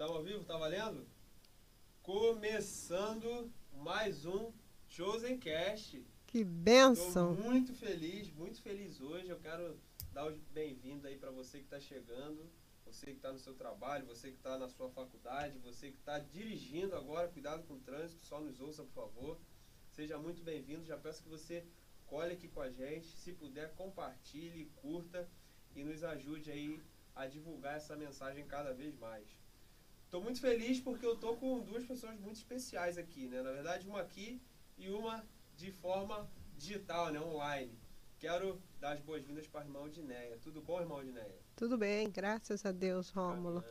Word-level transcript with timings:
Estamos 0.00 0.16
ao 0.16 0.24
vivo? 0.24 0.44
Tá 0.44 0.56
valendo? 0.56 1.06
Começando 2.02 3.52
mais 3.74 4.24
um 4.24 4.50
Chosen 4.88 5.36
Cast. 5.38 6.02
Que 6.26 6.42
benção! 6.42 7.34
Estou 7.34 7.50
muito 7.50 7.74
feliz, 7.74 8.32
muito 8.32 8.62
feliz 8.62 8.98
hoje. 8.98 9.28
Eu 9.28 9.38
quero 9.38 9.78
dar 10.10 10.24
os 10.26 10.38
bem-vindos 10.54 11.04
aí 11.04 11.18
para 11.18 11.30
você 11.30 11.58
que 11.58 11.64
está 11.64 11.78
chegando, 11.78 12.50
você 12.86 13.08
que 13.08 13.18
está 13.18 13.30
no 13.30 13.38
seu 13.38 13.52
trabalho, 13.52 14.06
você 14.06 14.30
que 14.30 14.38
está 14.38 14.56
na 14.56 14.70
sua 14.70 14.88
faculdade, 14.88 15.58
você 15.58 15.90
que 15.90 15.98
está 15.98 16.18
dirigindo 16.18 16.96
agora. 16.96 17.28
Cuidado 17.28 17.62
com 17.64 17.74
o 17.74 17.80
trânsito, 17.80 18.24
só 18.24 18.40
nos 18.40 18.58
ouça, 18.58 18.82
por 18.84 19.04
favor. 19.04 19.38
Seja 19.90 20.16
muito 20.16 20.42
bem-vindo. 20.42 20.86
Já 20.86 20.96
peço 20.96 21.22
que 21.22 21.28
você 21.28 21.62
colhe 22.06 22.32
aqui 22.32 22.48
com 22.48 22.62
a 22.62 22.70
gente. 22.70 23.06
Se 23.18 23.34
puder, 23.34 23.74
compartilhe, 23.74 24.72
curta 24.76 25.28
e 25.76 25.84
nos 25.84 26.02
ajude 26.02 26.50
aí 26.50 26.82
a 27.14 27.26
divulgar 27.26 27.76
essa 27.76 27.94
mensagem 27.94 28.46
cada 28.46 28.72
vez 28.72 28.98
mais. 28.98 29.39
Estou 30.10 30.20
muito 30.20 30.40
feliz 30.40 30.80
porque 30.80 31.06
eu 31.06 31.14
estou 31.14 31.36
com 31.36 31.60
duas 31.60 31.84
pessoas 31.84 32.18
muito 32.18 32.34
especiais 32.34 32.98
aqui, 32.98 33.28
né? 33.28 33.42
Na 33.42 33.52
verdade, 33.52 33.86
uma 33.86 34.00
aqui 34.00 34.42
e 34.76 34.90
uma 34.90 35.24
de 35.56 35.70
forma 35.70 36.28
digital, 36.58 37.12
né? 37.12 37.20
Online. 37.20 37.78
Quero 38.18 38.60
dar 38.80 38.94
as 38.94 39.00
boas-vindas 39.00 39.46
para 39.46 39.60
o 39.60 39.68
irmão 39.68 39.88
Dineia. 39.88 40.36
Tudo 40.42 40.60
bom, 40.60 40.80
irmão 40.80 41.00
Dineia? 41.04 41.38
Tudo 41.54 41.78
bem, 41.78 42.10
graças 42.10 42.66
a 42.66 42.72
Deus, 42.72 43.10
Rômulo. 43.10 43.62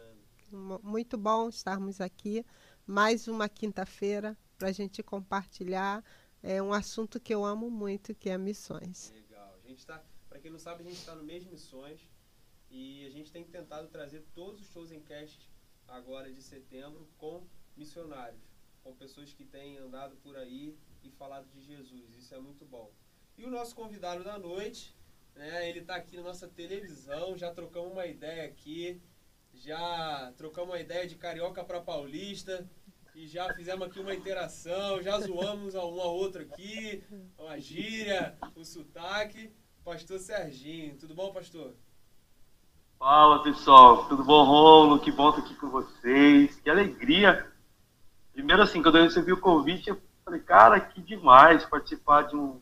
Muito 0.82 1.18
bom 1.18 1.50
estarmos 1.50 2.00
aqui. 2.00 2.46
Mais 2.88 3.28
uma 3.28 3.50
quinta-feira 3.50 4.38
para 4.58 4.70
a 4.70 4.72
gente 4.72 5.04
compartilhar 5.04 6.02
é 6.42 6.62
um 6.62 6.72
assunto 6.72 7.20
que 7.20 7.36
eu 7.36 7.44
amo 7.44 7.70
muito, 7.70 8.16
que 8.16 8.30
é 8.30 8.38
missões. 8.38 9.12
Legal. 9.12 9.60
A 9.62 9.68
gente 9.68 9.80
está, 9.80 10.02
para 10.30 10.40
quem 10.40 10.50
não 10.50 10.58
sabe, 10.58 10.84
a 10.84 10.86
gente 10.86 11.00
está 11.00 11.14
no 11.14 11.24
mês 11.26 11.44
de 11.44 11.50
missões 11.50 12.00
e 12.72 13.06
a 13.06 13.10
gente 13.10 13.30
tem 13.30 13.44
tentado 13.44 13.90
trazer 13.90 14.24
todos 14.34 14.62
os 14.62 14.68
shows 14.68 14.90
em 14.90 15.02
cast 15.02 15.49
agora 15.90 16.32
de 16.32 16.42
setembro 16.42 17.08
com 17.18 17.46
missionários, 17.76 18.42
com 18.84 18.94
pessoas 18.96 19.34
que 19.34 19.46
têm 19.46 19.78
andado 19.78 20.16
por 20.18 20.36
aí 20.38 20.78
e 21.04 21.10
falado 21.12 21.48
de 21.50 21.62
Jesus. 21.62 22.16
Isso 22.16 22.34
é 22.34 22.40
muito 22.40 22.66
bom. 22.66 22.92
E 23.38 23.46
o 23.46 23.50
nosso 23.50 23.76
convidado 23.76 24.24
da 24.24 24.38
noite, 24.38 24.96
né, 25.36 25.70
ele 25.70 25.80
está 25.80 25.96
aqui 25.96 26.18
na 26.18 26.24
nossa 26.24 26.48
televisão, 26.48 27.38
já 27.38 27.54
trocamos 27.54 27.92
uma 27.92 28.06
ideia 28.06 28.46
aqui, 28.46 29.02
já 29.54 30.34
trocamos 30.38 30.72
uma 30.72 30.80
ideia 30.80 31.08
de 31.08 31.16
carioca 31.16 31.64
para 31.64 31.82
paulista 31.82 32.70
e 33.16 33.28
já 33.28 33.54
fizemos 33.54 33.88
aqui 33.88 34.00
uma 34.00 34.14
interação, 34.14 35.02
já 35.02 35.20
zoamos 35.20 35.76
um 35.76 35.80
ao 35.80 36.16
outro 36.16 36.42
aqui, 36.42 37.04
uma 37.38 37.60
gíria, 37.60 38.38
o 38.56 38.64
sotaque. 38.64 39.52
Pastor 39.84 40.20
Serginho, 40.20 40.98
tudo 40.98 41.16
bom, 41.16 41.32
pastor? 41.34 41.76
Fala 43.00 43.42
pessoal, 43.42 44.10
tudo 44.10 44.26
bom, 44.26 44.44
Rolo? 44.44 45.00
Que 45.00 45.10
bom 45.10 45.30
estar 45.30 45.42
aqui 45.42 45.56
com 45.56 45.70
vocês, 45.70 46.60
que 46.60 46.70
alegria. 46.70 47.50
Primeiro, 48.34 48.62
assim, 48.62 48.84
quando 48.84 48.98
eu 48.98 49.06
recebi 49.06 49.32
o 49.32 49.40
convite, 49.40 49.90
eu 49.90 50.02
falei, 50.26 50.42
cara, 50.42 50.82
que 50.82 51.02
demais 51.02 51.66
participar 51.66 52.24
de 52.24 52.36
um 52.36 52.62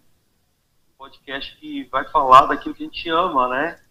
podcast 0.95 1.57
que 1.57 1.85
vai 1.85 2.07
falar 2.11 2.45
daquilo 2.45 2.75
que 2.75 2.83
a 2.83 2.85
gente 2.85 3.09
ama, 3.09 3.49
né? 3.49 3.81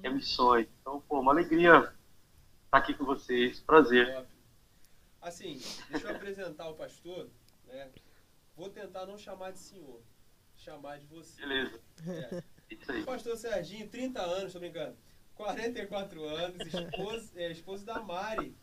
Que 0.00 0.06
é 0.06 0.08
missões. 0.08 0.68
Então, 0.80 1.00
pô, 1.00 1.18
uma 1.18 1.32
alegria 1.32 1.92
estar 2.66 2.78
aqui 2.78 2.94
com 2.94 3.04
vocês, 3.04 3.58
prazer. 3.58 4.24
Assim, 5.20 5.60
deixa 5.90 6.06
eu 6.06 6.14
apresentar 6.14 6.68
o 6.68 6.74
pastor, 6.74 7.28
né? 7.66 7.90
Vou 8.56 8.68
tentar 8.68 9.04
não 9.04 9.18
chamar 9.18 9.50
de 9.50 9.58
senhor, 9.58 10.00
chamar 10.54 11.00
de 11.00 11.06
você. 11.06 11.40
Beleza. 11.40 11.80
É. 12.06 12.42
Isso 12.70 12.92
aí. 12.92 13.02
Pastor 13.02 13.36
Serginho, 13.36 13.88
30 13.88 14.22
anos, 14.22 14.52
tô 14.52 14.60
brincando. 14.60 14.96
44 15.38 16.24
anos, 16.24 16.66
esposo, 16.66 17.30
é, 17.36 17.52
esposo 17.52 17.86
da 17.86 18.00
Mari, 18.00 18.56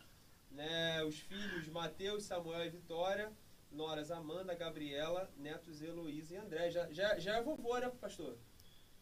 né? 0.50 1.02
Os 1.04 1.18
filhos 1.20 1.66
Mateus, 1.68 2.24
Samuel 2.24 2.66
e 2.66 2.68
Vitória, 2.68 3.32
noras 3.72 4.10
Amanda, 4.10 4.54
Gabriela, 4.54 5.30
netos 5.38 5.80
Heloísa 5.80 6.34
e 6.34 6.36
André. 6.36 6.70
Já, 6.70 6.86
já, 6.92 7.18
já 7.18 7.36
é 7.36 7.42
vovô, 7.42 7.78
né, 7.78 7.90
pastor? 7.98 8.36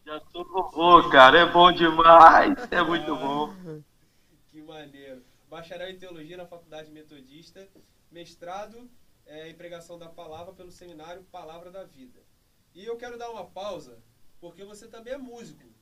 Já 0.05 0.21
sou 0.31 0.45
vovô, 0.45 1.09
cara. 1.09 1.39
É 1.39 1.51
bom 1.51 1.69
demais. 1.69 2.55
É 2.71 2.81
muito 2.81 3.13
bom. 3.13 3.53
Que 4.47 4.61
maneiro. 4.61 5.21
Bacharel 5.49 5.89
em 5.89 5.99
Teologia 5.99 6.37
na 6.37 6.47
Faculdade 6.47 6.89
Metodista, 6.91 7.67
mestrado 8.09 8.89
é, 9.25 9.49
em 9.49 9.53
Pregação 9.53 9.99
da 9.99 10.07
Palavra 10.07 10.53
pelo 10.53 10.71
seminário 10.71 11.23
Palavra 11.25 11.69
da 11.69 11.83
Vida. 11.83 12.23
E 12.73 12.85
eu 12.85 12.95
quero 12.95 13.17
dar 13.17 13.29
uma 13.31 13.45
pausa, 13.45 14.01
porque 14.39 14.63
você 14.63 14.87
também 14.87 15.13
é 15.13 15.17
músico. 15.17 15.74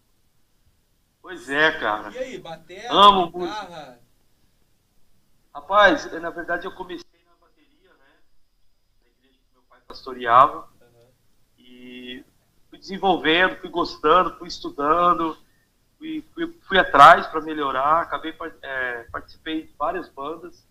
Pois 1.24 1.50
é, 1.50 1.72
cara. 1.80 2.12
E 2.12 2.18
aí, 2.18 2.38
bateria, 2.38 2.92
Amo 2.92 3.28
guitarra? 3.28 3.68
Música. 3.68 4.00
Rapaz, 5.56 6.12
na 6.22 6.30
verdade 6.30 6.68
eu 6.68 6.74
comecei 6.74 7.08
na 7.26 7.32
bateria, 7.40 7.92
né? 7.92 8.16
Na 9.02 9.10
igreja 9.10 9.40
que 9.40 9.54
meu 9.54 9.64
pai 9.70 9.80
pastoreava. 9.88 10.68
Uhum. 10.82 11.08
E 11.58 12.26
fui 12.70 12.78
desenvolvendo, 12.78 13.56
fui 13.56 13.70
gostando, 13.70 14.38
fui 14.38 14.50
estudando, 14.50 15.38
fui, 15.98 16.26
fui, 16.34 16.60
fui 16.68 16.78
atrás 16.78 17.26
para 17.28 17.40
melhorar. 17.40 18.02
Acabei, 18.02 18.36
é, 18.62 19.04
participei 19.10 19.68
de 19.68 19.74
várias 19.78 20.10
bandas. 20.10 20.68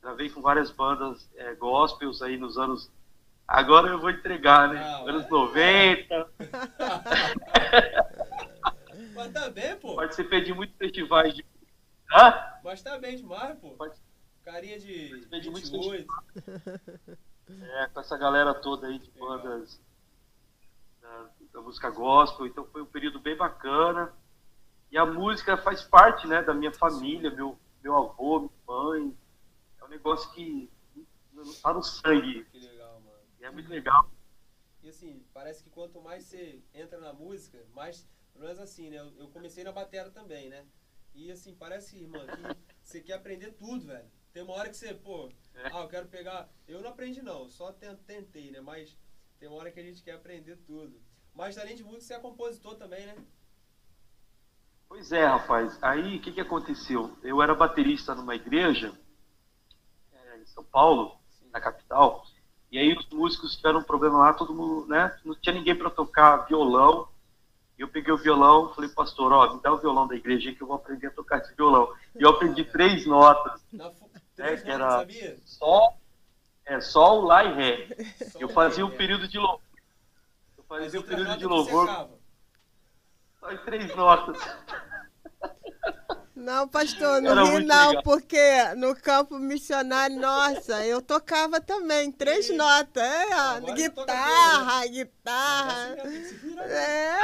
Gravei 0.00 0.30
com 0.30 0.40
várias 0.40 0.70
bandas 0.70 1.30
é, 1.36 1.54
gospels 1.56 2.22
aí 2.22 2.38
nos 2.38 2.56
anos. 2.56 2.90
Agora 3.46 3.88
eu 3.88 4.00
vou 4.00 4.08
entregar, 4.08 4.66
né? 4.72 4.80
Não, 4.80 5.08
anos 5.08 5.26
é... 5.26 5.28
90. 5.28 6.30
Mas 9.20 9.32
tá 9.32 9.50
bem, 9.50 9.76
pô. 9.76 9.96
Participei 9.96 10.42
de 10.42 10.54
muitos 10.54 10.76
festivais 10.76 11.34
de. 11.34 11.44
Hã? 12.10 12.58
Mas 12.64 12.82
tá 12.82 12.98
bem 12.98 13.16
demais, 13.16 13.58
pô. 13.58 13.76
Carinha 14.42 14.78
de. 14.78 15.08
Participei 15.08 15.40
de 15.40 15.50
muitos 15.50 15.70
É, 17.50 17.86
com 17.88 18.00
essa 18.00 18.16
galera 18.16 18.54
toda 18.54 18.86
aí 18.86 18.98
de 18.98 19.10
bandas 19.10 19.78
da, 21.02 21.30
da, 21.52 21.60
música 21.60 21.90
gospel. 21.90 22.46
Então 22.46 22.64
foi 22.66 22.80
um 22.80 22.86
período 22.86 23.20
bem 23.20 23.36
bacana. 23.36 24.10
E 24.90 24.96
a 24.96 25.04
música 25.04 25.56
faz 25.56 25.82
parte, 25.82 26.26
né, 26.26 26.42
da 26.42 26.54
minha 26.54 26.72
família, 26.72 27.30
meu, 27.30 27.58
meu 27.82 27.96
avô, 27.96 28.40
minha 28.40 28.50
mãe. 28.66 29.16
É 29.80 29.84
um 29.84 29.88
negócio 29.88 30.30
que 30.32 30.70
tá 31.62 31.74
no 31.74 31.82
sangue. 31.82 32.44
Que 32.44 32.58
legal, 32.58 33.00
mano. 33.00 33.18
E 33.38 33.44
é 33.44 33.50
muito 33.50 33.68
legal. 33.68 34.10
E 34.82 34.88
assim, 34.88 35.22
parece 35.34 35.62
que 35.62 35.68
quanto 35.68 36.00
mais 36.00 36.24
você 36.24 36.62
entra 36.72 36.98
na 36.98 37.12
música, 37.12 37.58
mais 37.74 38.08
menos 38.46 38.58
assim, 38.60 38.90
né? 38.90 38.98
Eu, 39.18 39.28
comecei 39.28 39.64
na 39.64 39.72
bateria 39.72 40.10
também, 40.10 40.48
né? 40.48 40.64
E 41.14 41.30
assim, 41.30 41.54
parece, 41.54 41.96
irmã, 41.96 42.26
que 42.26 42.56
você 42.82 43.00
quer 43.00 43.14
aprender 43.14 43.52
tudo, 43.52 43.86
velho. 43.86 44.10
Tem 44.32 44.42
uma 44.42 44.54
hora 44.54 44.68
que 44.68 44.76
você, 44.76 44.94
pô, 44.94 45.28
é. 45.54 45.66
ah, 45.72 45.82
eu 45.82 45.88
quero 45.88 46.06
pegar. 46.08 46.48
Eu 46.68 46.80
não 46.80 46.90
aprendi, 46.90 47.20
não, 47.20 47.48
só 47.48 47.72
tentei, 47.72 48.50
né? 48.50 48.60
Mas 48.60 48.96
tem 49.38 49.48
uma 49.48 49.58
hora 49.58 49.70
que 49.70 49.80
a 49.80 49.82
gente 49.82 50.02
quer 50.02 50.12
aprender 50.12 50.56
tudo. 50.66 51.00
Mas 51.34 51.58
além 51.58 51.74
de 51.74 51.82
música, 51.82 52.02
você 52.02 52.14
é 52.14 52.18
compositor 52.18 52.76
também, 52.76 53.06
né? 53.06 53.16
Pois 54.88 55.12
é, 55.12 55.24
rapaz. 55.24 55.78
Aí 55.82 56.16
o 56.16 56.20
que, 56.20 56.32
que 56.32 56.40
aconteceu? 56.40 57.16
Eu 57.22 57.40
era 57.40 57.54
baterista 57.54 58.14
numa 58.14 58.34
igreja 58.34 58.92
é, 60.12 60.38
em 60.38 60.46
São 60.46 60.64
Paulo, 60.64 61.16
Sim. 61.28 61.48
na 61.52 61.60
capital. 61.60 62.24
E 62.70 62.78
aí 62.78 62.92
os 62.92 63.08
músicos 63.10 63.56
tiveram 63.56 63.80
um 63.80 63.84
problema 63.84 64.18
lá, 64.18 64.32
todo 64.32 64.54
mundo, 64.54 64.86
né? 64.86 65.16
Não 65.24 65.34
tinha 65.34 65.54
ninguém 65.54 65.76
para 65.76 65.90
tocar 65.90 66.46
violão. 66.46 67.08
Eu 67.80 67.88
peguei 67.88 68.12
o 68.12 68.18
violão, 68.18 68.74
falei, 68.74 68.90
pastor, 68.90 69.32
ó, 69.32 69.54
me 69.54 69.62
dá 69.62 69.72
o 69.72 69.78
violão 69.78 70.06
da 70.06 70.14
igreja 70.14 70.52
que 70.52 70.60
eu 70.60 70.66
vou 70.66 70.76
aprender 70.76 71.06
a 71.06 71.10
tocar 71.12 71.38
esse 71.38 71.54
violão. 71.54 71.90
E 72.14 72.22
eu 72.22 72.28
aprendi 72.28 72.62
três 72.62 73.06
notas. 73.06 73.58
Né, 73.72 73.90
que 74.36 74.70
era 74.70 74.98
sabia? 74.98 75.38
Só, 75.46 75.96
é, 76.66 76.78
o 76.94 77.20
lá 77.22 77.42
e 77.42 77.54
ré. 77.54 77.88
Eu 78.38 78.50
fazia 78.50 78.84
um 78.84 78.90
período 78.90 79.26
de 79.26 79.38
louvor. 79.38 79.62
Eu 80.58 80.64
fazia 80.64 81.00
um 81.00 81.02
período 81.02 81.38
de 81.38 81.46
louvor. 81.46 82.10
Só 83.40 83.50
em 83.50 83.58
três 83.64 83.96
notas. 83.96 84.38
Não, 86.40 86.66
pastor, 86.66 87.20
não 87.20 87.58
ri 87.58 87.64
não, 87.66 87.88
legal. 87.88 88.02
porque 88.02 88.74
no 88.74 88.96
campo 88.96 89.38
missionário, 89.38 90.18
nossa, 90.18 90.84
eu 90.86 91.02
tocava 91.02 91.60
também, 91.60 92.10
três 92.10 92.48
e... 92.48 92.54
notas. 92.54 93.02
É, 93.02 93.74
guitarra, 93.74 94.86
guitarra. 94.86 95.96
É, 96.60 97.18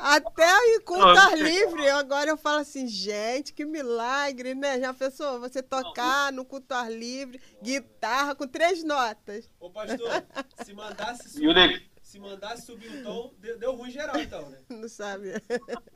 até 0.00 0.76
em 0.76 0.80
culto 0.82 1.34
livre. 1.34 1.88
Agora 1.88 2.30
eu 2.30 2.36
falo 2.36 2.60
assim, 2.60 2.86
gente, 2.86 3.52
que 3.52 3.64
milagre, 3.64 4.54
né? 4.54 4.78
Já 4.78 4.94
pensou, 4.94 5.40
você 5.40 5.60
tocar 5.60 6.32
no 6.32 6.44
culto 6.44 6.72
ar 6.72 6.92
livre, 6.92 7.40
guitarra 7.60 8.36
com 8.36 8.46
três 8.46 8.84
notas. 8.84 9.50
Ô, 9.58 9.68
pastor, 9.68 10.24
se 10.64 10.72
mandasse 10.72 11.28
subir, 11.28 11.90
se 12.00 12.20
mandasse 12.20 12.66
subir 12.66 13.00
o 13.00 13.02
tom, 13.02 13.34
deu, 13.38 13.58
deu 13.58 13.74
ruim 13.74 13.90
geral, 13.90 14.16
então, 14.16 14.48
né? 14.48 14.58
Não 14.70 14.88
sabe. 14.88 15.32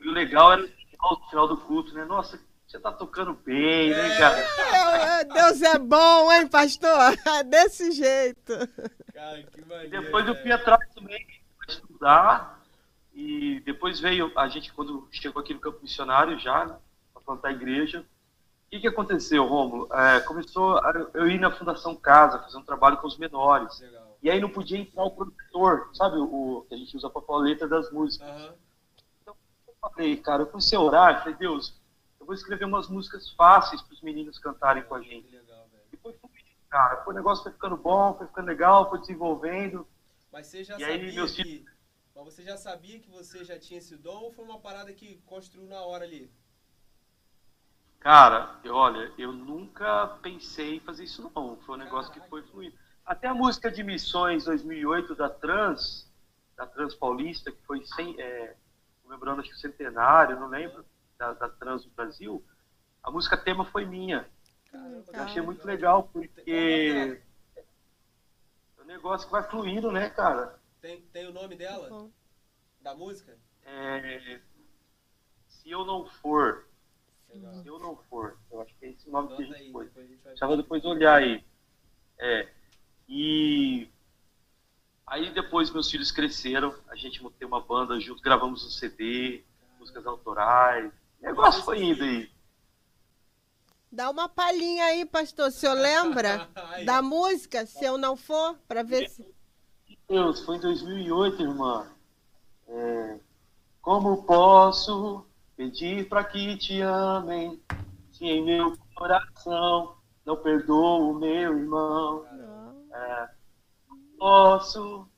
E 0.01 0.09
o 0.09 0.11
legal 0.11 0.51
era 0.51 0.61
o 0.63 1.29
final 1.29 1.47
do 1.47 1.55
culto, 1.55 1.93
né? 1.93 2.03
Nossa, 2.03 2.37
você 2.75 2.79
tá 2.79 2.91
tocando 2.91 3.33
bem, 3.33 3.89
né, 3.91 4.17
cara? 4.17 4.37
É, 4.39 5.23
Deus 5.23 5.61
é 5.61 5.79
bom, 5.79 6.31
hein, 6.31 6.47
pastor? 6.47 7.15
Desse 7.47 7.91
jeito. 7.91 8.53
Cara, 9.13 9.43
que 9.43 9.61
maneiro. 9.65 10.01
Depois 10.01 10.27
eu 10.27 10.35
fui 10.35 10.51
atrás 10.51 10.81
também 10.93 11.25
para 11.57 11.73
estudar. 11.73 12.61
E 13.13 13.61
depois 13.61 13.99
veio 14.01 14.29
a 14.35 14.47
gente, 14.49 14.73
quando 14.73 15.07
chegou 15.09 15.41
aqui 15.41 15.53
no 15.53 15.61
campo 15.61 15.79
missionário 15.81 16.37
já, 16.37 16.65
né, 16.65 16.75
para 17.13 17.23
plantar 17.23 17.47
a 17.47 17.53
igreja. 17.53 18.01
O 18.01 18.69
que, 18.69 18.81
que 18.81 18.87
aconteceu, 18.87 19.45
Romulo? 19.45 19.87
É, 19.93 20.19
começou 20.19 20.77
a, 20.79 21.07
eu 21.13 21.29
ir 21.29 21.39
na 21.39 21.49
Fundação 21.49 21.95
Casa, 21.95 22.39
fazer 22.39 22.57
um 22.57 22.65
trabalho 22.65 22.97
com 22.97 23.07
os 23.07 23.17
menores. 23.17 23.79
Legal. 23.79 24.17
E 24.21 24.29
aí 24.29 24.41
não 24.41 24.49
podia 24.49 24.79
entrar 24.79 25.05
o 25.05 25.11
produtor, 25.11 25.89
sabe, 25.93 26.17
o, 26.17 26.65
que 26.67 26.75
a 26.75 26.77
gente 26.77 26.97
usa 26.97 27.09
para 27.09 27.21
a 27.25 27.37
letra 27.37 27.69
das 27.69 27.89
músicas. 27.89 28.27
Uhum. 28.27 28.53
Então, 29.21 29.35
eu 29.65 29.73
falei, 29.79 30.17
cara, 30.17 30.41
eu 30.41 30.47
comecei 30.47 30.77
a 30.77 30.81
orar, 30.81 31.19
falei, 31.19 31.35
Deus, 31.35 31.73
eu 32.25 32.27
vou 32.27 32.35
escrever 32.35 32.65
umas 32.65 32.89
músicas 32.89 33.29
fáceis 33.33 33.83
para 33.83 33.93
os 33.93 34.01
meninos 34.01 34.39
cantarem 34.39 34.83
com 34.83 34.95
a 34.95 35.01
gente. 35.01 35.29
Legal, 35.29 35.69
e 35.93 35.97
foi 35.97 36.15
cara, 36.67 37.03
o 37.07 37.13
negócio 37.13 37.43
foi 37.43 37.53
ficando 37.53 37.77
bom, 37.77 38.15
foi 38.17 38.25
ficando 38.25 38.47
legal, 38.47 38.89
foi 38.89 38.99
desenvolvendo. 38.99 39.87
Mas 40.31 40.47
você 40.47 40.63
já 40.63 40.75
e 40.75 40.79
sabia 40.79 40.95
aí, 40.95 41.15
meus 41.15 41.35
que... 41.35 41.63
Mas 42.15 42.25
você 42.25 42.43
já 42.43 42.57
sabia 42.57 42.99
que 42.99 43.09
você 43.11 43.45
já 43.45 43.59
tinha 43.59 43.77
esse 43.77 43.95
dom 43.95 44.23
ou 44.23 44.33
foi 44.33 44.43
uma 44.43 44.59
parada 44.59 44.91
que 44.91 45.17
construiu 45.27 45.67
na 45.67 45.81
hora 45.81 46.03
ali? 46.03 46.31
Cara, 47.99 48.59
eu, 48.63 48.73
olha, 48.73 49.11
eu 49.19 49.31
nunca 49.31 50.07
pensei 50.23 50.77
em 50.77 50.79
fazer 50.79 51.03
isso 51.03 51.31
não. 51.35 51.57
Foi 51.57 51.75
um 51.75 51.79
negócio 51.79 52.11
Caraca. 52.11 52.23
que 52.23 52.29
foi 52.29 52.41
fluindo. 52.43 52.75
Até 53.05 53.27
a 53.27 53.33
música 53.35 53.69
de 53.69 53.83
Missões 53.83 54.45
2008 54.45 55.13
da 55.13 55.29
Trans, 55.29 56.11
da 56.57 56.65
Trans 56.65 56.95
Paulista, 56.95 57.51
que 57.51 57.61
foi 57.67 57.85
sem, 57.85 58.19
é, 58.19 58.55
comemorando 59.03 59.41
acho 59.41 59.49
que 59.51 59.55
o 59.55 59.59
centenário, 59.59 60.39
não 60.39 60.47
lembro, 60.47 60.83
da, 61.17 61.33
da, 61.33 61.49
Trans 61.49 61.85
Brasil, 61.85 62.43
a 63.03 63.11
música 63.11 63.37
tema 63.37 63.65
foi 63.65 63.85
minha. 63.85 64.27
Caramba, 64.71 65.03
eu 65.11 65.23
achei 65.23 65.41
muito 65.41 65.65
legal, 65.65 66.09
porque 66.11 67.21
é 68.77 68.81
um 68.81 68.85
negócio 68.85 69.27
que 69.27 69.31
vai 69.31 69.43
fluindo, 69.49 69.91
né, 69.91 70.09
cara? 70.09 70.59
Tem, 70.81 71.01
tem 71.01 71.27
o 71.27 71.33
nome 71.33 71.55
dela? 71.55 71.91
Uhum. 71.91 72.11
Da 72.81 72.93
música? 72.93 73.37
É, 73.63 74.39
se 75.47 75.71
eu 75.71 75.85
não 75.85 76.05
for. 76.05 76.67
Legal. 77.29 77.53
Se 77.55 77.67
eu 77.67 77.79
não 77.79 77.95
for. 77.95 78.37
Eu 78.51 78.61
acho 78.61 78.75
que 78.75 78.85
é 78.85 78.89
esse 78.89 79.09
o 79.09 79.11
nome 79.11 79.29
Nota 79.29 79.43
que 79.43 79.43
a 79.43 79.57
gente 79.57 79.65
aí, 79.65 79.71
foi. 79.71 79.87
Depois 79.87 80.57
depois 80.57 80.85
olhar 80.85 81.15
aí. 81.15 81.43
É, 82.17 82.47
e 83.09 83.89
aí 85.07 85.33
depois 85.33 85.71
meus 85.71 85.89
filhos 85.89 86.11
cresceram, 86.11 86.73
a 86.87 86.95
gente 86.95 87.21
montou 87.21 87.47
uma 87.47 87.61
banda 87.61 87.99
junto, 87.99 88.21
gravamos 88.21 88.65
um 88.65 88.69
CD, 88.69 89.43
músicas 89.79 90.05
autorais. 90.05 90.91
O 91.25 91.27
negócio 91.27 91.63
foi 91.63 91.83
indo 91.83 92.03
aí. 92.03 92.29
Dá 93.91 94.11
uma 94.11 94.29
palhinha 94.29 94.85
aí, 94.85 95.05
pastor. 95.05 95.47
O 95.47 95.51
senhor 95.51 95.73
lembra 95.73 96.47
da 96.85 97.01
música, 97.01 97.65
se 97.65 97.83
eu 97.83 97.97
não 97.97 98.15
for, 98.15 98.55
para 98.67 98.83
ver 98.83 99.09
se. 99.09 99.25
Deus, 100.07 100.45
foi 100.45 100.57
em 100.57 100.59
2008, 100.59 101.41
irmã. 101.41 101.91
É, 102.67 103.19
como 103.81 104.23
posso 104.23 105.25
pedir 105.57 106.07
para 106.07 106.23
que 106.23 106.57
te 106.57 106.81
amem, 106.81 107.59
se 108.11 108.25
em 108.25 108.45
meu 108.45 108.77
coração 108.93 109.95
não 110.23 110.37
perdoo 110.37 111.09
o 111.09 111.13
meu 111.15 111.57
irmão? 111.57 112.23
É, 112.93 113.29
posso 114.19 115.09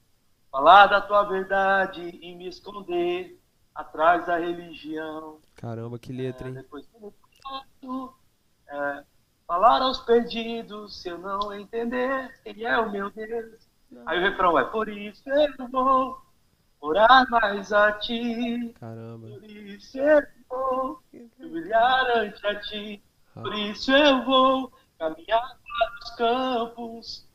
falar 0.50 0.88
da 0.88 1.01
tua 1.01 1.24
verdade 1.24 2.18
e 2.21 2.33
me 2.33 2.48
esconder 2.48 3.38
atrás 3.77 4.25
da 4.25 4.38
religião. 4.38 5.39
Caramba, 5.56 6.00
que 6.00 6.12
letra, 6.12 6.47
hein? 6.47 6.57
É, 6.57 6.62
depois 6.62 6.88
posso 7.44 8.13
é, 8.68 9.03
falar 9.45 9.81
aos 9.81 10.00
perdidos 10.00 11.01
se 11.01 11.09
eu 11.09 11.19
não 11.19 11.53
entender 11.53 12.35
quem 12.44 12.63
é 12.63 12.77
o 12.79 12.91
meu 12.91 13.12
Deus. 13.12 13.68
Aí 14.07 14.18
o 14.18 14.21
refrão 14.21 14.57
é: 14.57 14.65
Por 14.65 14.89
isso 14.89 15.29
eu 15.29 15.68
vou 15.69 16.21
orar 16.81 17.29
mais 17.29 17.71
a 17.71 17.91
ti. 17.94 18.74
Caramba. 18.79 19.27
Por 19.27 19.44
isso 19.44 20.00
eu 20.00 20.23
vou 20.50 21.03
brilhar 21.38 22.18
ante 22.18 22.47
a 22.47 22.59
ti. 22.59 23.03
Por 23.33 23.53
isso 23.53 23.91
eu 23.91 24.25
vou 24.25 24.73
caminhar 24.97 25.57
para 25.62 26.00
os 26.03 26.15
campos 26.15 27.27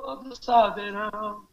todos 0.00 0.38
saberão. 0.38 1.46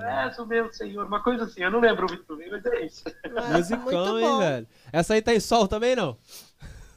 És 0.00 0.38
o 0.38 0.46
meu 0.46 0.72
Senhor. 0.72 1.06
Uma 1.06 1.22
coisa 1.22 1.44
assim, 1.44 1.62
eu 1.62 1.70
não 1.70 1.80
lembro 1.80 2.06
muito 2.08 2.36
bem, 2.36 2.50
mas 2.50 2.64
é 2.66 2.86
isso. 2.86 3.04
Musicão, 3.52 4.18
hein, 4.18 4.38
velho? 4.38 4.66
Essa 4.92 5.14
aí 5.14 5.22
tá 5.22 5.34
em 5.34 5.40
sol 5.40 5.68
também, 5.68 5.94
não? 5.94 6.16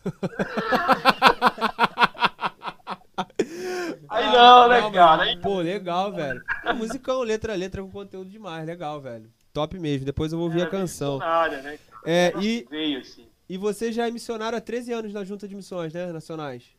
aí 4.09 4.31
não, 4.31 4.69
né, 4.69 4.81
não, 4.81 4.91
cara? 4.91 5.23
Aí... 5.23 5.37
Pô, 5.37 5.59
legal, 5.59 6.13
velho. 6.13 6.41
É, 6.63 6.73
musicão, 6.73 7.21
letra 7.21 7.53
letra 7.55 7.81
com 7.81 7.91
conteúdo 7.91 8.29
demais, 8.29 8.65
legal, 8.65 9.01
velho. 9.01 9.29
Top 9.51 9.77
mesmo. 9.77 10.05
Depois 10.05 10.31
eu 10.31 10.37
vou 10.37 10.47
ouvir 10.47 10.61
é, 10.61 10.63
a 10.63 10.69
canção. 10.69 11.19
Né? 11.19 11.77
É, 12.05 12.33
e, 12.39 12.65
veio, 12.69 13.01
assim. 13.01 13.27
e 13.49 13.57
você 13.57 13.91
já 13.91 14.07
é 14.07 14.11
missionário 14.11 14.57
há 14.57 14.61
13 14.61 14.93
anos 14.93 15.13
na 15.13 15.25
Junta 15.25 15.45
de 15.47 15.55
Missões, 15.55 15.93
né, 15.93 16.13
nacionais? 16.13 16.77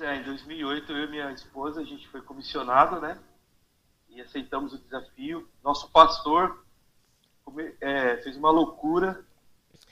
é, 0.00 0.16
em 0.16 0.22
2008 0.22 0.92
eu 0.92 1.04
e 1.04 1.10
minha 1.10 1.30
esposa, 1.32 1.80
a 1.80 1.84
gente 1.84 2.08
foi 2.08 2.22
comissionado, 2.22 3.00
né? 3.00 3.18
E 4.10 4.20
aceitamos 4.20 4.72
o 4.72 4.78
desafio. 4.78 5.48
Nosso 5.62 5.88
pastor 5.90 6.64
é, 7.80 8.16
fez 8.18 8.36
uma 8.36 8.50
loucura, 8.50 9.24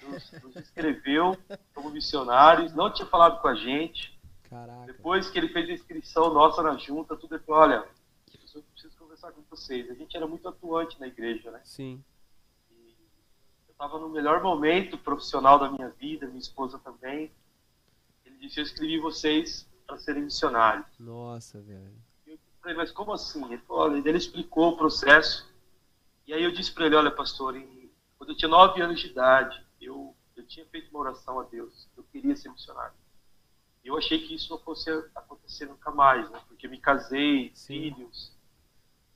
nos, 0.02 0.32
nos 0.42 0.56
inscreveu 0.56 1.36
como 1.74 1.90
missionários, 1.90 2.74
não 2.74 2.92
tinha 2.92 3.06
falado 3.06 3.40
com 3.40 3.48
a 3.48 3.54
gente. 3.54 4.18
Caraca. 4.48 4.86
Depois 4.86 5.30
que 5.30 5.38
ele 5.38 5.48
fez 5.48 5.68
a 5.68 5.72
inscrição 5.72 6.32
nossa 6.32 6.62
na 6.62 6.76
junta, 6.76 7.16
tudo 7.16 7.34
ele 7.34 7.44
falou, 7.44 7.62
olha, 7.62 7.88
eu 8.54 8.62
preciso 8.62 8.96
conversar 8.96 9.32
com 9.32 9.42
vocês. 9.50 9.90
A 9.90 9.94
gente 9.94 10.16
era 10.16 10.26
muito 10.26 10.48
atuante 10.48 10.98
na 10.98 11.06
igreja, 11.06 11.50
né? 11.50 11.60
Sim. 11.64 12.02
E 12.70 12.96
eu 13.68 13.72
estava 13.72 13.98
no 13.98 14.08
melhor 14.08 14.42
momento 14.42 14.96
profissional 14.98 15.58
da 15.58 15.70
minha 15.70 15.90
vida, 15.90 16.26
minha 16.26 16.38
esposa 16.38 16.78
também. 16.78 17.30
Ele 18.24 18.36
disse, 18.38 18.58
eu 18.60 18.64
escrevi 18.64 18.98
vocês 18.98 19.68
para 19.86 19.98
serem 19.98 20.24
missionários. 20.24 20.86
Nossa, 20.98 21.60
velho. 21.60 22.07
Eu 22.68 22.74
falei, 22.74 22.76
mas 22.76 22.92
como 22.92 23.12
assim? 23.12 23.44
Ele, 23.46 23.62
falou, 23.62 23.96
ele 23.96 24.18
explicou 24.18 24.70
o 24.70 24.76
processo. 24.76 25.48
E 26.26 26.34
aí 26.34 26.42
eu 26.42 26.52
disse 26.52 26.70
para 26.72 26.84
ele, 26.84 26.96
olha, 26.96 27.10
pastor, 27.10 27.56
em, 27.56 27.90
quando 28.18 28.30
eu 28.30 28.36
tinha 28.36 28.48
nove 28.48 28.82
anos 28.82 29.00
de 29.00 29.06
idade, 29.06 29.64
eu, 29.80 30.14
eu 30.36 30.46
tinha 30.46 30.66
feito 30.66 30.90
uma 30.90 31.00
oração 31.00 31.40
a 31.40 31.44
Deus. 31.44 31.88
Eu 31.96 32.04
queria 32.04 32.36
ser 32.36 32.50
missionário. 32.50 32.94
Eu 33.82 33.96
achei 33.96 34.26
que 34.26 34.34
isso 34.34 34.50
não 34.50 34.58
fosse 34.58 34.90
acontecer 35.14 35.64
nunca 35.64 35.90
mais, 35.90 36.30
né? 36.30 36.40
Porque 36.46 36.68
me 36.68 36.78
casei, 36.78 37.50
Sim. 37.54 37.94
filhos. 37.94 38.36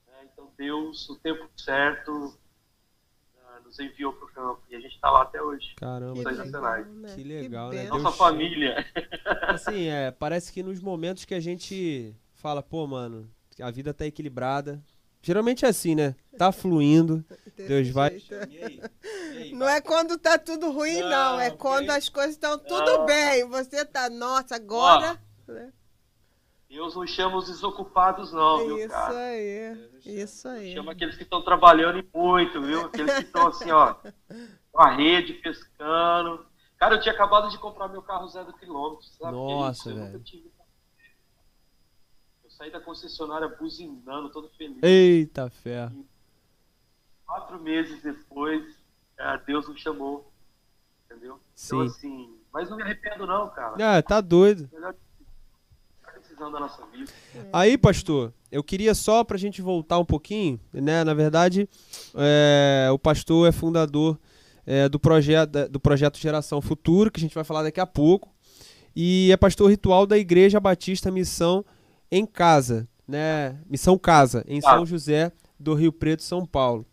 Né? 0.07 0.29
Então 0.33 0.51
Deus, 0.57 1.07
no 1.11 1.17
tempo 1.17 1.47
certo, 1.59 2.35
nos 3.63 3.79
enviou 3.79 4.15
para 4.15 4.25
o 4.25 4.29
campo. 4.29 4.63
E 4.71 4.77
a 4.77 4.81
gente 4.81 4.95
está 4.95 5.11
lá 5.11 5.23
até 5.23 5.43
hoje. 5.43 5.75
Caramba, 5.77 6.15
que 6.15 6.31
legal, 6.31 6.85
né? 6.87 7.15
que 7.15 7.23
legal, 7.23 7.71
que 7.71 7.77
né? 7.77 7.89
Nossa 7.89 8.03
Deus 8.05 8.17
família. 8.17 8.87
Assim, 9.49 9.89
é, 9.89 10.11
parece 10.11 10.51
que 10.51 10.63
nos 10.63 10.81
momentos 10.81 11.27
que 11.27 11.35
a 11.35 11.41
gente 11.41 12.17
fala, 12.35 12.63
pô, 12.63 12.87
mano, 12.87 13.31
a 13.61 13.71
vida 13.71 13.93
tá 13.93 14.07
equilibrada. 14.07 14.83
Geralmente 15.21 15.65
é 15.65 15.69
assim, 15.69 15.95
né? 15.95 16.17
Tá 16.37 16.51
fluindo, 16.51 17.25
Deus 17.57 17.89
vai. 17.91 18.21
E 18.31 18.35
aí? 18.65 18.81
E 19.33 19.37
aí, 19.39 19.53
não 19.53 19.69
é 19.69 19.81
quando 19.81 20.19
tá 20.19 20.37
tudo 20.37 20.71
ruim, 20.73 21.01
não. 21.01 21.09
não 21.09 21.41
é 21.41 21.51
quando 21.51 21.91
as 21.91 22.09
coisas 22.09 22.33
estão 22.33 22.59
tudo 22.59 23.05
bem. 23.05 23.49
Você 23.49 23.85
tá, 23.85 24.11
nossa, 24.11 24.57
agora. 24.57 25.21
Ó, 25.49 25.53
né? 25.53 25.73
Deus 26.69 26.97
não 26.97 27.07
chama 27.07 27.37
os 27.37 27.49
desocupados, 27.49 28.33
não, 28.33 28.67
viu, 28.67 28.79
isso 28.79 28.89
cara? 28.89 29.19
Aí, 29.19 29.91
isso 30.07 30.49
aí. 30.49 30.73
Chama 30.73 30.93
aqueles 30.93 31.17
que 31.17 31.23
estão 31.23 31.43
trabalhando 31.43 31.99
e 31.99 32.09
muito, 32.17 32.63
viu? 32.63 32.87
Aqueles 32.87 33.15
que 33.15 33.25
estão 33.25 33.47
assim, 33.49 33.71
ó, 33.71 33.95
com 34.73 34.81
a 34.81 34.91
rede, 34.91 35.35
pescando. 35.35 36.47
Cara, 36.79 36.95
eu 36.95 37.01
tinha 37.01 37.15
acabado 37.15 37.51
de 37.51 37.59
comprar 37.59 37.89
meu 37.89 38.03
carro 38.03 38.27
zero 38.29 38.53
quilômetro, 38.55 39.05
sabe? 39.05 39.33
Nossa, 39.33 39.93
velho. 39.93 40.23
Saí 42.63 42.71
da 42.71 42.79
concessionária 42.79 43.49
buzinando, 43.49 44.29
todo 44.29 44.49
feliz. 44.57 44.79
Eita 44.85 45.51
ferro. 45.51 45.97
E 45.99 46.07
quatro 47.27 47.61
meses 47.61 48.01
depois, 48.01 48.63
é, 49.19 49.37
Deus 49.39 49.69
me 49.69 49.77
chamou. 49.77 50.31
Entendeu? 51.05 51.41
Então, 51.41 51.43
Sim. 51.57 51.75
Então, 51.75 51.87
assim, 51.87 52.37
mas 52.53 52.71
não 52.71 52.77
me 52.77 52.85
arrependo, 52.85 53.27
não, 53.27 53.51
cara. 53.51 53.99
Ah, 53.99 54.01
tá 54.01 54.21
doido. 54.21 54.71
Melhor 54.73 54.95
da 56.39 56.61
nossa 56.61 56.87
vida. 56.87 57.11
Aí, 57.53 57.77
pastor, 57.77 58.33
eu 58.51 58.63
queria 58.63 58.95
só 58.95 59.25
para 59.25 59.37
a 59.37 59.41
gente 59.41 59.61
voltar 59.61 59.99
um 59.99 60.05
pouquinho, 60.05 60.61
né? 60.73 61.03
Na 61.03 61.15
verdade, 61.15 61.69
é, 62.15 62.89
o 62.93 62.99
pastor 62.99 63.49
é 63.49 63.53
fundador 63.53 64.17
é, 64.65 64.89
do, 64.89 65.01
projeto, 65.01 65.69
do 65.69 65.81
projeto 65.81 66.17
Geração 66.17 66.61
Futuro, 66.61 67.11
que 67.11 67.19
a 67.19 67.23
gente 67.23 67.35
vai 67.35 67.45
falar 67.45 67.65
daqui 67.65 67.81
a 67.81 67.87
pouco, 67.87 68.33
e 68.95 69.31
é 69.33 69.37
pastor 69.37 69.69
ritual 69.69 70.07
da 70.07 70.17
Igreja 70.17 70.61
Batista 70.61 71.11
Missão 71.11 71.65
em 72.13 72.25
Casa, 72.25 72.89
né? 73.09 73.59
Missão 73.69 73.99
Casa, 73.99 74.45
em 74.47 74.61
São 74.61 74.87
José 74.87 75.33
do 75.59 75.75
Rio 75.75 75.93
Preto, 75.93 76.23
São 76.23 76.47
Paulo. 76.47 76.87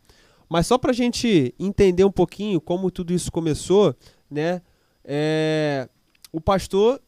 Mas 0.49 0.65
só 0.65 0.79
para 0.79 0.89
a 0.89 0.95
gente 0.95 1.53
entender 1.59 2.03
um 2.03 2.11
pouquinho 2.11 2.59
como 2.59 2.89
tudo 2.89 3.13
isso 3.13 3.31
começou, 3.31 3.95
né? 4.31 4.63
É, 5.05 5.87
o 6.31 6.41
pastor 6.41 6.99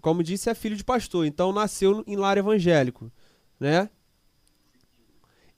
como 0.00 0.22
disse, 0.22 0.48
é 0.48 0.54
filho 0.54 0.76
de 0.76 0.84
pastor, 0.84 1.26
então 1.26 1.52
nasceu 1.52 2.02
em 2.06 2.16
lar 2.16 2.38
evangélico, 2.38 3.10
né? 3.58 3.88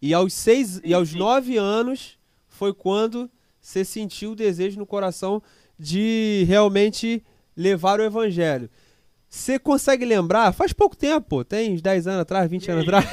E 0.01 0.13
aos 0.13 0.33
seis 0.33 0.81
e 0.85 0.93
aos 0.93 1.15
nove 1.15 1.57
anos 1.57 2.19
foi 2.49 2.75
quando 2.75 3.31
você 3.61 3.85
sentiu 3.85 4.33
o 4.33 4.37
desejo 4.37 4.79
no 4.79 4.87
coração 4.87 5.41
de 5.79 6.45
realmente 6.49 7.25
levar 7.57 8.01
o 8.01 8.03
evangelho. 8.03 8.69
Você 9.33 9.59
consegue 9.59 10.05
lembrar? 10.05 10.53
Faz 10.53 10.75
pouco 10.75 10.95
tempo, 10.95 11.43
tem 11.43 11.73
uns 11.73 11.81
10 11.81 12.07
anos 12.07 12.21
atrás, 12.21 12.51
20 12.51 12.71
anos 12.71 12.85
atrás. 12.85 13.07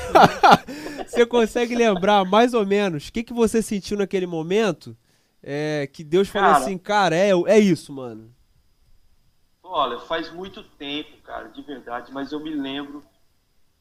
você 1.08 1.26
consegue 1.26 1.74
lembrar 1.74 2.26
mais 2.26 2.54
ou 2.54 2.66
menos 2.66 3.08
o 3.08 3.14
que, 3.14 3.24
que 3.24 3.32
você 3.32 3.62
sentiu 3.62 3.98
naquele 3.98 4.28
momento? 4.28 4.98
É, 5.42 5.88
que 5.88 6.04
Deus 6.04 6.28
falou 6.28 6.52
cara, 6.52 6.62
assim, 6.62 6.78
cara, 6.78 7.16
é, 7.16 7.30
é 7.48 7.58
isso, 7.58 7.94
mano. 7.94 8.36
Olha, 9.64 9.98
faz 9.98 10.30
muito 10.30 10.62
tempo, 10.62 11.22
cara, 11.24 11.48
de 11.48 11.62
verdade, 11.62 12.12
mas 12.12 12.34
eu 12.34 12.42
me 12.42 12.54
lembro 12.54 13.02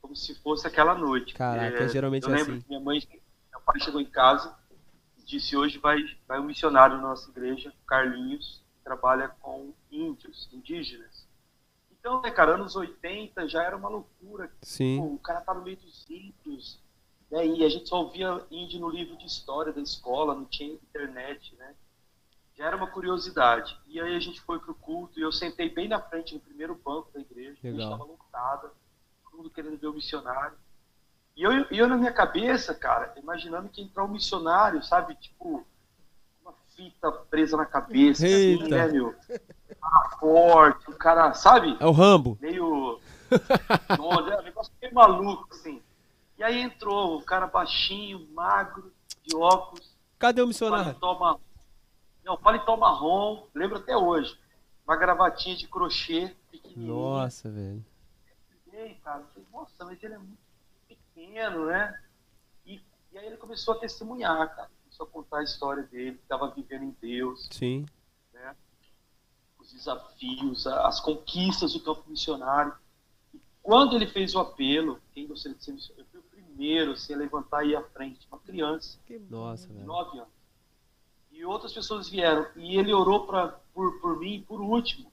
como 0.00 0.14
se 0.14 0.32
fosse 0.36 0.64
aquela 0.64 0.94
noite. 0.94 1.34
Caraca, 1.34 1.82
é, 1.82 1.88
geralmente 1.88 2.22
eu 2.22 2.32
é 2.32 2.36
lembro 2.36 2.52
assim. 2.52 2.62
Que 2.62 2.68
minha 2.68 2.80
mãe, 2.80 3.02
meu 3.50 3.60
pai 3.62 3.80
chegou 3.80 4.00
em 4.00 4.08
casa 4.08 4.54
e 5.18 5.24
disse 5.24 5.56
hoje 5.56 5.78
vai, 5.78 5.98
vai 6.28 6.38
um 6.38 6.44
missionário 6.44 6.98
na 6.98 7.02
nossa 7.02 7.28
igreja, 7.30 7.72
Carlinhos, 7.84 8.62
que 8.76 8.84
trabalha 8.84 9.26
com 9.40 9.74
índios, 9.90 10.48
indígenas. 10.52 11.07
Então, 12.00 12.20
né, 12.20 12.30
cara, 12.30 12.54
anos 12.54 12.76
80 12.76 13.48
já 13.48 13.62
era 13.62 13.76
uma 13.76 13.88
loucura. 13.88 14.50
Sim. 14.62 14.98
Pô, 14.98 15.14
o 15.14 15.18
cara 15.18 15.40
tá 15.40 15.52
no 15.54 15.62
meio 15.62 15.76
dos 15.76 16.08
índios, 16.08 16.80
né, 17.30 17.46
e 17.46 17.64
a 17.64 17.68
gente 17.68 17.88
só 17.88 18.02
ouvia 18.02 18.44
índio 18.50 18.80
no 18.80 18.88
livro 18.88 19.16
de 19.16 19.26
história 19.26 19.72
da 19.72 19.80
escola, 19.80 20.34
não 20.34 20.44
tinha 20.44 20.72
internet, 20.72 21.54
né? 21.56 21.74
Já 22.56 22.66
era 22.66 22.76
uma 22.76 22.90
curiosidade. 22.90 23.78
E 23.86 24.00
aí 24.00 24.16
a 24.16 24.20
gente 24.20 24.40
foi 24.40 24.58
pro 24.58 24.74
culto 24.74 25.18
e 25.18 25.22
eu 25.22 25.30
sentei 25.30 25.68
bem 25.68 25.86
na 25.86 26.00
frente, 26.00 26.34
no 26.34 26.40
primeiro 26.40 26.74
banco 26.74 27.10
da 27.12 27.20
igreja. 27.20 27.56
Legal. 27.62 27.78
A 27.78 27.82
gente 27.82 27.92
estava 27.92 28.04
lotada, 28.04 28.72
todo 29.24 29.36
mundo 29.36 29.50
querendo 29.50 29.78
ver 29.78 29.86
o 29.86 29.92
missionário. 29.92 30.58
E 31.36 31.42
eu, 31.44 31.52
eu 31.70 31.86
na 31.86 31.96
minha 31.96 32.12
cabeça, 32.12 32.74
cara, 32.74 33.14
imaginando 33.16 33.68
que 33.68 33.80
entrar 33.80 34.04
um 34.04 34.08
missionário, 34.08 34.82
sabe? 34.82 35.14
Tipo, 35.14 35.64
uma 36.42 36.52
fita 36.74 37.12
presa 37.12 37.56
na 37.56 37.64
cabeça, 37.64 38.26
assim, 38.26 38.68
né, 38.68 38.88
meu? 38.88 39.14
Cara 39.90 40.08
forte, 40.18 40.90
um 40.90 40.94
cara, 40.94 41.34
sabe? 41.34 41.76
É 41.80 41.86
o 41.86 41.92
Rambo. 41.92 42.36
Meio. 42.40 43.00
Nossa, 43.98 44.30
é 44.30 44.40
um 44.40 44.42
negócio 44.42 44.72
meio 44.80 44.94
maluco, 44.94 45.48
assim. 45.50 45.82
E 46.36 46.42
aí 46.44 46.60
entrou 46.60 47.18
o 47.18 47.22
cara 47.22 47.46
baixinho, 47.46 48.28
magro, 48.32 48.92
de 49.22 49.34
óculos. 49.34 49.96
Cadê 50.18 50.42
o 50.42 50.46
missionário? 50.46 50.94
Paletó 50.94 51.18
marrom. 51.18 51.40
Não, 52.24 52.36
paletó 52.36 52.76
marrom, 52.76 53.46
lembro 53.54 53.78
até 53.78 53.96
hoje. 53.96 54.38
Uma 54.86 54.96
gravatinha 54.96 55.56
de 55.56 55.66
crochê 55.66 56.34
pequenininha. 56.50 56.92
Nossa, 56.92 57.50
velho. 57.50 57.84
Ei, 58.72 58.94
cara, 59.02 59.24
falei, 59.32 59.48
nossa, 59.52 59.84
mas 59.84 60.02
ele 60.02 60.14
é 60.14 60.18
muito 60.18 60.38
pequeno, 60.86 61.66
né? 61.66 61.98
E, 62.64 62.80
e 63.12 63.18
aí 63.18 63.26
ele 63.26 63.36
começou 63.36 63.74
a 63.74 63.78
testemunhar, 63.78 64.54
cara. 64.54 64.70
Começou 64.84 65.06
a 65.06 65.08
contar 65.08 65.38
a 65.38 65.44
história 65.44 65.82
dele, 65.84 66.16
que 66.16 66.22
estava 66.22 66.50
vivendo 66.50 66.84
em 66.84 66.96
Deus. 67.00 67.48
Sim. 67.50 67.86
Os 69.68 69.74
desafios, 69.74 70.66
as 70.66 70.98
conquistas 70.98 71.74
do 71.74 71.80
campo 71.80 72.02
missionário. 72.08 72.72
E 73.34 73.38
quando 73.62 73.94
ele 73.94 74.06
fez 74.06 74.34
o 74.34 74.38
apelo, 74.38 74.98
quem 75.12 75.26
gostaria 75.26 75.56
de 75.56 75.62
ser 75.62 75.72
missionário? 75.72 76.06
Eu 76.06 76.06
fui 76.10 76.20
o 76.20 76.44
primeiro 76.44 76.92
assim, 76.92 77.12
a 77.12 77.18
levantar 77.18 77.64
e 77.64 77.70
ir 77.70 77.76
à 77.76 77.82
frente, 77.82 78.26
uma 78.32 78.40
criança. 78.40 78.98
Nossa, 79.28 79.66
de 79.68 79.74
velho. 79.74 79.86
9 79.86 80.18
anos. 80.18 80.32
E 81.30 81.44
outras 81.44 81.72
pessoas 81.72 82.08
vieram. 82.08 82.46
E 82.56 82.78
ele 82.78 82.92
orou 82.94 83.26
pra, 83.26 83.48
por, 83.74 84.00
por 84.00 84.18
mim 84.18 84.42
por 84.48 84.60
último. 84.60 85.12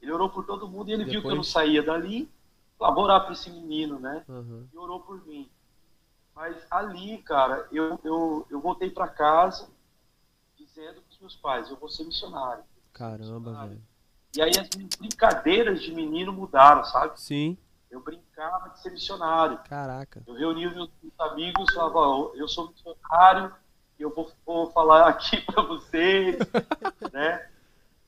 Ele 0.00 0.12
orou 0.12 0.30
por 0.30 0.46
todo 0.46 0.68
mundo 0.68 0.90
e 0.90 0.92
ele 0.92 1.04
viu 1.04 1.20
que 1.20 1.26
eu 1.26 1.34
não 1.34 1.42
Depois? 1.42 1.48
saía 1.48 1.82
dali. 1.82 2.30
Falou, 2.78 2.92
ah, 2.92 2.94
vou 2.94 3.04
orar 3.04 3.24
para 3.24 3.32
esse 3.32 3.50
menino, 3.50 3.98
né? 3.98 4.24
Uhum. 4.28 4.68
E 4.72 4.78
orou 4.78 5.00
por 5.00 5.26
mim. 5.26 5.50
Mas 6.34 6.56
ali, 6.70 7.18
cara, 7.18 7.66
eu, 7.72 7.98
eu, 8.04 8.46
eu 8.48 8.60
voltei 8.60 8.88
para 8.88 9.08
casa 9.08 9.68
dizendo 10.56 11.02
para 11.02 11.10
os 11.10 11.18
meus 11.18 11.34
pais, 11.34 11.68
eu 11.68 11.76
vou 11.76 11.88
ser 11.88 12.04
missionário. 12.04 12.62
Caramba, 12.98 13.52
velho. 13.66 13.82
E 14.36 14.42
aí 14.42 14.50
as 14.58 14.68
minhas 14.76 14.94
brincadeiras 14.98 15.80
de 15.82 15.92
menino 15.94 16.32
mudaram, 16.32 16.84
sabe? 16.84 17.18
Sim. 17.20 17.56
Eu 17.90 18.00
brincava 18.02 18.68
de 18.70 18.80
ser 18.80 18.90
missionário. 18.90 19.58
Caraca. 19.68 20.22
Eu 20.26 20.34
reunia 20.34 20.70
meus 20.70 20.90
amigos, 21.18 21.72
falava, 21.72 21.98
"Ó, 22.00 22.32
eu 22.34 22.46
sou 22.46 22.68
missionário, 22.68 23.54
eu 23.98 24.14
vou, 24.14 24.30
vou 24.44 24.70
falar 24.72 25.08
aqui 25.08 25.40
para 25.42 25.62
vocês, 25.62 26.36
né? 27.12 27.48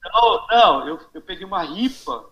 Não, 0.05 0.47
não, 0.49 0.89
eu, 0.89 1.01
eu 1.15 1.23
peguei 1.23 1.45
uma 1.47 1.63
ripa, 1.63 2.27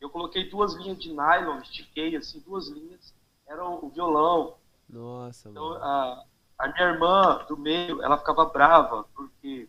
eu 0.00 0.08
coloquei 0.10 0.48
duas 0.48 0.74
linhas 0.74 0.98
de 0.98 1.10
nylon, 1.12 1.58
estiquei 1.60 2.16
assim, 2.16 2.40
duas 2.40 2.68
linhas, 2.68 3.14
era 3.46 3.64
o, 3.64 3.86
o 3.86 3.90
violão. 3.90 4.54
Nossa, 4.88 5.48
Então, 5.50 5.68
mano. 5.70 5.84
a, 5.84 6.24
a 6.58 6.68
minha 6.68 6.88
irmã 6.88 7.44
do 7.48 7.56
meio, 7.56 8.02
ela 8.02 8.18
ficava 8.18 8.44
brava, 8.46 9.04
porque 9.14 9.68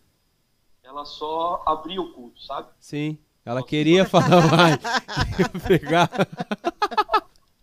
ela 0.91 1.05
só 1.05 1.63
abria 1.65 2.01
o 2.01 2.11
culto, 2.11 2.41
sabe? 2.43 2.69
Sim. 2.79 3.17
Ela 3.45 3.63
queria 3.63 4.05
falar 4.05 4.45
mais. 4.51 4.77
Pegar. 5.65 6.09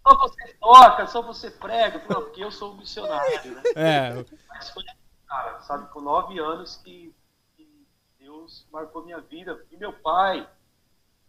Só 0.03 0.19
você 0.19 0.55
toca, 0.55 1.07
só 1.07 1.23
você 1.23 1.51
prega, 1.51 2.03
não, 2.09 2.23
porque 2.23 2.43
eu 2.43 2.51
sou 2.51 2.73
um 2.73 2.79
missionário, 2.79 3.55
né? 3.55 3.63
É. 3.77 4.25
Mas 4.49 4.71
foi, 4.71 4.83
cara, 5.27 5.61
sabe, 5.61 5.89
com 5.93 6.01
nove 6.01 6.39
anos 6.39 6.79
que, 6.79 7.15
que 7.55 7.87
Deus 8.19 8.67
marcou 8.73 9.05
minha 9.05 9.21
vida. 9.21 9.63
E 9.71 9.77
meu 9.77 9.93
pai, 9.93 10.49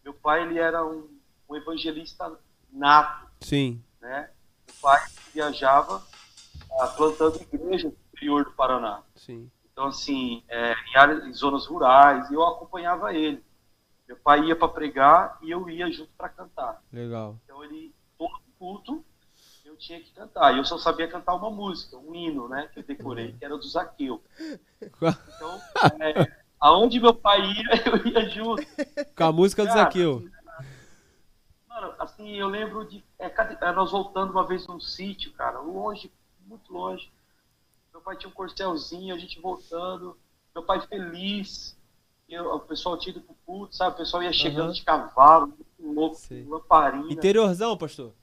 meu 0.04 0.14
pai, 0.14 0.44
ele 0.44 0.58
era 0.58 0.86
um, 0.86 1.10
um 1.50 1.56
evangelista 1.56 2.32
nato, 2.72 3.28
Sim. 3.42 3.84
né? 4.00 4.30
Meu 4.66 4.76
pai 4.82 5.06
viajava 5.34 6.02
ah, 6.80 6.88
plantando 6.88 7.42
igreja 7.42 7.90
no 7.90 7.98
interior 8.14 8.46
do 8.46 8.52
Paraná. 8.52 9.04
Sim. 9.16 9.52
Então, 9.80 9.88
assim, 9.88 10.44
é, 10.50 10.74
em, 10.74 10.98
áreas, 10.98 11.26
em 11.26 11.32
zonas 11.32 11.66
rurais, 11.66 12.30
e 12.30 12.34
eu 12.34 12.46
acompanhava 12.46 13.14
ele. 13.14 13.42
Meu 14.06 14.18
pai 14.18 14.44
ia 14.44 14.54
para 14.54 14.68
pregar 14.68 15.38
e 15.42 15.52
eu 15.52 15.70
ia 15.70 15.90
junto 15.90 16.12
para 16.18 16.28
cantar. 16.28 16.84
Legal. 16.92 17.40
Então, 17.46 17.64
ele, 17.64 17.96
todo 18.18 18.42
culto, 18.60 19.06
eu 19.64 19.78
tinha 19.78 20.02
que 20.02 20.12
cantar. 20.12 20.54
E 20.54 20.58
eu 20.58 20.66
só 20.66 20.78
sabia 20.78 21.08
cantar 21.08 21.34
uma 21.34 21.50
música, 21.50 21.96
um 21.96 22.14
hino, 22.14 22.50
né, 22.50 22.70
que 22.74 22.80
eu 22.80 22.84
decorei, 22.84 23.32
que 23.32 23.46
era 23.46 23.56
do 23.56 23.66
Zaqueu. 23.66 24.22
Então, 24.82 25.62
é, 26.02 26.30
aonde 26.60 27.00
meu 27.00 27.14
pai 27.14 27.40
ia, 27.40 27.70
eu 27.88 28.06
ia 28.06 28.30
junto. 28.30 28.62
Com 29.16 29.24
a 29.24 29.32
música 29.32 29.66
do 29.66 29.72
Zaqueu. 29.72 30.30
Mano, 31.70 31.94
assim, 32.00 32.36
eu 32.36 32.50
lembro 32.50 32.84
de. 32.84 33.02
É, 33.18 33.72
nós 33.72 33.92
voltando 33.92 34.32
uma 34.32 34.46
vez 34.46 34.68
num 34.68 34.82
sítio, 34.82 35.32
cara, 35.32 35.62
longe, 35.62 36.12
muito 36.46 36.74
longe. 36.74 37.10
Meu 38.00 38.04
pai 38.06 38.16
tinha 38.16 38.30
um 38.30 38.34
corcelzinho, 38.34 39.14
a 39.14 39.18
gente 39.18 39.42
voltando. 39.42 40.18
Meu 40.56 40.64
pai 40.64 40.80
feliz. 40.88 41.78
Eu, 42.30 42.56
o 42.56 42.60
pessoal 42.62 42.98
tinha 42.98 43.14
ido 43.14 43.20
pro 43.22 43.36
culto, 43.46 43.76
sabe? 43.76 43.96
O 43.96 43.98
pessoal 43.98 44.24
ia 44.24 44.32
chegando 44.32 44.66
Aham. 44.68 44.74
de 44.74 44.84
cavalo, 44.84 45.48
muito 45.48 46.00
louco, 46.00 46.16
Sei. 46.16 46.46
lamparina. 46.48 47.12
Interiorzão, 47.12 47.76
pastor? 47.78 48.14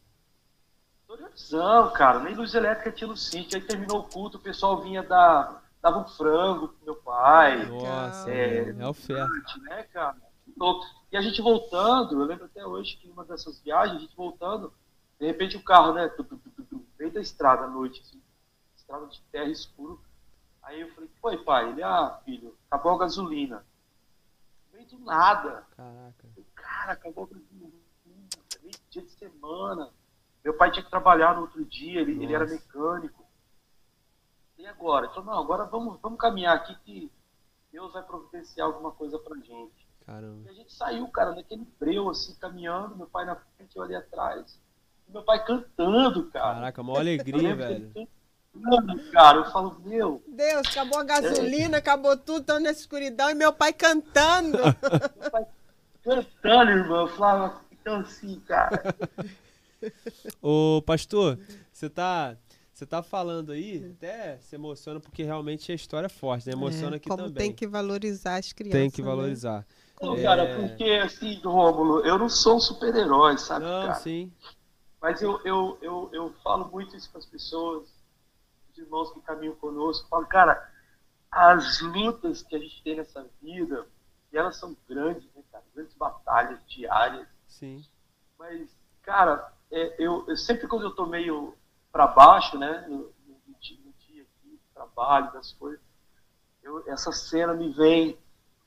Interiorzão, 1.04 1.92
cara, 1.92 2.20
nem 2.20 2.34
luz 2.34 2.54
elétrica 2.54 2.90
tinha 2.90 3.08
no 3.08 3.16
sítio. 3.18 3.58
Aí 3.58 3.66
terminou 3.66 4.00
o 4.00 4.04
culto, 4.04 4.38
o 4.38 4.40
pessoal 4.40 4.80
vinha 4.80 5.02
dar. 5.02 5.62
dava 5.82 5.98
um 5.98 6.08
frango 6.08 6.68
pro 6.68 6.84
meu 6.86 6.96
pai. 6.96 7.66
Nossa, 7.66 8.30
É. 8.30 8.70
é, 8.70 8.86
oferta. 8.88 9.30
né, 9.60 9.82
cara? 9.92 10.16
E 11.12 11.16
a 11.18 11.20
gente 11.20 11.42
voltando, 11.42 12.18
eu 12.18 12.24
lembro 12.26 12.46
até 12.46 12.64
hoje 12.66 12.96
que 12.96 13.08
em 13.08 13.10
uma 13.10 13.26
dessas 13.26 13.60
viagens, 13.60 13.98
a 13.98 14.00
gente 14.00 14.16
voltando, 14.16 14.72
de 15.20 15.26
repente 15.26 15.56
o 15.56 15.62
carro, 15.62 15.92
né, 15.92 16.10
meio 16.98 17.12
da 17.12 17.20
estrada 17.20 17.64
à 17.64 17.68
noite, 17.68 18.00
assim, 18.00 18.20
estrada 18.86 19.06
de 19.08 19.20
terra 19.32 19.50
escuro. 19.50 20.00
Aí 20.62 20.80
eu 20.80 20.94
falei, 20.94 21.10
foi 21.20 21.36
pai? 21.44 21.70
Ele, 21.70 21.82
ah, 21.82 22.20
filho, 22.24 22.56
acabou 22.70 22.92
a 22.92 22.98
gasolina. 22.98 23.64
Meio 24.72 24.86
do 24.86 24.98
nada. 25.00 25.66
Caraca. 25.76 26.28
Eu, 26.36 26.44
Cara, 26.54 26.92
acabou 26.92 27.24
a 27.24 27.34
gasolina. 27.34 27.72
Meio 28.62 28.74
dia 28.90 29.02
de 29.02 29.10
semana. 29.10 29.90
Meu 30.44 30.56
pai 30.56 30.70
tinha 30.70 30.84
que 30.84 30.90
trabalhar 30.90 31.34
no 31.34 31.42
outro 31.42 31.64
dia, 31.64 32.00
ele, 32.00 32.22
ele 32.22 32.32
era 32.32 32.46
mecânico. 32.46 33.24
E 34.56 34.66
agora? 34.66 35.06
Ele 35.06 35.14
falou, 35.14 35.34
não, 35.34 35.42
agora 35.42 35.64
vamos, 35.64 36.00
vamos 36.00 36.18
caminhar 36.18 36.56
aqui 36.56 36.74
que 36.84 37.12
Deus 37.72 37.92
vai 37.92 38.02
providenciar 38.02 38.66
alguma 38.68 38.92
coisa 38.92 39.18
pra 39.18 39.36
gente. 39.36 39.86
E 40.00 40.04
Caramba. 40.04 40.48
a 40.48 40.52
gente 40.52 40.72
saiu, 40.72 41.08
cara, 41.08 41.34
naquele 41.34 41.66
breu, 41.78 42.08
assim, 42.08 42.34
caminhando, 42.36 42.96
meu 42.96 43.08
pai 43.08 43.24
na 43.24 43.34
frente, 43.34 43.76
eu 43.76 43.82
ali 43.82 43.94
atrás. 43.94 44.58
E 45.08 45.12
meu 45.12 45.22
pai 45.22 45.44
cantando, 45.44 46.30
cara. 46.30 46.54
Caraca, 46.54 46.80
Eu 46.80 46.96
alegria, 46.96 47.56
velho. 47.56 47.92
Cantando, 48.62 49.10
cara. 49.10 49.38
Eu 49.38 49.44
falo, 49.50 49.80
meu, 49.84 50.22
Deus, 50.28 50.66
acabou 50.68 50.98
a 50.98 51.04
gasolina, 51.04 51.78
acabou 51.78 52.16
tudo, 52.16 52.40
estão 52.40 52.60
na 52.60 52.70
escuridão 52.70 53.30
e 53.30 53.34
meu 53.34 53.52
pai 53.52 53.72
cantando. 53.72 54.58
meu 55.20 55.30
pai 55.30 55.46
cantando, 56.02 56.70
irmão. 56.70 57.00
Eu 57.02 57.08
falava, 57.08 57.60
então 57.72 57.96
assim, 58.00 58.40
cara. 58.40 58.82
Ô, 60.42 60.82
pastor, 60.84 61.38
você 61.72 61.88
tá, 61.88 62.36
você 62.72 62.86
tá 62.86 63.02
falando 63.02 63.52
aí, 63.52 63.94
até 63.96 64.38
se 64.38 64.54
emociona 64.54 65.00
porque 65.00 65.22
realmente 65.22 65.70
a 65.70 65.74
história 65.74 66.06
é 66.06 66.10
forte, 66.10 66.46
né? 66.46 66.52
Emociona 66.52 66.96
É, 66.96 66.98
aqui 66.98 67.08
como 67.08 67.24
também. 67.24 67.34
tem 67.34 67.52
que 67.52 67.66
valorizar 67.66 68.36
as 68.36 68.52
crianças. 68.52 68.80
Tem 68.80 68.90
que 68.90 69.02
né? 69.02 69.08
valorizar. 69.08 69.66
Não, 70.00 70.14
É. 70.16 70.22
cara, 70.22 70.56
porque 70.58 70.84
assim, 71.02 71.40
Rômulo, 71.42 72.00
eu 72.00 72.18
não 72.18 72.28
sou 72.28 72.56
um 72.56 72.60
super-herói, 72.60 73.38
sabe, 73.38 73.64
Não, 73.64 73.82
cara? 73.86 73.94
sim. 73.94 74.30
Mas 75.00 75.22
eu, 75.22 75.40
eu, 75.44 75.78
eu, 75.80 76.10
eu 76.12 76.34
falo 76.42 76.68
muito 76.70 76.96
isso 76.96 77.10
com 77.10 77.18
as 77.18 77.26
pessoas, 77.26 77.84
os 78.76 78.78
irmãos 78.78 79.12
que 79.12 79.20
caminham 79.20 79.54
conosco. 79.56 80.08
Falo, 80.08 80.26
cara, 80.26 80.70
as 81.30 81.80
lutas 81.80 82.42
que 82.42 82.54
a 82.54 82.58
gente 82.58 82.82
tem 82.82 82.96
nessa 82.96 83.26
vida, 83.42 83.86
e 84.32 84.36
elas 84.36 84.56
são 84.56 84.76
grandes, 84.88 85.24
né, 85.34 85.42
cara? 85.50 85.64
Grandes 85.74 85.94
batalhas 85.94 86.60
diárias. 86.66 87.26
Sim. 87.46 87.84
Mas, 88.38 88.76
cara, 89.02 89.52
é, 89.70 90.02
eu, 90.02 90.24
eu, 90.28 90.36
sempre 90.36 90.68
quando 90.68 90.84
eu 90.84 90.94
tô 90.94 91.06
meio 91.06 91.54
para 91.90 92.06
baixo, 92.06 92.58
né, 92.58 92.86
no, 92.88 92.98
no, 93.26 93.40
no, 93.46 93.54
dia 93.60 94.22
aqui, 94.22 94.60
trabalho, 94.74 95.32
das 95.32 95.52
coisas, 95.52 95.80
eu, 96.62 96.84
essa 96.88 97.10
cena 97.12 97.54
me 97.54 97.72
vem, 97.72 98.18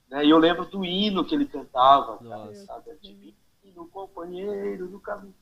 né, 0.09 0.25
e 0.25 0.29
eu 0.29 0.39
lembro 0.39 0.65
do 0.65 0.83
hino 0.83 1.23
que 1.23 1.35
ele 1.35 1.45
cantava, 1.45 2.17
cara, 2.17 2.55
sabe, 2.55 2.97
divino 2.99 3.87
companheiro 3.91 4.87
do 4.87 4.99
caminho. 4.99 5.35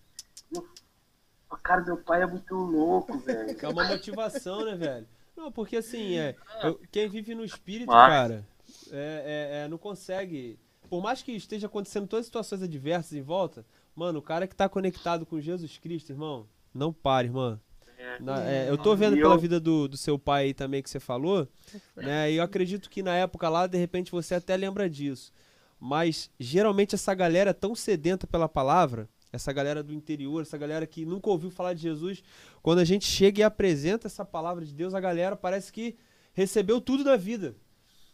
Eu, 1.52 1.58
cara, 1.58 1.82
meu 1.82 1.98
pai 1.98 2.22
é 2.22 2.26
muito 2.26 2.56
louco, 2.56 3.18
velho. 3.20 3.58
É 3.62 3.68
uma 3.68 3.86
motivação, 3.86 4.66
né, 4.66 4.76
velho? 4.76 5.08
Não, 5.36 5.52
porque 5.52 5.78
assim, 5.78 6.18
é, 6.18 6.36
eu, 6.64 6.80
quem 6.92 7.08
vive 7.08 7.36
no 7.36 7.46
espírito, 7.46 7.88
Mas... 7.88 8.10
cara, 8.10 8.48
é, 8.92 9.52
é, 9.52 9.64
é, 9.64 9.68
não 9.68 9.78
consegue. 9.78 10.58
Por 10.90 11.02
mais 11.02 11.22
que 11.22 11.32
esteja 11.32 11.68
acontecendo 11.68 12.08
todas 12.08 12.22
as 12.22 12.26
situações 12.26 12.64
adversas 12.64 13.14
em 13.14 13.22
volta, 13.22 13.66
mano, 13.96 14.20
o 14.20 14.22
cara 14.22 14.48
que 14.48 14.56
tá 14.56 14.68
conectado 14.68 15.26
com 15.26 15.40
Jesus 15.40 15.78
Cristo, 15.78 16.12
irmão, 16.12 16.48
não 16.74 16.92
pare, 16.92 17.28
irmão. 17.28 17.60
É. 17.98 18.20
Na, 18.20 18.50
é, 18.50 18.70
eu 18.70 18.78
tô 18.78 18.96
vendo 18.96 19.16
pela 19.16 19.38
vida 19.38 19.60
do, 19.60 19.88
do 19.88 19.98
seu 19.98 20.18
pai 20.20 20.46
aí 20.46 20.54
também 20.54 20.82
que 20.82 20.90
você 20.90 21.00
falou, 21.00 21.48
né? 21.96 22.32
E 22.32 22.38
eu 22.38 22.44
acredito 22.44 22.90
que 22.90 23.02
na 23.02 23.16
época 23.16 23.50
lá, 23.50 23.68
de 23.68 23.78
repente, 23.78 24.12
você 24.12 24.36
até 24.36 24.56
lembra 24.56 24.90
disso. 24.90 25.32
Mas 25.80 26.30
geralmente 26.40 26.96
essa 26.96 27.14
galera 27.14 27.52
é 27.52 27.54
tão 27.54 27.76
sedenta 27.76 28.26
pela 28.26 28.48
palavra, 28.48 29.10
essa 29.32 29.52
galera 29.52 29.84
do 29.84 29.94
interior, 29.94 30.42
essa 30.42 30.58
galera 30.58 30.88
que 30.88 31.06
nunca 31.06 31.30
ouviu 31.30 31.50
falar 31.50 31.74
de 31.74 31.82
Jesus, 31.82 32.24
quando 32.62 32.80
a 32.80 32.86
gente 32.86 33.06
chega 33.06 33.42
e 33.42 33.44
apresenta 33.44 34.08
essa 34.08 34.24
palavra 34.24 34.66
de 34.66 34.74
Deus, 34.74 34.94
a 34.94 35.00
galera 35.00 35.36
parece 35.36 35.72
que 35.72 35.96
recebeu 36.34 36.80
tudo 36.80 37.04
da 37.04 37.18
vida. 37.18 37.56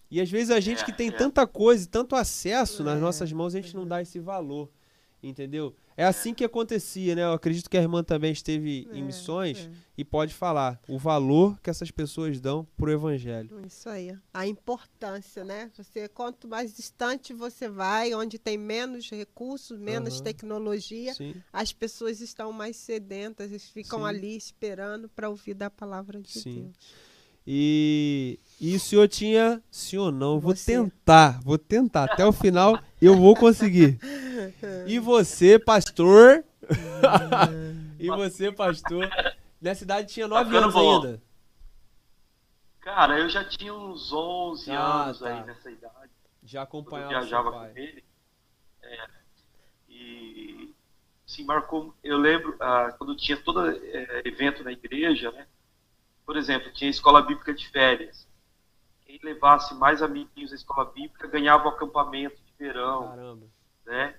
E 0.09 0.21
às 0.21 0.29
vezes 0.29 0.51
a 0.51 0.59
gente 0.59 0.85
que 0.85 0.93
tem 0.93 1.11
tanta 1.11 1.47
coisa, 1.47 1.87
tanto 1.87 2.15
acesso 2.15 2.83
nas 2.83 3.01
nossas 3.01 3.31
mãos, 3.31 3.55
a 3.55 3.61
gente 3.61 3.75
não 3.75 3.87
dá 3.87 4.01
esse 4.01 4.19
valor. 4.19 4.69
Entendeu? 5.21 5.75
É 5.95 6.05
assim 6.05 6.33
que 6.33 6.43
acontecia, 6.43 7.15
né? 7.15 7.23
Eu 7.23 7.33
acredito 7.33 7.69
que 7.69 7.77
a 7.77 7.81
irmã 7.81 8.03
também 8.03 8.31
esteve 8.31 8.87
é, 8.91 8.97
em 8.97 9.03
missões 9.03 9.59
é. 9.59 9.71
e 9.97 10.03
pode 10.03 10.33
falar 10.33 10.79
o 10.87 10.97
valor 10.97 11.59
que 11.61 11.69
essas 11.69 11.91
pessoas 11.91 12.39
dão 12.39 12.67
pro 12.75 12.91
evangelho. 12.91 13.49
Isso 13.65 13.87
aí. 13.89 14.15
A 14.33 14.47
importância, 14.47 15.43
né? 15.43 15.71
Você 15.75 16.07
quanto 16.07 16.47
mais 16.47 16.75
distante 16.75 17.33
você 17.33 17.69
vai, 17.69 18.13
onde 18.13 18.39
tem 18.39 18.57
menos 18.57 19.09
recursos, 19.09 19.77
menos 19.79 20.17
uhum. 20.17 20.23
tecnologia, 20.23 21.13
Sim. 21.13 21.35
as 21.51 21.71
pessoas 21.71 22.21
estão 22.21 22.51
mais 22.51 22.75
sedentas, 22.75 23.51
eles 23.51 23.69
ficam 23.69 23.99
Sim. 23.99 24.05
ali 24.05 24.35
esperando 24.35 25.07
para 25.09 25.29
ouvir 25.29 25.53
da 25.53 25.69
palavra 25.69 26.19
de 26.19 26.39
Sim. 26.39 26.63
Deus. 26.63 27.13
E, 27.45 28.39
e 28.65 28.77
o 28.77 28.79
senhor 28.79 29.09
tinha, 29.09 29.61
sim 29.69 29.97
ou 29.97 30.09
não, 30.09 30.39
vou 30.39 30.55
você. 30.55 30.71
tentar, 30.71 31.41
vou 31.41 31.57
tentar, 31.57 32.05
até 32.05 32.25
o 32.25 32.31
final 32.31 32.79
eu 33.01 33.13
vou 33.13 33.35
conseguir. 33.35 33.99
E 34.87 34.99
você, 34.99 35.59
pastor, 35.59 36.45
e 37.99 38.07
você, 38.07 38.53
pastor, 38.53 39.09
nessa 39.61 39.83
idade 39.83 40.13
tinha 40.13 40.29
9 40.29 40.55
anos 40.55 40.73
ainda. 40.73 41.21
Cara, 42.79 43.19
eu 43.19 43.27
já 43.27 43.43
tinha 43.43 43.73
uns 43.73 44.13
11 44.13 44.71
ah, 44.71 45.03
anos 45.03 45.19
tá. 45.19 45.27
aí 45.27 45.45
nessa 45.45 45.69
idade. 45.69 46.11
Já 46.45 46.61
acompanhava 46.61 47.11
eu 47.11 47.19
viajava 47.19 47.51
com 47.51 47.65
ele. 47.77 48.01
É, 48.81 49.07
e, 49.89 50.73
sim, 51.25 51.43
marcou, 51.43 51.93
eu 52.01 52.17
lembro, 52.17 52.55
ah, 52.61 52.95
quando 52.97 53.13
tinha 53.17 53.35
todo 53.35 53.69
é, 53.69 54.21
evento 54.23 54.63
na 54.63 54.71
igreja, 54.71 55.33
né? 55.33 55.47
Por 56.25 56.37
exemplo, 56.37 56.71
tinha 56.71 56.89
escola 56.89 57.21
bíblica 57.21 57.53
de 57.53 57.67
férias. 57.67 58.25
Levasse 59.23 59.73
mais 59.75 60.01
amiguinhos 60.01 60.51
à 60.51 60.55
escola 60.55 60.91
bíblica 60.91 61.27
ganhava 61.27 61.65
o 61.65 61.69
acampamento 61.69 62.35
de 62.35 62.53
verão. 62.57 63.07
Caramba. 63.07 63.45
Né? 63.85 64.15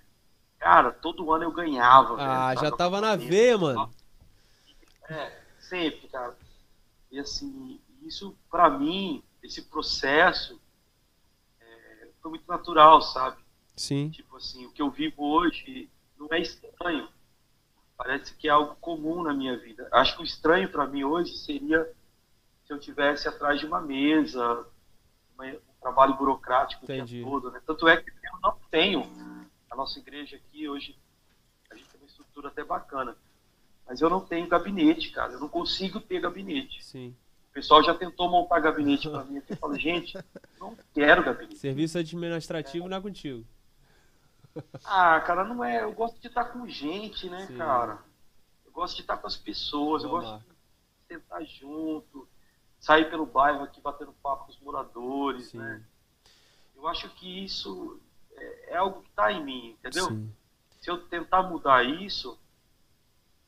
Cara, 0.58 0.90
todo 0.90 1.30
ano 1.32 1.44
eu 1.44 1.52
ganhava. 1.52 2.16
Ah, 2.18 2.48
velho, 2.48 2.60
já 2.60 2.70
tava 2.70 3.00
na 3.00 3.14
veia, 3.14 3.58
mano. 3.58 3.90
É, 5.08 5.38
sempre, 5.58 6.08
cara. 6.08 6.36
E 7.10 7.18
assim, 7.18 7.78
isso 8.02 8.36
para 8.50 8.70
mim, 8.70 9.22
esse 9.42 9.62
processo 9.62 10.58
é, 11.60 12.08
foi 12.22 12.30
muito 12.30 12.48
natural, 12.48 13.02
sabe? 13.02 13.36
Sim. 13.76 14.08
Tipo 14.10 14.36
assim, 14.36 14.64
o 14.66 14.70
que 14.70 14.80
eu 14.80 14.90
vivo 14.90 15.22
hoje 15.22 15.90
não 16.18 16.28
é 16.30 16.40
estranho 16.40 17.08
parece 17.96 18.34
que 18.34 18.48
é 18.48 18.50
algo 18.50 18.76
comum 18.76 19.22
na 19.22 19.32
minha 19.32 19.56
vida. 19.56 19.88
Acho 19.92 20.16
que 20.16 20.22
o 20.22 20.24
estranho 20.24 20.68
para 20.68 20.86
mim 20.86 21.04
hoje 21.04 21.36
seria 21.38 21.90
se 22.66 22.72
eu 22.72 22.78
tivesse 22.78 23.28
atrás 23.28 23.60
de 23.60 23.66
uma 23.66 23.80
mesa, 23.80 24.66
um 25.38 25.80
trabalho 25.80 26.14
burocrático 26.14 26.84
Entendi. 26.84 27.20
o 27.20 27.24
tempo 27.24 27.30
todo, 27.30 27.52
né? 27.52 27.60
Tanto 27.66 27.88
é 27.88 27.96
que 27.96 28.10
eu 28.10 28.40
não 28.42 28.56
tenho 28.70 29.02
a 29.70 29.76
nossa 29.76 29.98
igreja 29.98 30.36
aqui 30.36 30.68
hoje 30.68 30.96
a 31.70 31.74
gente 31.76 31.88
tem 31.88 32.00
uma 32.00 32.06
estrutura 32.06 32.48
até 32.48 32.64
bacana, 32.64 33.16
mas 33.86 34.00
eu 34.00 34.08
não 34.08 34.20
tenho 34.20 34.48
gabinete, 34.48 35.10
cara. 35.10 35.32
Eu 35.32 35.40
não 35.40 35.48
consigo 35.48 36.00
ter 36.00 36.20
gabinete. 36.20 36.84
Sim. 36.84 37.14
O 37.50 37.52
pessoal 37.54 37.82
já 37.82 37.94
tentou 37.94 38.30
montar 38.30 38.60
gabinete 38.60 39.08
para 39.08 39.24
mim. 39.24 39.42
Eu 39.48 39.56
falo, 39.56 39.78
gente, 39.78 40.16
não 40.58 40.76
quero 40.92 41.24
gabinete. 41.24 41.58
Serviço 41.58 41.98
administrativo 41.98 42.86
é. 42.86 42.88
não 42.88 42.96
é 42.96 43.00
contigo. 43.00 43.44
Ah, 44.84 45.20
cara, 45.20 45.44
não 45.44 45.64
é. 45.64 45.82
Eu 45.82 45.92
gosto 45.92 46.20
de 46.20 46.28
estar 46.28 46.44
com 46.46 46.66
gente, 46.68 47.28
né, 47.28 47.46
Sim. 47.46 47.56
cara? 47.56 47.98
Eu 48.64 48.72
gosto 48.72 48.96
de 48.96 49.02
estar 49.02 49.16
com 49.16 49.26
as 49.26 49.36
pessoas, 49.36 50.04
eu 50.04 50.10
gosto 50.10 50.38
de 50.38 51.14
sentar 51.14 51.44
junto, 51.44 52.28
sair 52.84 53.08
pelo 53.08 53.24
bairro 53.24 53.62
aqui 53.62 53.80
batendo 53.80 54.12
papo 54.22 54.46
com 54.46 54.50
os 54.50 54.60
moradores, 54.60 55.48
Sim. 55.48 55.58
né? 55.58 55.82
Eu 56.76 56.86
acho 56.86 57.08
que 57.14 57.44
isso 57.44 57.98
é, 58.36 58.72
é 58.72 58.76
algo 58.76 59.02
que 59.02 59.08
está 59.08 59.32
em 59.32 59.42
mim, 59.44 59.76
entendeu? 59.78 60.08
Sim. 60.08 60.32
Se 60.80 60.90
eu 60.90 60.98
tentar 61.08 61.42
mudar 61.44 61.82
isso, 61.82 62.38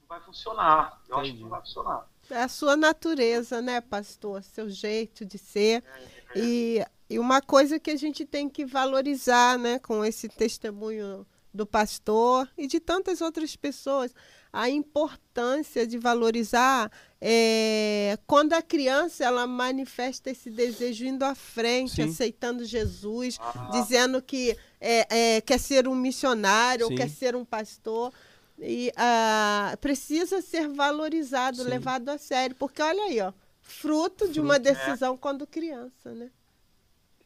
não 0.00 0.08
vai 0.08 0.20
funcionar. 0.20 1.02
Eu 1.08 1.18
Entendi. 1.18 1.28
acho 1.28 1.36
que 1.36 1.42
não 1.42 1.50
vai 1.50 1.60
funcionar. 1.60 2.08
É 2.30 2.42
a 2.42 2.48
sua 2.48 2.76
natureza, 2.76 3.60
né, 3.60 3.80
pastor? 3.80 4.42
Seu 4.42 4.70
jeito 4.70 5.24
de 5.24 5.36
ser. 5.36 5.84
É, 5.84 6.38
é. 6.38 6.38
E 6.38 6.86
e 7.08 7.20
uma 7.20 7.40
coisa 7.40 7.78
que 7.78 7.90
a 7.90 7.96
gente 7.96 8.24
tem 8.24 8.48
que 8.48 8.64
valorizar, 8.64 9.56
né, 9.58 9.78
com 9.78 10.04
esse 10.04 10.28
testemunho 10.28 11.24
do 11.54 11.64
pastor 11.64 12.50
e 12.58 12.66
de 12.66 12.80
tantas 12.80 13.20
outras 13.20 13.54
pessoas, 13.54 14.12
a 14.52 14.68
importância 14.68 15.86
de 15.86 15.98
valorizar 15.98 16.90
é, 17.20 18.18
quando 18.26 18.52
a 18.52 18.60
criança 18.60 19.24
ela 19.24 19.46
manifesta 19.46 20.30
esse 20.30 20.50
desejo 20.50 21.06
indo 21.06 21.24
à 21.24 21.34
frente, 21.34 21.94
Sim. 21.94 22.10
aceitando 22.10 22.64
Jesus, 22.64 23.38
ah. 23.40 23.70
dizendo 23.72 24.20
que 24.20 24.56
é, 24.80 25.36
é, 25.36 25.40
quer 25.40 25.58
ser 25.58 25.88
um 25.88 25.94
missionário 25.94 26.94
quer 26.94 27.08
ser 27.08 27.34
um 27.34 27.44
pastor. 27.44 28.12
E 28.58 28.90
ah, 28.96 29.76
precisa 29.80 30.40
ser 30.40 30.68
valorizado, 30.68 31.58
Sim. 31.58 31.68
levado 31.68 32.08
a 32.08 32.18
sério, 32.18 32.56
porque 32.56 32.80
olha 32.80 33.04
aí, 33.04 33.20
ó, 33.20 33.32
fruto, 33.60 34.24
fruto 34.24 34.32
de 34.32 34.40
uma 34.40 34.56
é. 34.56 34.58
decisão 34.58 35.16
quando 35.16 35.46
criança, 35.46 36.12
né? 36.12 36.30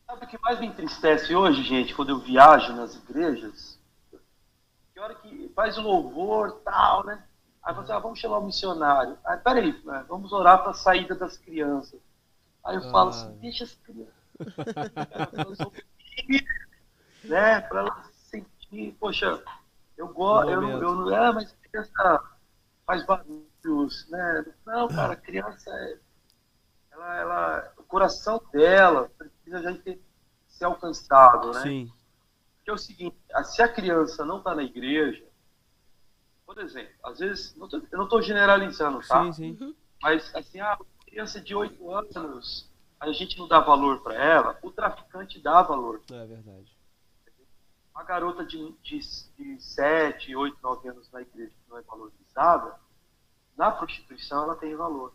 Sabe 0.07 0.25
o 0.25 0.29
que 0.29 0.39
mais 0.43 0.59
me 0.59 0.67
entristece 0.67 1.35
hoje, 1.35 1.63
gente, 1.63 1.95
quando 1.95 2.11
eu 2.11 2.19
viajo 2.19 2.73
nas 2.73 2.97
igrejas? 2.97 3.79
Que 4.93 4.99
hora 4.99 5.15
que 5.15 5.49
faz 5.55 5.79
o 5.79 5.83
louvor 5.83 6.61
tal, 6.65 7.05
né? 7.07 7.23
Aí 7.63 7.75
você, 7.75 7.93
ah, 7.93 7.99
vamos 7.99 8.19
chamar 8.19 8.39
o 8.39 8.47
missionário. 8.47 9.19
Aí, 9.25 9.37
peraí, 9.39 9.79
né? 9.85 10.05
vamos 10.09 10.33
orar 10.33 10.63
para 10.63 10.71
a 10.71 10.75
saída 10.75 11.15
das 11.15 11.37
crianças. 11.37 12.01
Aí 12.65 12.77
eu 12.77 12.87
ah. 12.87 12.91
falo 12.91 13.11
assim, 13.11 13.37
deixa 13.39 13.65
as 13.65 13.75
crianças. 13.75 14.15
né? 17.25 17.61
Para 17.61 17.81
elas 17.81 18.07
sentir, 18.15 18.97
poxa, 18.99 19.43
eu 19.97 20.09
gosto, 20.09 20.51
eu, 20.51 20.63
eu 20.63 20.95
não. 20.95 21.15
É, 21.15 21.33
mas 21.33 21.55
criança 21.71 22.23
faz 22.87 23.05
barulhos, 23.05 24.09
né? 24.09 24.45
Não, 24.67 24.89
cara, 24.89 25.15
criança 25.17 25.71
é. 25.71 25.99
Ela, 26.93 27.17
ela, 27.17 27.73
o 27.79 27.83
coração 27.85 28.43
dela 28.53 29.11
precisa 29.17 29.63
já 29.63 29.75
ter, 29.79 30.03
ser 30.49 30.65
alcançado, 30.65 31.53
né? 31.53 31.63
Sim. 31.63 31.93
Porque 32.57 32.71
é 32.71 32.75
o 32.75 32.79
seguinte, 32.79 33.17
se 33.45 33.63
a 33.63 33.69
criança 33.69 34.25
não 34.25 34.39
está 34.39 34.55
na 34.55 34.63
igreja, 34.63 35.25
por 36.51 36.59
exemplo, 36.59 36.93
às 37.05 37.21
vezes, 37.21 37.55
não 37.55 37.69
tô, 37.69 37.77
eu 37.77 37.97
não 37.97 38.05
estou 38.05 38.21
generalizando, 38.21 38.99
tá? 39.07 39.23
Sim, 39.27 39.33
sim. 39.33 39.57
Uhum. 39.61 39.73
Mas, 40.03 40.35
assim, 40.35 40.59
a 40.59 40.77
criança 41.07 41.41
de 41.41 41.55
8 41.55 41.91
anos, 41.93 42.69
a 42.99 43.13
gente 43.13 43.39
não 43.39 43.47
dá 43.47 43.61
valor 43.61 44.03
para 44.03 44.15
ela, 44.15 44.59
o 44.61 44.73
traficante 44.73 45.39
dá 45.39 45.63
valor. 45.63 46.03
É 46.11 46.27
verdade. 46.27 46.77
Uma 47.95 48.03
garota 48.03 48.45
de, 48.45 48.75
de, 48.83 48.99
de 49.39 49.63
7, 49.63 50.35
8, 50.35 50.59
9 50.61 50.89
anos 50.89 51.09
na 51.13 51.23
igreja 51.23 51.53
que 51.53 51.71
não 51.71 51.79
é 51.79 51.83
valorizada, 51.83 52.75
na 53.57 53.71
prostituição 53.71 54.43
ela 54.43 54.57
tem 54.57 54.75
valor. 54.75 55.15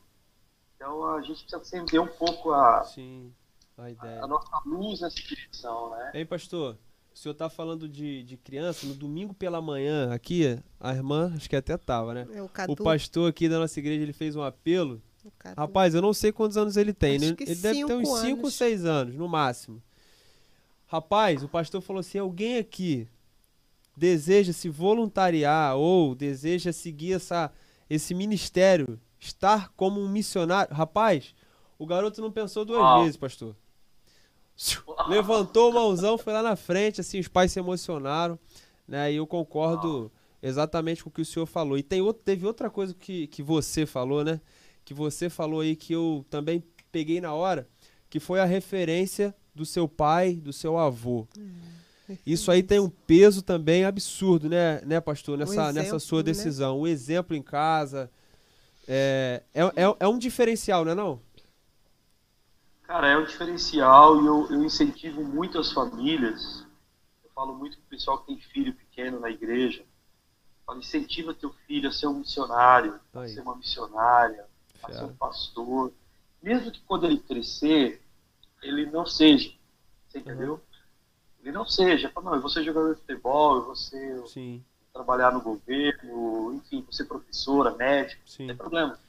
Então 0.78 1.04
a 1.16 1.22
gente 1.22 1.42
precisa 1.42 1.58
acender 1.58 2.00
um 2.00 2.08
pouco 2.08 2.54
a, 2.54 2.82
Sim 2.86 3.34
a, 3.78 3.90
ideia. 3.90 4.24
a 4.24 4.28
nossa 4.28 4.62
luz 4.66 5.02
nessa 5.02 5.20
direção, 5.20 5.90
né? 5.90 6.12
Ei, 6.14 6.24
pastor, 6.24 6.78
o 7.16 7.18
senhor 7.18 7.32
está 7.32 7.50
falando 7.50 7.88
de, 7.88 8.24
de 8.24 8.36
criança, 8.36 8.86
no 8.86 8.94
domingo 8.94 9.34
pela 9.34 9.62
manhã, 9.62 10.12
aqui, 10.14 10.60
a 10.78 10.94
irmã, 10.94 11.32
acho 11.34 11.50
que 11.50 11.56
até 11.56 11.78
tava, 11.78 12.14
né? 12.14 12.28
É, 12.34 12.42
o, 12.42 12.50
o, 12.68 12.76
pastor 12.76 13.30
aqui 13.30 13.48
da 13.48 13.58
nossa 13.58 13.80
igreja, 13.80 14.04
ele 14.04 14.12
fez 14.12 14.36
um 14.36 14.44
apelo. 14.44 15.02
Rapaz, 15.58 15.96
eu 15.96 16.02
não 16.02 16.14
sei 16.14 16.34
quantos 16.34 16.58
anos 16.58 16.76
ele 16.76 16.94
tem. 16.94 17.16
Ele, 17.16 17.28
ele 17.40 17.56
deve 17.56 17.86
ter 17.86 17.94
uns 17.96 18.20
5 18.20 18.44
ou 18.44 18.52
6 18.52 18.84
anos, 18.84 19.16
no 19.16 19.30
máximo. 19.30 19.82
Rapaz, 20.88 21.42
o 21.42 21.48
pastor 21.48 21.82
falou 21.82 22.02
assim: 22.02 22.18
alguém 22.18 22.58
aqui 22.58 23.08
deseja 23.96 24.52
se 24.52 24.68
voluntariar 24.68 25.78
ou 25.78 26.14
deseja 26.14 26.74
seguir 26.74 27.14
essa, 27.14 27.50
esse 27.90 28.14
ministério, 28.14 29.00
estar 29.18 29.70
como 29.70 30.02
um 30.02 30.10
missionário, 30.10 30.76
rapaz, 30.76 31.34
o 31.80 31.86
garoto 31.86 32.22
não 32.22 32.30
pensou 32.30 32.66
duas 32.66 33.04
vezes, 33.04 33.16
pastor. 33.16 33.56
Levantou 35.08 35.70
o 35.70 35.74
mãozão, 35.74 36.18
foi 36.18 36.34
lá 36.34 36.42
na 36.42 36.56
frente, 36.56 37.02
assim, 37.02 37.20
os 37.20 37.28
pais 37.28 37.52
se 37.52 37.60
emocionaram, 37.60 38.40
né? 38.88 39.12
E 39.12 39.18
eu 39.18 39.28
concordo 39.28 40.12
exatamente 40.42 41.04
com 41.04 41.10
o 41.10 41.12
que 41.12 41.22
o 41.22 41.26
senhor 41.26 41.46
falou. 41.46 41.78
E 41.78 41.84
tem 41.84 42.02
outro, 42.02 42.24
teve 42.24 42.46
outra 42.46 42.70
coisa 42.70 42.94
que, 42.94 43.28
que 43.28 43.44
você 43.44 43.86
falou, 43.86 44.24
né? 44.24 44.40
Que 44.84 44.94
você 44.94 45.30
falou 45.30 45.62
aí 45.62 45.76
que 45.76 45.94
eu 45.94 46.26
também 46.30 46.64
peguei 46.92 47.20
na 47.20 47.34
hora, 47.34 47.68
que 48.10 48.20
foi 48.20 48.40
a 48.40 48.46
referência 48.46 49.36
do 49.54 49.66
seu 49.66 49.88
pai, 49.88 50.34
do 50.34 50.54
seu 50.54 50.78
avô. 50.78 51.28
É, 52.10 52.18
Isso 52.26 52.52
aí 52.52 52.62
tem 52.62 52.80
um 52.80 52.90
peso 52.90 53.42
também 53.42 53.84
absurdo, 53.84 54.48
né, 54.48 54.82
né 54.86 55.02
pastor, 55.02 55.38
nessa, 55.38 55.54
exemplo, 55.54 55.74
nessa 55.74 56.00
sua 56.00 56.20
né? 56.20 56.24
decisão. 56.24 56.76
Né? 56.76 56.82
O 56.82 56.88
exemplo 56.88 57.36
em 57.36 57.42
casa 57.42 58.10
é, 58.88 59.42
é, 59.54 59.62
é, 59.64 59.96
é 60.00 60.08
um 60.08 60.18
diferencial, 60.18 60.86
não 60.86 60.92
é 60.92 60.96
não? 60.96 61.20
Cara, 62.88 63.08
é 63.08 63.18
um 63.18 63.26
diferencial 63.26 64.22
e 64.22 64.26
eu, 64.28 64.48
eu 64.52 64.64
incentivo 64.64 65.24
muito 65.24 65.58
as 65.58 65.72
famílias. 65.72 66.66
Eu 67.24 67.32
falo 67.34 67.56
muito 67.56 67.78
com 67.78 67.84
o 67.84 67.90
pessoal 67.90 68.20
que 68.20 68.28
tem 68.28 68.40
filho 68.40 68.74
pequeno 68.76 69.20
na 69.20 69.30
igreja. 69.30 69.82
Eu 69.82 70.66
falo, 70.66 70.80
incentiva 70.80 71.34
teu 71.34 71.52
filho 71.66 71.90
a 71.90 71.92
ser 71.92 72.08
um 72.08 72.20
missionário, 72.20 73.00
a 73.14 73.28
ser 73.28 73.42
uma 73.42 73.56
missionária, 73.56 74.46
a 74.84 74.94
ser 74.94 75.04
um 75.04 75.16
pastor. 75.16 75.92
Mesmo 76.44 76.72
que 76.72 76.80
quando 76.82 77.08
ele 77.08 77.18
crescer, 77.18 78.02
ele 78.62 78.86
não 78.86 79.06
seja. 79.06 79.52
Você 80.08 80.20
entendeu? 80.20 80.54
Uhum. 80.54 80.60
Ele 81.42 81.52
não 81.52 81.66
seja. 81.66 82.12
Fala, 82.12 82.28
não, 82.28 82.36
eu 82.36 82.42
vou 82.42 82.50
ser 82.52 82.64
jogador 82.64 82.94
de 82.94 83.02
futebol, 83.02 83.56
eu 83.58 83.66
vou 83.66 83.76
ser, 83.76 84.28
Sim. 84.28 84.64
trabalhar 84.94 85.34
no 85.34 85.42
governo, 85.42 86.54
enfim, 86.54 86.84
vou 86.84 86.94
ser 86.94 87.06
professora, 87.06 87.76
médico, 87.76 88.22
Sim. 88.28 88.44
não 88.44 88.48
tem 88.50 88.56
problema. 88.56 89.00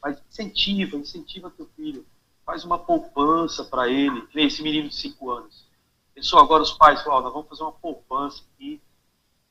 Mas 0.00 0.22
incentiva, 0.30 0.96
incentiva 0.96 1.50
teu 1.50 1.66
filho 1.74 2.06
faz 2.48 2.64
uma 2.64 2.78
poupança 2.78 3.62
para 3.62 3.90
ele, 3.90 4.22
que 4.28 4.40
esse 4.40 4.62
menino 4.62 4.88
de 4.88 4.94
5 4.94 5.30
anos. 5.30 5.68
Pensou 6.14 6.38
agora 6.38 6.62
os 6.62 6.72
pais 6.72 7.02
falam, 7.02 7.24
nós 7.24 7.32
vamos 7.34 7.46
fazer 7.46 7.62
uma 7.62 7.72
poupança 7.72 8.42
aqui, 8.42 8.80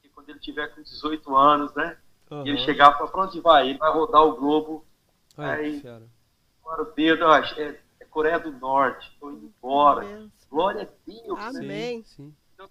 e 0.04 0.10
quando 0.10 0.30
ele 0.30 0.40
tiver 0.40 0.74
com 0.74 0.82
18 0.82 1.36
anos, 1.36 1.72
né? 1.76 1.96
Uhum. 2.32 2.44
E 2.44 2.50
ele 2.50 2.58
chegar 2.58 2.98
para 2.98 3.22
onde 3.22 3.40
vai? 3.40 3.70
Ele 3.70 3.78
vai 3.78 3.94
rodar 3.94 4.24
o 4.24 4.36
globo. 4.36 4.84
Ai, 5.38 5.60
aí, 5.60 5.84
agora 6.60 6.82
o 6.82 6.86
dedo, 6.86 7.26
é, 7.32 7.80
é 8.00 8.06
Coreia 8.06 8.40
do 8.40 8.52
Norte, 8.52 9.08
estou 9.10 9.32
indo 9.32 9.46
embora. 9.46 10.28
Glória 10.50 10.82
a 10.82 11.06
Deus. 11.06 11.54
Né? 11.54 11.60
Amém. 11.60 12.04
Sim, 12.04 12.36
Então, 12.56 12.68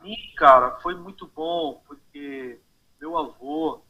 mim, 0.00 0.16
cara, 0.38 0.70
foi 0.80 0.94
muito 0.94 1.26
bom, 1.26 1.82
porque 1.86 2.58
meu 2.98 3.18
avô 3.18 3.82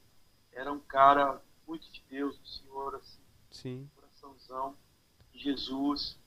era 0.52 0.72
um 0.72 0.80
cara 0.80 1.40
muito 1.64 1.88
de 1.92 2.02
Deus, 2.10 2.36
o 2.40 2.44
Senhor, 2.44 2.96
assim, 2.96 3.22
Sim. 3.52 3.90
coraçãozão. 3.94 4.74
Jesus. 5.36 6.18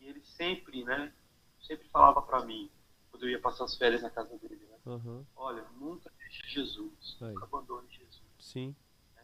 E 0.00 0.06
ele 0.06 0.22
sempre, 0.22 0.84
né, 0.84 1.12
sempre 1.66 1.88
falava 1.88 2.22
para 2.22 2.44
mim, 2.44 2.70
quando 3.10 3.24
eu 3.24 3.30
ia 3.30 3.40
passar 3.40 3.64
as 3.64 3.76
férias 3.76 4.02
na 4.02 4.10
casa 4.10 4.36
dele, 4.38 4.66
né? 4.68 4.76
Uhum. 4.86 5.24
Olha, 5.36 5.64
nunca 5.78 6.10
deixe 6.18 6.46
Jesus, 6.48 7.16
Aí. 7.20 7.28
nunca 7.28 7.44
abandone 7.44 7.88
Jesus. 7.90 8.22
Sim. 8.38 8.74
Né? 9.14 9.22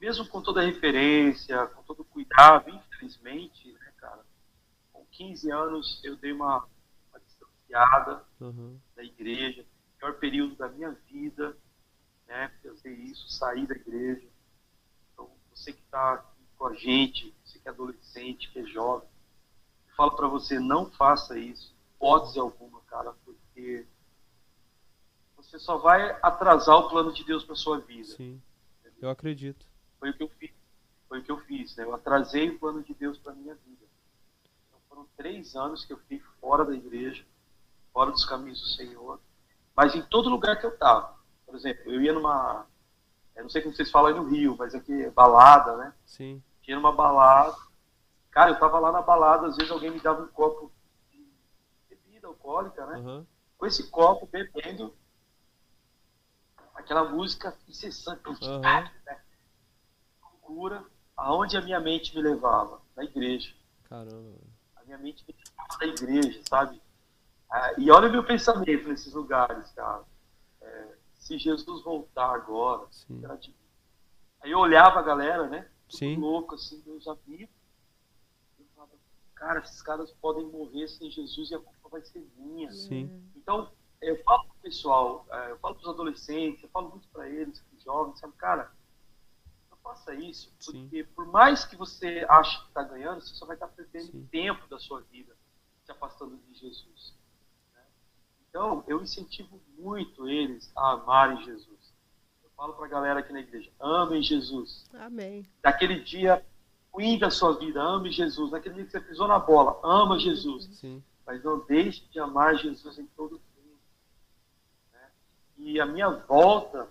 Mesmo 0.00 0.26
com 0.28 0.40
toda 0.40 0.62
a 0.62 0.64
referência, 0.64 1.66
com 1.68 1.82
todo 1.82 2.00
o 2.00 2.04
cuidado, 2.04 2.70
infelizmente, 2.70 3.72
né, 3.72 3.92
cara, 3.98 4.24
com 4.92 5.04
15 5.06 5.50
anos 5.50 6.00
eu 6.04 6.16
dei 6.16 6.32
uma, 6.32 6.66
uma 7.10 7.20
distanciada 7.20 8.24
uhum. 8.40 8.78
da 8.96 9.02
igreja, 9.02 9.66
pior 9.98 10.14
período 10.14 10.54
da 10.56 10.68
minha 10.68 10.92
vida, 10.92 11.56
né, 12.26 12.48
fazer 12.62 12.92
isso, 12.92 13.28
sair 13.28 13.66
da 13.66 13.74
igreja. 13.74 14.26
Então, 15.12 15.30
você 15.52 15.72
que 15.72 15.82
está 15.82 16.33
com 16.64 16.68
a 16.68 16.74
gente, 16.74 17.30
que 17.44 17.60
é 17.68 17.70
adolescente, 17.70 18.50
que 18.50 18.58
é 18.58 18.64
jovem, 18.64 19.06
eu 19.86 19.94
falo 19.94 20.12
para 20.12 20.26
você, 20.26 20.58
não 20.58 20.90
faça 20.90 21.38
isso, 21.38 21.74
hipótese 21.94 22.38
alguma, 22.38 22.80
cara, 22.88 23.12
porque 23.22 23.86
você 25.36 25.58
só 25.58 25.76
vai 25.76 26.18
atrasar 26.22 26.76
o 26.78 26.88
plano 26.88 27.12
de 27.12 27.22
Deus 27.22 27.44
para 27.44 27.54
sua 27.54 27.80
vida. 27.80 28.08
Sim, 28.16 28.40
eu 28.98 29.10
acredito. 29.10 29.66
Foi 30.00 30.08
o 30.08 30.14
que 30.14 30.22
eu 30.22 30.28
fiz. 30.28 30.50
Foi 31.06 31.18
o 31.18 31.22
que 31.22 31.30
eu 31.30 31.38
fiz, 31.40 31.76
né? 31.76 31.84
Eu 31.84 31.94
atrasei 31.94 32.48
o 32.48 32.58
plano 32.58 32.82
de 32.82 32.94
Deus 32.94 33.18
para 33.18 33.34
minha 33.34 33.54
vida. 33.54 33.84
Então, 34.66 34.80
foram 34.88 35.06
três 35.18 35.54
anos 35.54 35.84
que 35.84 35.92
eu 35.92 35.98
fiquei 35.98 36.22
fora 36.40 36.64
da 36.64 36.74
igreja, 36.74 37.26
fora 37.92 38.10
dos 38.10 38.24
caminhos 38.24 38.60
do 38.62 38.68
Senhor, 38.68 39.20
mas 39.76 39.94
em 39.94 40.00
todo 40.00 40.30
lugar 40.30 40.58
que 40.58 40.64
eu 40.64 40.72
estava. 40.72 41.14
Por 41.44 41.56
exemplo, 41.56 41.92
eu 41.92 42.00
ia 42.00 42.14
numa, 42.14 42.66
eu 43.36 43.42
não 43.42 43.50
sei 43.50 43.60
como 43.60 43.74
vocês 43.74 43.90
falam 43.90 44.08
aí 44.08 44.14
no 44.14 44.28
Rio, 44.30 44.56
mas 44.58 44.74
aqui 44.74 45.02
é 45.02 45.10
balada, 45.10 45.76
né? 45.76 45.94
Sim 46.06 46.42
tinha 46.64 46.76
numa 46.76 46.92
balada. 46.92 47.56
Cara, 48.30 48.50
eu 48.50 48.58
tava 48.58 48.78
lá 48.78 48.90
na 48.90 49.02
balada, 49.02 49.46
às 49.46 49.56
vezes 49.56 49.70
alguém 49.70 49.90
me 49.90 50.00
dava 50.00 50.22
um 50.22 50.28
copo 50.28 50.72
de 51.10 51.22
bebida 51.88 52.26
alcoólica, 52.26 52.84
né? 52.86 52.98
Uhum. 52.98 53.26
Com 53.56 53.66
esse 53.66 53.88
copo, 53.90 54.26
bebendo 54.26 54.92
aquela 56.74 57.04
música 57.04 57.56
incessante, 57.68 58.20
uhum. 58.26 58.60
né? 58.60 58.90
Cura, 60.42 60.84
aonde 61.16 61.56
a 61.56 61.62
minha 61.62 61.80
mente 61.80 62.14
me 62.14 62.22
levava? 62.22 62.80
Na 62.96 63.04
igreja. 63.04 63.54
Caramba. 63.84 64.38
A 64.76 64.84
minha 64.84 64.98
mente 64.98 65.24
me 65.26 65.34
levava 65.34 65.78
na 65.80 65.86
igreja, 65.86 66.42
sabe? 66.48 66.82
Ah, 67.50 67.72
e 67.78 67.90
olha 67.90 68.08
o 68.08 68.12
meu 68.12 68.24
pensamento 68.24 68.88
nesses 68.88 69.14
lugares, 69.14 69.70
cara. 69.72 70.02
É, 70.60 70.96
se 71.14 71.38
Jesus 71.38 71.82
voltar 71.82 72.34
agora, 72.34 72.88
aí 74.40 74.50
eu 74.50 74.58
olhava 74.58 74.98
a 74.98 75.02
galera, 75.02 75.46
né? 75.46 75.68
Sim. 75.96 76.16
louco, 76.16 76.54
assim, 76.54 76.82
meus 76.86 77.06
amigos. 77.06 77.54
Eu 78.58 78.66
falava, 78.74 78.92
cara, 79.34 79.60
esses 79.60 79.82
caras 79.82 80.10
podem 80.20 80.44
morrer 80.46 80.88
sem 80.88 81.10
Jesus 81.10 81.50
e 81.50 81.54
a 81.54 81.58
culpa 81.58 81.88
vai 81.88 82.02
ser 82.02 82.26
minha. 82.36 82.70
Sim. 82.70 83.10
Então, 83.36 83.70
eu 84.00 84.22
falo 84.22 84.44
pro 84.48 84.56
pessoal, 84.62 85.26
é, 85.30 85.50
eu 85.50 85.58
falo 85.58 85.74
pros 85.76 85.88
adolescentes, 85.88 86.62
eu 86.62 86.68
falo 86.68 86.90
muito 86.90 87.08
para 87.08 87.28
eles, 87.28 87.60
pros 87.60 87.82
jovens, 87.82 88.18
sabe, 88.18 88.34
cara, 88.34 88.72
não 89.70 89.76
faça 89.78 90.14
isso, 90.14 90.52
porque 90.64 91.04
Sim. 91.04 91.10
por 91.14 91.26
mais 91.26 91.64
que 91.64 91.76
você 91.76 92.26
ache 92.28 92.60
que 92.60 92.68
está 92.68 92.82
ganhando, 92.82 93.20
você 93.20 93.34
só 93.34 93.46
vai 93.46 93.56
estar 93.56 93.68
tá 93.68 93.74
perdendo 93.74 94.10
Sim. 94.10 94.26
tempo 94.30 94.66
da 94.68 94.78
sua 94.78 95.00
vida 95.02 95.34
se 95.84 95.92
afastando 95.92 96.36
de 96.36 96.54
Jesus. 96.54 97.14
Né? 97.72 97.82
Então, 98.48 98.84
eu 98.86 99.02
incentivo 99.02 99.60
muito 99.78 100.28
eles 100.28 100.70
a 100.76 100.92
amarem 100.92 101.42
Jesus 101.44 101.73
falo 102.56 102.72
para 102.74 102.86
a 102.86 102.88
galera 102.88 103.20
aqui 103.20 103.32
na 103.32 103.40
igreja: 103.40 103.70
amem 103.80 104.22
Jesus. 104.22 104.88
Amém. 104.94 105.46
Daquele 105.62 106.00
dia 106.00 106.44
ruim 106.92 107.18
da 107.18 107.30
sua 107.30 107.58
vida, 107.58 107.82
ame 107.82 108.10
Jesus. 108.10 108.50
Naquele 108.50 108.76
dia 108.76 108.84
que 108.84 108.90
você 108.92 109.00
pisou 109.00 109.26
na 109.26 109.38
bola, 109.38 109.80
ama 109.82 110.18
Jesus. 110.18 110.64
Sim. 110.78 111.02
Mas 111.26 111.42
não 111.42 111.58
deixe 111.60 112.06
de 112.10 112.18
amar 112.18 112.56
Jesus 112.56 112.98
em 112.98 113.06
todo 113.16 113.36
o 113.36 113.38
tempo. 113.38 113.78
Né? 114.92 115.10
E 115.58 115.80
a 115.80 115.86
minha 115.86 116.10
volta 116.10 116.88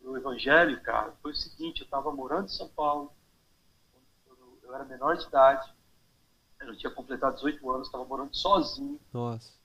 no 0.00 0.16
Evangelho, 0.16 0.80
cara, 0.82 1.12
foi 1.22 1.32
o 1.32 1.36
seguinte: 1.36 1.80
eu 1.80 1.84
estava 1.84 2.12
morando 2.12 2.46
em 2.46 2.56
São 2.56 2.68
Paulo, 2.68 3.12
eu 4.62 4.74
era 4.74 4.84
menor 4.84 5.16
de 5.16 5.26
idade, 5.26 5.68
eu 6.60 6.68
não 6.68 6.76
tinha 6.76 6.90
completado 6.90 7.36
18 7.36 7.70
anos, 7.70 7.86
estava 7.88 8.04
morando 8.04 8.34
sozinho. 8.34 9.00
Nossa 9.12 9.64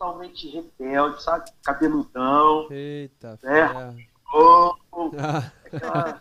totalmente 0.00 0.48
rebelde, 0.48 1.22
sabe? 1.22 1.50
Cabeludão. 1.62 2.66
Eita, 2.70 3.38
né? 3.42 4.08
Ah. 4.32 6.20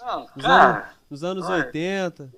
Não, 0.00 0.20
nos, 0.20 0.44
cara, 0.44 0.78
anos, 0.78 0.96
nos 1.10 1.24
anos 1.24 1.46
olha, 1.46 1.66
80. 1.66 2.32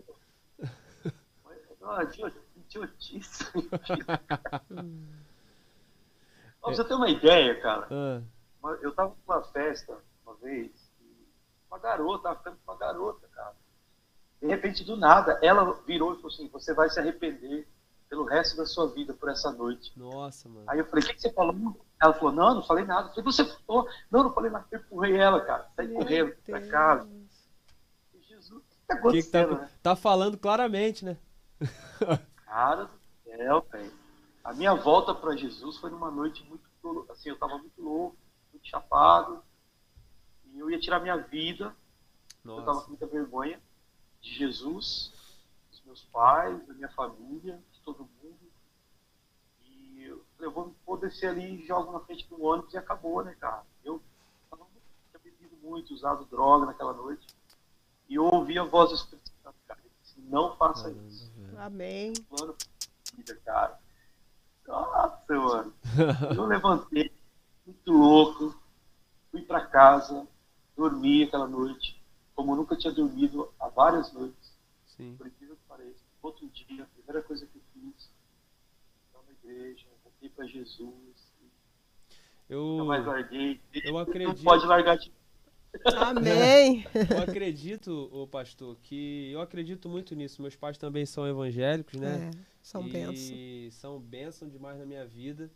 Olha, 1.81 2.11
idiotice. 2.57 3.45
pra 3.53 4.85
você 6.61 6.85
ter 6.85 6.95
uma 6.95 7.09
ideia, 7.09 7.61
cara, 7.61 7.89
ah. 7.91 8.23
eu 8.83 8.93
tava 8.95 9.17
numa 9.27 9.43
festa 9.45 9.97
uma 10.27 10.35
vez, 10.37 10.71
uma 11.71 11.79
garota, 11.79 12.25
tava 12.25 12.39
ficando 12.39 12.59
com 12.65 12.73
uma 12.73 12.79
garota, 12.79 13.27
cara. 13.29 13.57
De 14.41 14.47
repente, 14.47 14.85
do 14.85 14.97
nada, 14.97 15.39
ela 15.43 15.73
virou 15.87 16.13
e 16.13 16.17
falou 16.17 16.29
assim: 16.29 16.49
Você 16.49 16.73
vai 16.73 16.89
se 16.89 17.01
arrepender 17.01 17.67
pelo 18.09 18.25
resto 18.25 18.57
da 18.57 18.67
sua 18.67 18.87
vida 18.89 19.13
por 19.13 19.29
essa 19.29 19.51
noite. 19.51 19.93
Nossa, 19.99 20.49
mano. 20.49 20.65
Aí 20.69 20.79
eu 20.79 20.85
falei: 20.87 21.05
O 21.05 21.07
que, 21.09 21.15
que 21.15 21.21
você 21.21 21.33
falou? 21.33 21.55
Ela 22.01 22.15
falou, 22.15 22.33
não, 22.33 22.55
não 22.55 22.63
falei 22.63 22.85
nada. 22.85 23.09
Eu 23.09 23.15
falei, 23.15 23.25
você 23.25 23.45
falou? 23.67 23.89
Não, 24.11 24.25
não 24.25 24.33
falei 24.33 24.51
nada. 24.51 24.67
Eu 24.71 24.81
empurrei 24.81 25.17
ela, 25.17 25.41
cara. 25.41 25.69
Saí 25.75 25.89
correndo 25.89 26.37
pra 26.45 26.67
casa. 26.69 27.09
Jesus, 28.29 28.63
o 28.63 28.69
que 28.69 28.87
tá 28.87 28.95
acontecendo, 28.95 29.49
que 29.49 29.55
tá, 29.57 29.63
né? 29.63 29.71
tá 29.83 29.97
falando 29.97 30.39
claramente, 30.39 31.05
né? 31.05 31.17
cara 32.45 32.85
do 32.85 32.99
céu, 33.25 33.67
velho. 33.71 33.93
A 34.45 34.53
minha 34.55 34.75
volta 34.75 35.15
para 35.15 35.37
Jesus 35.37 35.77
foi 35.77 35.91
numa 35.91 36.11
noite 36.11 36.45
muito, 36.45 37.07
assim, 37.11 37.31
eu 37.31 37.39
tava 37.39 37.59
muito 37.59 37.83
louco, 37.83 38.17
muito 38.53 38.67
chapado. 38.67 39.43
E 40.47 40.59
eu 40.59 40.71
ia 40.71 40.79
tirar 40.79 41.01
minha 41.01 41.17
vida. 41.17 41.75
Nossa. 42.45 42.61
Eu 42.61 42.65
tava 42.65 42.81
com 42.83 42.89
muita 42.89 43.07
vergonha 43.07 43.61
de 44.21 44.35
Jesus, 44.35 45.13
dos 45.71 45.83
meus 45.85 46.03
pais, 46.05 46.67
da 46.67 46.75
minha 46.75 46.89
família, 46.91 47.63
de 47.73 47.81
todo 47.81 47.99
mundo 47.99 48.18
falei, 50.39 50.51
eu 50.51 50.53
vou, 50.53 50.75
vou 50.87 50.97
descer 50.97 51.31
ali, 51.31 51.67
jogo 51.67 51.93
na 51.93 52.01
frente 52.01 52.27
do 52.29 52.43
ônibus 52.43 52.73
e 52.73 52.79
acabou, 52.79 53.23
né, 53.25 53.37
cara? 53.39 53.63
Eu 53.85 54.01
tinha 55.11 55.21
bebido 55.23 55.57
muito, 55.63 55.93
usado 55.93 56.25
droga 56.27 56.67
naquela 56.67 56.93
noite. 56.93 57.27
E 58.09 58.15
eu 58.15 58.25
ouvi 58.25 58.59
a 58.59 58.65
voz 58.65 58.91
do 58.91 58.95
Espírito 58.95 59.31
Santo, 59.43 59.57
cara. 59.67 59.81
Disse, 60.01 60.21
não 60.21 60.57
faça 60.57 60.91
isso. 60.91 61.31
Amém. 61.59 62.13
Mano, 62.31 62.57
cara. 63.45 63.79
Nossa, 64.67 65.35
mano. 65.35 65.75
Eu 66.37 66.47
levantei, 66.47 67.13
muito 67.67 67.93
louco, 67.93 68.55
fui 69.31 69.43
para 69.43 69.67
casa, 69.67 70.27
dormi 70.77 71.25
aquela 71.25 71.47
noite, 71.47 72.01
como 72.35 72.53
eu 72.53 72.57
nunca 72.57 72.77
tinha 72.77 72.93
dormido 72.93 73.53
há 73.59 73.69
várias 73.69 74.13
noites. 74.13 74.57
Sim. 74.87 75.17
Por 75.17 75.27
incrível 75.27 75.57
que 75.57 75.63
pareça. 75.69 76.01
Outro 76.23 76.49
dia, 76.49 76.85
a 76.85 76.87
primeira 76.87 77.23
coisa 77.23 77.47
que 77.47 77.57
eu 77.57 77.63
fiz, 77.73 78.11
estava 79.07 79.25
na 79.27 79.33
igreja, 79.33 79.87
para 80.35 80.47
Jesus. 80.47 81.29
Eu, 82.49 82.85
mais 82.85 83.05
larguei. 83.05 83.61
Eu 83.85 83.99
acredito. 83.99 84.39
Não 84.39 84.45
pode 84.45 84.67
largar 84.67 84.97
de 84.97 85.13
Amém. 85.85 86.85
Eu 87.11 87.23
acredito, 87.23 88.09
o 88.11 88.27
pastor, 88.27 88.77
que 88.83 89.31
eu 89.33 89.41
acredito 89.41 89.89
muito 89.89 90.15
nisso. 90.15 90.41
Meus 90.41 90.57
pais 90.57 90.79
também 90.79 91.05
são 91.05 91.27
evangélicos, 91.27 92.01
né? 92.01 92.31
É, 92.33 92.39
são 92.63 92.83
bênçãos. 92.83 93.31
E 93.31 93.69
são 93.73 94.01
bênção 94.01 94.49
demais 94.49 94.79
na 94.79 94.87
minha 94.87 95.07
vida. 95.07 95.51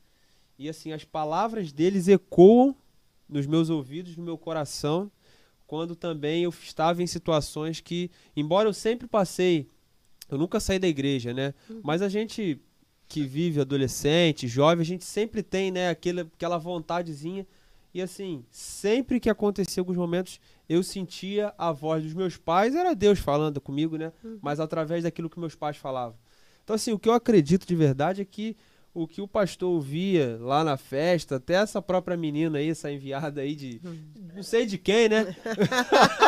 E 0.59 0.68
assim, 0.68 0.92
as 0.92 1.05
palavras 1.05 1.72
deles 1.72 2.09
ecoam 2.09 2.77
nos 3.29 3.46
meus 3.46 3.70
ouvidos, 3.70 4.16
no 4.16 4.22
meu 4.22 4.37
coração, 4.37 5.11
quando 5.66 5.96
também 5.96 6.44
eu 6.44 6.51
estava 6.51 7.03
em 7.03 7.07
situações 7.07 7.81
que, 7.81 8.11
embora 8.37 8.68
eu 8.68 8.75
sempre 8.75 9.09
passei, 9.09 9.66
eu 10.31 10.37
nunca 10.37 10.61
saí 10.61 10.79
da 10.79 10.87
igreja, 10.87 11.33
né? 11.33 11.55
Uhum. 11.68 11.81
Mas 11.83 12.03
a 12.03 12.09
gente 12.09 12.61
que 13.12 13.25
vive 13.25 13.61
adolescente, 13.61 14.48
jovem, 14.48 14.81
a 14.81 14.87
gente 14.87 15.05
sempre 15.05 15.42
tem, 15.42 15.70
né, 15.70 15.90
aquela, 15.90 16.22
aquela 16.22 16.57
vontadezinha 16.57 17.46
e 17.92 18.01
assim, 18.01 18.42
sempre 18.51 19.20
que 19.20 19.29
acontecia 19.29 19.83
alguns 19.83 19.98
momentos, 19.98 20.40
eu 20.66 20.83
sentia 20.83 21.53
a 21.59 21.70
voz 21.72 22.03
dos 22.03 22.14
meus 22.14 22.38
pais, 22.38 22.75
era 22.75 22.94
Deus 22.94 23.18
falando 23.18 23.61
comigo, 23.61 23.98
né? 23.98 24.11
Uhum. 24.25 24.38
Mas 24.40 24.61
através 24.61 25.03
daquilo 25.03 25.29
que 25.29 25.38
meus 25.38 25.55
pais 25.55 25.77
falavam. 25.77 26.16
Então, 26.64 26.75
assim, 26.75 26.92
o 26.92 26.98
que 26.98 27.07
eu 27.07 27.12
acredito 27.12 27.66
de 27.66 27.77
verdade 27.77 28.22
é 28.22 28.25
que 28.25 28.57
o 28.94 29.07
que 29.07 29.20
o 29.20 29.29
pastor 29.29 29.70
ouvia 29.70 30.38
lá 30.40 30.64
na 30.64 30.79
festa, 30.79 31.37
até 31.37 31.55
essa 31.55 31.83
própria 31.83 32.16
menina 32.16 32.59
aí, 32.59 32.70
essa 32.70 32.90
enviada 32.90 33.42
aí 33.42 33.55
de. 33.55 33.81
Uhum. 33.85 33.98
Não 34.37 34.42
sei 34.42 34.64
de 34.64 34.79
quem, 34.79 35.11
né? 35.11 35.37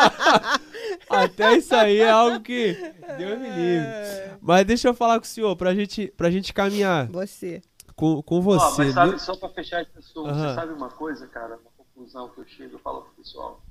até 1.09 1.57
isso 1.57 1.73
aí 1.73 1.97
é 1.97 2.09
algo 2.09 2.41
que. 2.41 2.73
Deus 3.17 3.39
me 3.39 3.49
livre. 3.49 4.24
Mas 4.45 4.65
deixa 4.65 4.87
eu 4.87 4.93
falar 4.93 5.19
com 5.19 5.25
o 5.25 5.27
senhor, 5.27 5.55
pra 5.55 5.73
gente, 5.73 6.07
pra 6.15 6.29
gente 6.29 6.53
caminhar. 6.53 7.07
Você 7.07 7.61
com, 7.95 8.21
com 8.21 8.41
você. 8.41 8.83
mas 8.83 8.93
sabe, 8.93 9.19
só 9.19 9.35
para 9.37 9.49
fechar 9.49 9.81
esse 9.81 9.97
assunto, 9.97 10.29
uhum. 10.29 10.35
você 10.35 10.53
sabe 10.53 10.73
uma 10.73 10.89
coisa, 10.89 11.27
cara, 11.27 11.57
uma 11.57 11.71
conclusão 11.71 12.29
que 12.29 12.39
eu 12.39 12.45
chego, 12.45 12.75
eu 12.75 12.79
falo 12.79 13.03
pro 13.03 13.13
pessoal. 13.13 13.61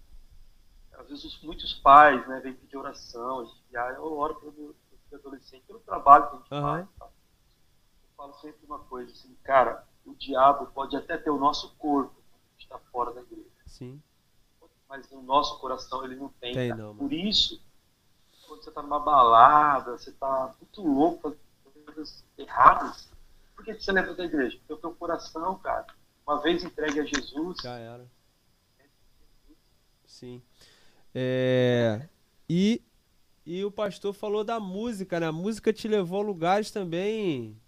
Às 0.94 1.08
vezes 1.08 1.40
muitos 1.42 1.74
pais, 1.74 2.26
né, 2.26 2.40
vêm 2.40 2.54
pedir 2.54 2.76
oração, 2.76 3.40
a 3.40 3.44
gente, 3.44 3.76
ah, 3.76 3.92
eu 3.96 4.12
oro 4.12 4.34
pelo 4.36 4.52
meu 4.52 4.74
adolescente, 5.12 5.62
pelo 5.66 5.78
trabalho 5.80 6.28
que 6.28 6.34
a 6.34 6.38
gente 6.38 6.54
uhum. 6.54 6.62
faz. 6.62 6.88
Tá? 6.98 7.06
Eu 7.06 8.16
falo 8.16 8.34
sempre 8.34 8.66
uma 8.66 8.78
coisa, 8.80 9.12
assim, 9.12 9.36
cara, 9.44 9.86
o 10.04 10.14
diabo 10.14 10.66
pode 10.66 10.96
até 10.96 11.16
ter 11.18 11.30
o 11.30 11.38
nosso 11.38 11.74
corpo, 11.76 12.14
a 12.18 12.52
gente 12.52 12.64
está 12.64 12.78
fora 12.90 13.12
da 13.12 13.20
igreja. 13.20 13.48
Sim. 13.66 14.02
Mas 14.88 15.10
no 15.10 15.22
nosso 15.22 15.58
coração 15.60 16.04
ele 16.04 16.16
não 16.16 16.28
tem. 16.40 16.54
tem 16.54 16.74
não, 16.74 16.96
Por 16.96 17.12
isso, 17.12 17.60
quando 18.54 18.62
você 18.62 18.68
está 18.68 18.82
numa 18.82 19.00
balada, 19.00 19.98
você 19.98 20.10
está 20.10 20.54
muito 20.60 20.82
louco, 20.82 21.36
fazendo 21.64 21.84
coisas 21.84 22.24
erradas, 22.38 23.08
por 23.56 23.64
que 23.64 23.74
você 23.74 23.92
lembra 23.92 24.14
da 24.14 24.24
igreja? 24.24 24.56
Porque 24.58 24.72
o 24.74 24.76
teu 24.76 24.92
coração, 24.92 25.58
cara, 25.58 25.86
uma 26.26 26.40
vez 26.40 26.62
entregue 26.62 27.00
a 27.00 27.04
Jesus. 27.04 27.58
Já 27.62 27.76
era. 27.78 28.06
Sim. 30.06 30.40
É, 31.14 32.08
e, 32.48 32.82
e 33.44 33.64
o 33.64 33.70
pastor 33.70 34.12
falou 34.12 34.44
da 34.44 34.60
música, 34.60 35.18
né? 35.18 35.26
A 35.26 35.32
música 35.32 35.72
te 35.72 35.88
levou 35.88 36.20
a 36.20 36.24
lugares 36.24 36.70
também. 36.70 37.60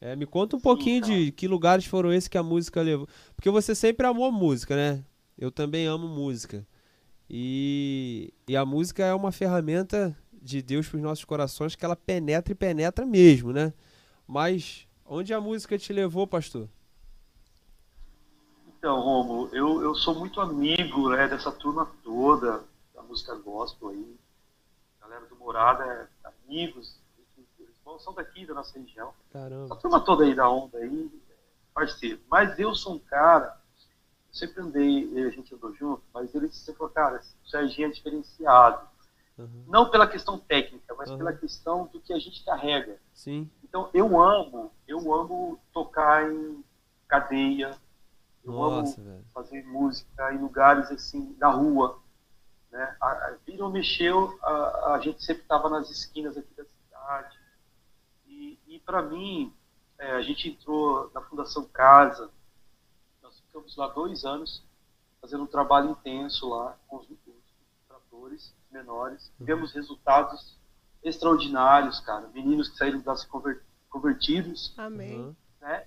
É, 0.00 0.14
me 0.14 0.26
conta 0.26 0.56
um 0.56 0.58
Sim, 0.58 0.62
pouquinho 0.62 1.00
cara. 1.00 1.14
de 1.14 1.32
que 1.32 1.48
lugares 1.48 1.86
foram 1.86 2.12
esses 2.12 2.28
que 2.28 2.36
a 2.36 2.42
música 2.42 2.82
levou. 2.82 3.08
Porque 3.34 3.48
você 3.48 3.74
sempre 3.74 4.06
amou 4.06 4.30
música, 4.30 4.76
né? 4.76 5.04
Eu 5.38 5.50
também 5.50 5.86
amo 5.86 6.06
música. 6.06 6.66
E, 7.28 8.32
e 8.46 8.56
a 8.56 8.64
música 8.64 9.02
é 9.04 9.14
uma 9.14 9.32
ferramenta 9.32 10.16
de 10.32 10.60
Deus 10.60 10.88
para 10.88 10.96
os 10.96 11.02
nossos 11.02 11.24
corações 11.24 11.74
que 11.74 11.84
ela 11.84 11.96
penetra 11.96 12.52
e 12.52 12.56
penetra 12.56 13.06
mesmo, 13.06 13.52
né? 13.52 13.72
Mas 14.26 14.86
onde 15.04 15.32
a 15.32 15.40
música 15.40 15.78
te 15.78 15.92
levou, 15.92 16.26
pastor? 16.26 16.68
Então, 18.78 19.00
Romo, 19.00 19.48
eu, 19.52 19.80
eu 19.80 19.94
sou 19.94 20.14
muito 20.14 20.40
amigo 20.42 21.08
né, 21.08 21.26
dessa 21.26 21.50
turma 21.50 21.90
toda, 22.02 22.62
da 22.94 23.02
música 23.02 23.34
gospel 23.34 23.88
aí. 23.88 24.16
A 25.00 25.06
galera 25.06 25.26
do 25.26 25.36
Morada 25.36 25.84
é 26.22 26.28
amigos, 26.46 27.00
eles 27.58 28.02
são 28.02 28.12
daqui, 28.12 28.44
da 28.44 28.52
nossa 28.52 28.78
região. 28.78 29.14
Caramba. 29.32 29.64
Essa 29.64 29.76
turma 29.76 30.00
toda 30.00 30.24
aí 30.24 30.34
da 30.34 30.50
onda 30.50 30.76
aí, 30.76 31.10
parceiro. 31.72 32.20
Mas 32.30 32.58
eu 32.58 32.74
sou 32.74 32.96
um 32.96 32.98
cara, 32.98 33.58
sempre 34.34 34.60
andei, 34.60 35.24
a 35.24 35.30
gente 35.30 35.54
andou 35.54 35.72
junto, 35.74 36.02
mas 36.12 36.34
ele 36.34 36.48
sempre 36.50 36.78
falou, 36.78 36.92
cara, 36.92 37.20
o 37.44 37.48
Serginho 37.48 37.88
é 37.88 37.92
diferenciado. 37.92 38.86
Uhum. 39.38 39.64
Não 39.66 39.90
pela 39.90 40.06
questão 40.06 40.38
técnica, 40.38 40.94
mas 40.96 41.10
uhum. 41.10 41.18
pela 41.18 41.32
questão 41.32 41.86
do 41.86 42.00
que 42.00 42.12
a 42.12 42.18
gente 42.18 42.44
carrega. 42.44 42.98
Sim. 43.12 43.50
Então 43.62 43.88
eu 43.94 44.20
amo, 44.20 44.72
eu 44.86 45.14
amo 45.14 45.58
tocar 45.72 46.30
em 46.30 46.64
cadeia, 47.08 47.76
eu 48.44 48.52
Nossa, 48.52 49.00
amo 49.00 49.10
velho. 49.10 49.24
fazer 49.32 49.64
música 49.64 50.32
em 50.32 50.38
lugares 50.38 50.90
assim, 50.90 51.36
na 51.38 51.48
rua. 51.48 51.98
Né? 52.70 52.96
A, 53.00 53.06
a, 53.06 53.36
vira 53.46 53.64
ou 53.64 53.70
mexeu, 53.70 54.38
a, 54.42 54.94
a 54.94 55.00
gente 55.00 55.22
sempre 55.24 55.42
estava 55.42 55.68
nas 55.68 55.90
esquinas 55.90 56.36
aqui 56.36 56.52
da 56.56 56.64
cidade. 56.64 57.38
E, 58.26 58.58
e 58.66 58.78
para 58.80 59.02
mim, 59.02 59.52
é, 59.98 60.12
a 60.12 60.22
gente 60.22 60.48
entrou 60.48 61.10
na 61.14 61.20
Fundação 61.22 61.64
Casa, 61.64 62.30
ficamos 63.54 63.76
lá 63.76 63.86
dois 63.88 64.24
anos, 64.24 64.64
fazendo 65.20 65.44
um 65.44 65.46
trabalho 65.46 65.90
intenso 65.90 66.48
lá 66.48 66.76
com 66.88 66.96
os, 66.96 67.08
os 67.08 67.16
tratores 67.86 68.52
menores. 68.70 69.28
Uhum. 69.28 69.46
Tivemos 69.46 69.72
resultados 69.72 70.58
extraordinários, 71.02 72.00
cara. 72.00 72.28
Meninos 72.34 72.68
que 72.68 72.76
saíram 72.76 73.00
das 73.00 73.26
convertidos. 73.88 74.74
Amém. 74.76 75.36
Né? 75.60 75.84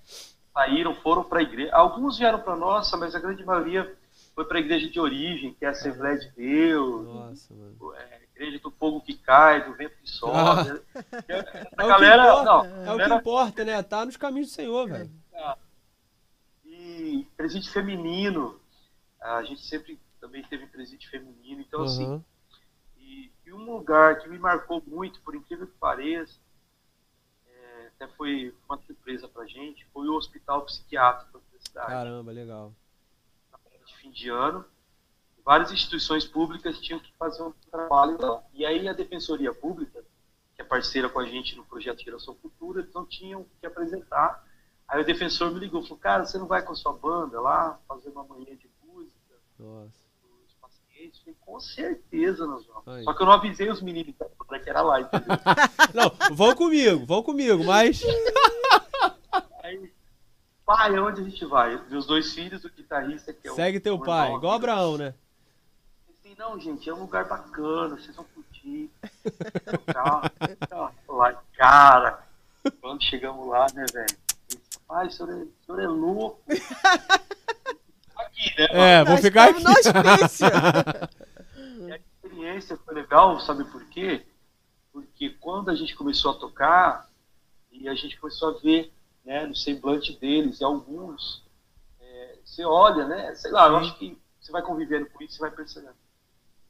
Saíram, 0.54 0.94
foram 0.94 1.22
para 1.22 1.40
a 1.40 1.42
igreja. 1.42 1.74
Alguns 1.74 2.18
vieram 2.18 2.40
para 2.40 2.56
nossa, 2.56 2.96
mas 2.96 3.14
a 3.14 3.20
grande 3.20 3.44
maioria 3.44 3.94
foi 4.34 4.44
para 4.46 4.58
a 4.58 4.60
igreja 4.60 4.88
de 4.88 4.98
origem, 4.98 5.52
que 5.52 5.64
é 5.64 5.68
a 5.68 5.72
Assembleia 5.72 6.18
de 6.18 6.30
Deus. 6.30 7.06
Nossa, 7.06 7.54
mano. 7.54 7.94
É, 7.94 8.14
a 8.14 8.22
igreja 8.34 8.58
do 8.60 8.70
fogo 8.70 9.00
que 9.02 9.14
cai, 9.14 9.64
do 9.68 9.76
vento 9.76 9.94
que 10.02 10.08
sobe. 10.08 10.34
Ah. 10.34 11.04
É, 11.28 11.86
galera, 11.86 12.42
não, 12.42 12.64
é 12.64 12.84
galera... 12.84 12.92
o 12.92 13.08
que 13.08 13.20
importa, 13.20 13.64
né? 13.64 13.82
Tá 13.82 14.04
nos 14.04 14.16
caminhos 14.16 14.48
do 14.48 14.54
Senhor, 14.54 14.88
velho. 14.88 15.10
E 16.88 17.26
presídio 17.36 17.70
feminino. 17.70 18.60
A 19.20 19.42
gente 19.42 19.62
sempre 19.62 19.98
também 20.20 20.42
teve 20.44 20.66
presídio 20.66 21.10
feminino. 21.10 21.60
Então, 21.60 21.80
uhum. 21.80 21.86
assim, 21.86 22.24
e 23.48 23.52
um 23.52 23.72
lugar 23.72 24.18
que 24.18 24.28
me 24.28 24.38
marcou 24.38 24.82
muito, 24.86 25.20
por 25.22 25.34
incrível 25.34 25.66
que 25.66 25.78
pareça, 25.78 26.38
é, 27.46 27.86
até 27.88 28.08
foi 28.08 28.54
uma 28.68 28.78
surpresa 28.82 29.26
pra 29.26 29.46
gente, 29.46 29.86
foi 29.86 30.06
o 30.06 30.14
Hospital 30.14 30.62
Psiquiátrico 30.66 31.38
da 31.52 31.58
cidade. 31.58 31.88
Caramba, 31.88 32.30
legal. 32.30 32.72
De 33.86 33.96
fim 33.96 34.10
de 34.10 34.28
ano, 34.28 34.64
várias 35.42 35.72
instituições 35.72 36.26
públicas 36.26 36.78
tinham 36.78 37.00
que 37.00 37.10
fazer 37.14 37.42
um 37.42 37.52
trabalho 37.70 38.18
lá. 38.20 38.42
E 38.52 38.66
aí 38.66 38.86
a 38.86 38.92
Defensoria 38.92 39.54
Pública, 39.54 40.04
que 40.54 40.60
é 40.60 40.64
parceira 40.64 41.08
com 41.08 41.18
a 41.18 41.24
gente 41.24 41.56
no 41.56 41.64
projeto 41.64 42.04
Geração 42.04 42.34
Futura, 42.34 42.80
eles 42.80 42.92
não 42.92 43.06
tinham 43.06 43.46
que 43.58 43.66
apresentar. 43.66 44.46
Aí 44.88 45.02
o 45.02 45.04
defensor 45.04 45.52
me 45.52 45.60
ligou, 45.60 45.82
falou, 45.82 45.98
cara, 45.98 46.24
você 46.24 46.38
não 46.38 46.46
vai 46.46 46.62
com 46.62 46.72
a 46.72 46.76
sua 46.76 46.92
banda 46.92 47.40
lá, 47.40 47.78
fazer 47.86 48.08
uma 48.08 48.24
manhã 48.24 48.56
de 48.56 48.68
música? 48.82 49.34
Nossa 49.58 50.08
gente, 50.98 51.36
com 51.40 51.60
certeza 51.60 52.46
nós 52.46 52.66
vamos. 52.66 52.88
Aí. 52.88 53.04
Só 53.04 53.14
que 53.14 53.22
eu 53.22 53.26
não 53.26 53.34
avisei 53.34 53.70
os 53.70 53.80
meninos 53.80 54.14
que 54.62 54.70
era 54.70 54.82
lá, 54.82 55.00
entendeu? 55.00 55.28
não, 55.94 56.34
vão 56.34 56.54
comigo, 56.54 57.06
vão 57.06 57.22
comigo, 57.22 57.64
mas. 57.64 58.02
Aí, 59.62 59.92
pai, 60.66 60.98
onde 60.98 61.20
a 61.20 61.24
gente 61.24 61.44
vai? 61.44 61.80
Meus 61.88 62.06
dois 62.06 62.32
filhos, 62.32 62.64
o 62.64 62.70
guitarrista 62.70 63.32
que 63.32 63.48
é 63.48 63.52
Segue 63.52 63.78
teu 63.78 63.98
pai, 63.98 64.26
irmão, 64.26 64.38
igual 64.38 64.54
Abraão, 64.54 64.98
né? 64.98 65.14
Assim, 66.10 66.34
não, 66.36 66.58
gente, 66.58 66.88
é 66.88 66.94
um 66.94 67.00
lugar 67.00 67.26
bacana, 67.26 67.96
vocês 67.96 68.16
vão 68.16 68.24
curtir. 68.34 68.90
lá, 71.08 71.32
cara, 71.56 72.26
quando 72.80 73.04
chegamos 73.04 73.46
lá, 73.46 73.66
né, 73.74 73.84
velho? 73.92 74.27
Pai, 74.88 75.06
o 75.06 75.10
senhor 75.10 75.30
é, 75.30 75.34
o 75.34 75.52
senhor 75.66 75.80
é 75.80 75.86
louco. 75.86 76.42
aqui, 78.16 78.54
né? 78.58 78.66
É, 78.70 79.04
vou 79.04 79.18
ficar 79.18 79.50
aqui. 79.50 79.62
e 81.86 81.92
a 81.92 81.96
experiência 81.96 82.76
foi 82.78 82.94
legal, 82.94 83.38
sabe 83.40 83.64
por 83.64 83.84
quê? 83.86 84.24
Porque 84.92 85.30
quando 85.30 85.70
a 85.70 85.74
gente 85.74 85.94
começou 85.94 86.32
a 86.32 86.38
tocar, 86.38 87.08
e 87.70 87.88
a 87.88 87.94
gente 87.94 88.18
começou 88.18 88.48
a 88.48 88.58
ver 88.58 88.92
né, 89.24 89.46
no 89.46 89.54
semblante 89.54 90.18
deles, 90.18 90.60
e 90.60 90.64
alguns, 90.64 91.44
é, 92.00 92.38
você 92.44 92.64
olha, 92.64 93.06
né, 93.06 93.34
sei 93.34 93.50
lá, 93.50 93.66
Sim. 93.66 93.70
eu 93.70 93.76
acho 93.76 93.98
que 93.98 94.18
você 94.40 94.52
vai 94.52 94.62
convivendo 94.62 95.08
com 95.10 95.22
isso, 95.22 95.34
você 95.34 95.40
vai 95.40 95.50
percebendo. 95.50 95.96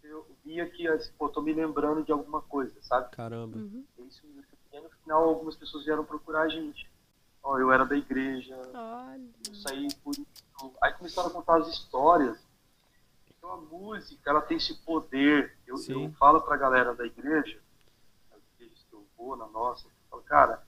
Eu 0.02 0.26
via 0.44 0.68
que, 0.68 0.88
assim, 0.88 1.12
pô, 1.18 1.28
tô 1.28 1.42
me 1.42 1.52
lembrando 1.52 2.02
de 2.02 2.10
alguma 2.10 2.40
coisa, 2.40 2.74
sabe? 2.80 3.10
Caramba. 3.10 3.58
Uhum. 3.58 3.84
Isso, 4.08 4.22
e 4.26 4.80
no 4.80 4.90
final, 5.02 5.24
algumas 5.24 5.54
pessoas 5.54 5.84
vieram 5.84 6.04
procurar 6.04 6.42
a 6.42 6.48
gente. 6.48 6.87
Ó, 7.42 7.58
eu 7.58 7.72
era 7.72 7.84
da 7.84 7.96
igreja, 7.96 8.56
Olha. 8.74 9.30
eu 9.48 9.54
saí 9.54 9.88
por 10.02 10.12
isso. 10.12 10.74
Aí 10.82 10.92
começaram 10.94 11.28
a 11.28 11.32
contar 11.32 11.58
as 11.58 11.68
histórias. 11.68 12.38
Então 13.28 13.52
a 13.52 13.56
música, 13.56 14.28
ela 14.28 14.42
tem 14.42 14.56
esse 14.56 14.74
poder. 14.82 15.56
Eu, 15.66 15.76
eu 15.88 16.12
falo 16.12 16.40
pra 16.42 16.56
galera 16.56 16.94
da 16.94 17.06
igreja, 17.06 17.60
as 18.32 18.42
igrejas 18.54 18.84
que 18.88 18.94
eu 18.94 19.06
vou, 19.16 19.36
na 19.36 19.46
nossa, 19.46 19.86
eu 19.86 19.92
falo, 20.10 20.22
cara, 20.22 20.66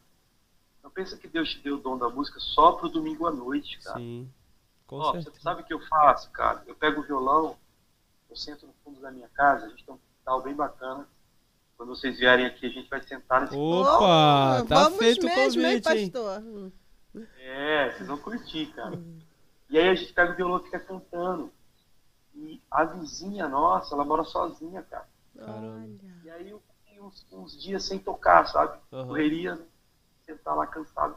não 0.83 0.91
pensa 0.91 1.17
que 1.17 1.29
Deus 1.29 1.51
te 1.51 1.61
deu 1.61 1.77
o 1.77 1.81
dom 1.81 1.99
da 1.99 2.09
música 2.09 2.39
só 2.41 2.73
pro 2.73 2.89
domingo 2.89 3.27
à 3.27 3.31
noite, 3.31 3.79
cara. 3.81 3.99
Sim. 3.99 4.33
Com 4.87 4.97
Ó, 4.97 5.13
você 5.13 5.31
sabe 5.41 5.63
o 5.63 5.65
que 5.65 5.73
eu 5.73 5.81
faço, 5.87 6.31
cara? 6.31 6.63
Eu 6.67 6.75
pego 6.75 7.01
o 7.01 7.05
violão, 7.05 7.57
eu 8.29 8.37
sento 8.37 8.67
no 8.67 8.73
fundo 8.85 9.01
da 9.01 9.11
minha 9.11 9.29
casa, 9.29 9.67
a 9.67 9.69
gente 9.69 9.85
tem 9.85 9.95
um 9.95 9.99
quintal 9.99 10.43
bem 10.43 10.55
bacana. 10.55 11.07
Quando 11.91 11.99
vocês 11.99 12.19
vierem 12.21 12.47
aqui, 12.47 12.67
a 12.67 12.69
gente 12.69 12.89
vai 12.89 13.03
sentar 13.03 13.41
nesse 13.41 13.57
Opa, 13.57 14.65
tá 14.69 14.85
Vamos 14.85 14.99
feito 15.01 15.27
o 15.27 15.29
convite, 15.29 15.89
hein, 15.89 16.09
pastor? 16.09 16.73
É, 17.41 17.91
vocês 17.91 18.07
vão 18.07 18.17
curtir, 18.17 18.67
cara. 18.77 18.97
E 19.69 19.77
aí 19.77 19.89
a 19.89 19.95
gente 19.97 20.13
pega 20.13 20.33
o 20.33 20.37
violão 20.37 20.61
e 20.61 20.65
fica 20.67 20.79
cantando. 20.79 21.53
E 22.33 22.63
a 22.71 22.85
vizinha 22.85 23.49
nossa, 23.49 23.93
ela 23.93 24.05
mora 24.05 24.23
sozinha, 24.23 24.85
cara. 24.85 25.09
Caramba. 25.37 25.99
E 26.23 26.31
aí 26.31 26.51
eu 26.51 26.63
fiquei 26.85 27.01
uns, 27.01 27.27
uns 27.33 27.61
dias 27.61 27.83
sem 27.83 27.99
tocar, 27.99 28.47
sabe? 28.47 28.79
Uhum. 28.93 29.09
Correria, 29.09 29.61
sentar 30.25 30.55
lá 30.55 30.69
cansado. 30.69 31.17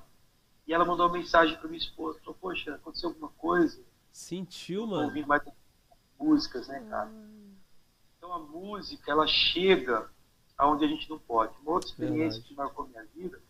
E 0.66 0.74
ela 0.74 0.86
mandou 0.86 1.06
uma 1.06 1.14
mensagem 1.14 1.56
para 1.56 1.68
minha 1.68 1.78
esposa, 1.78 2.18
falou, 2.22 2.36
poxa, 2.42 2.74
aconteceu 2.74 3.10
alguma 3.10 3.30
coisa? 3.38 3.80
Sentiu, 4.12 4.88
mano? 4.88 5.04
Ouvir 5.04 5.28
mais 5.28 5.44
músicas, 6.20 6.68
né, 6.68 6.84
cara? 6.90 7.12
Então 8.18 8.34
a 8.34 8.40
música, 8.40 9.12
ela 9.12 9.28
chega 9.28 10.10
aonde 10.58 10.86
a 10.86 10.88
gente 10.88 11.10
não 11.10 11.20
pode. 11.20 11.58
Uma 11.60 11.74
outra 11.74 11.90
experiência 11.90 12.42
verdade. 12.42 12.48
que 12.48 12.56
marcou 12.56 12.88
minha 12.88 13.06
vida 13.16 13.42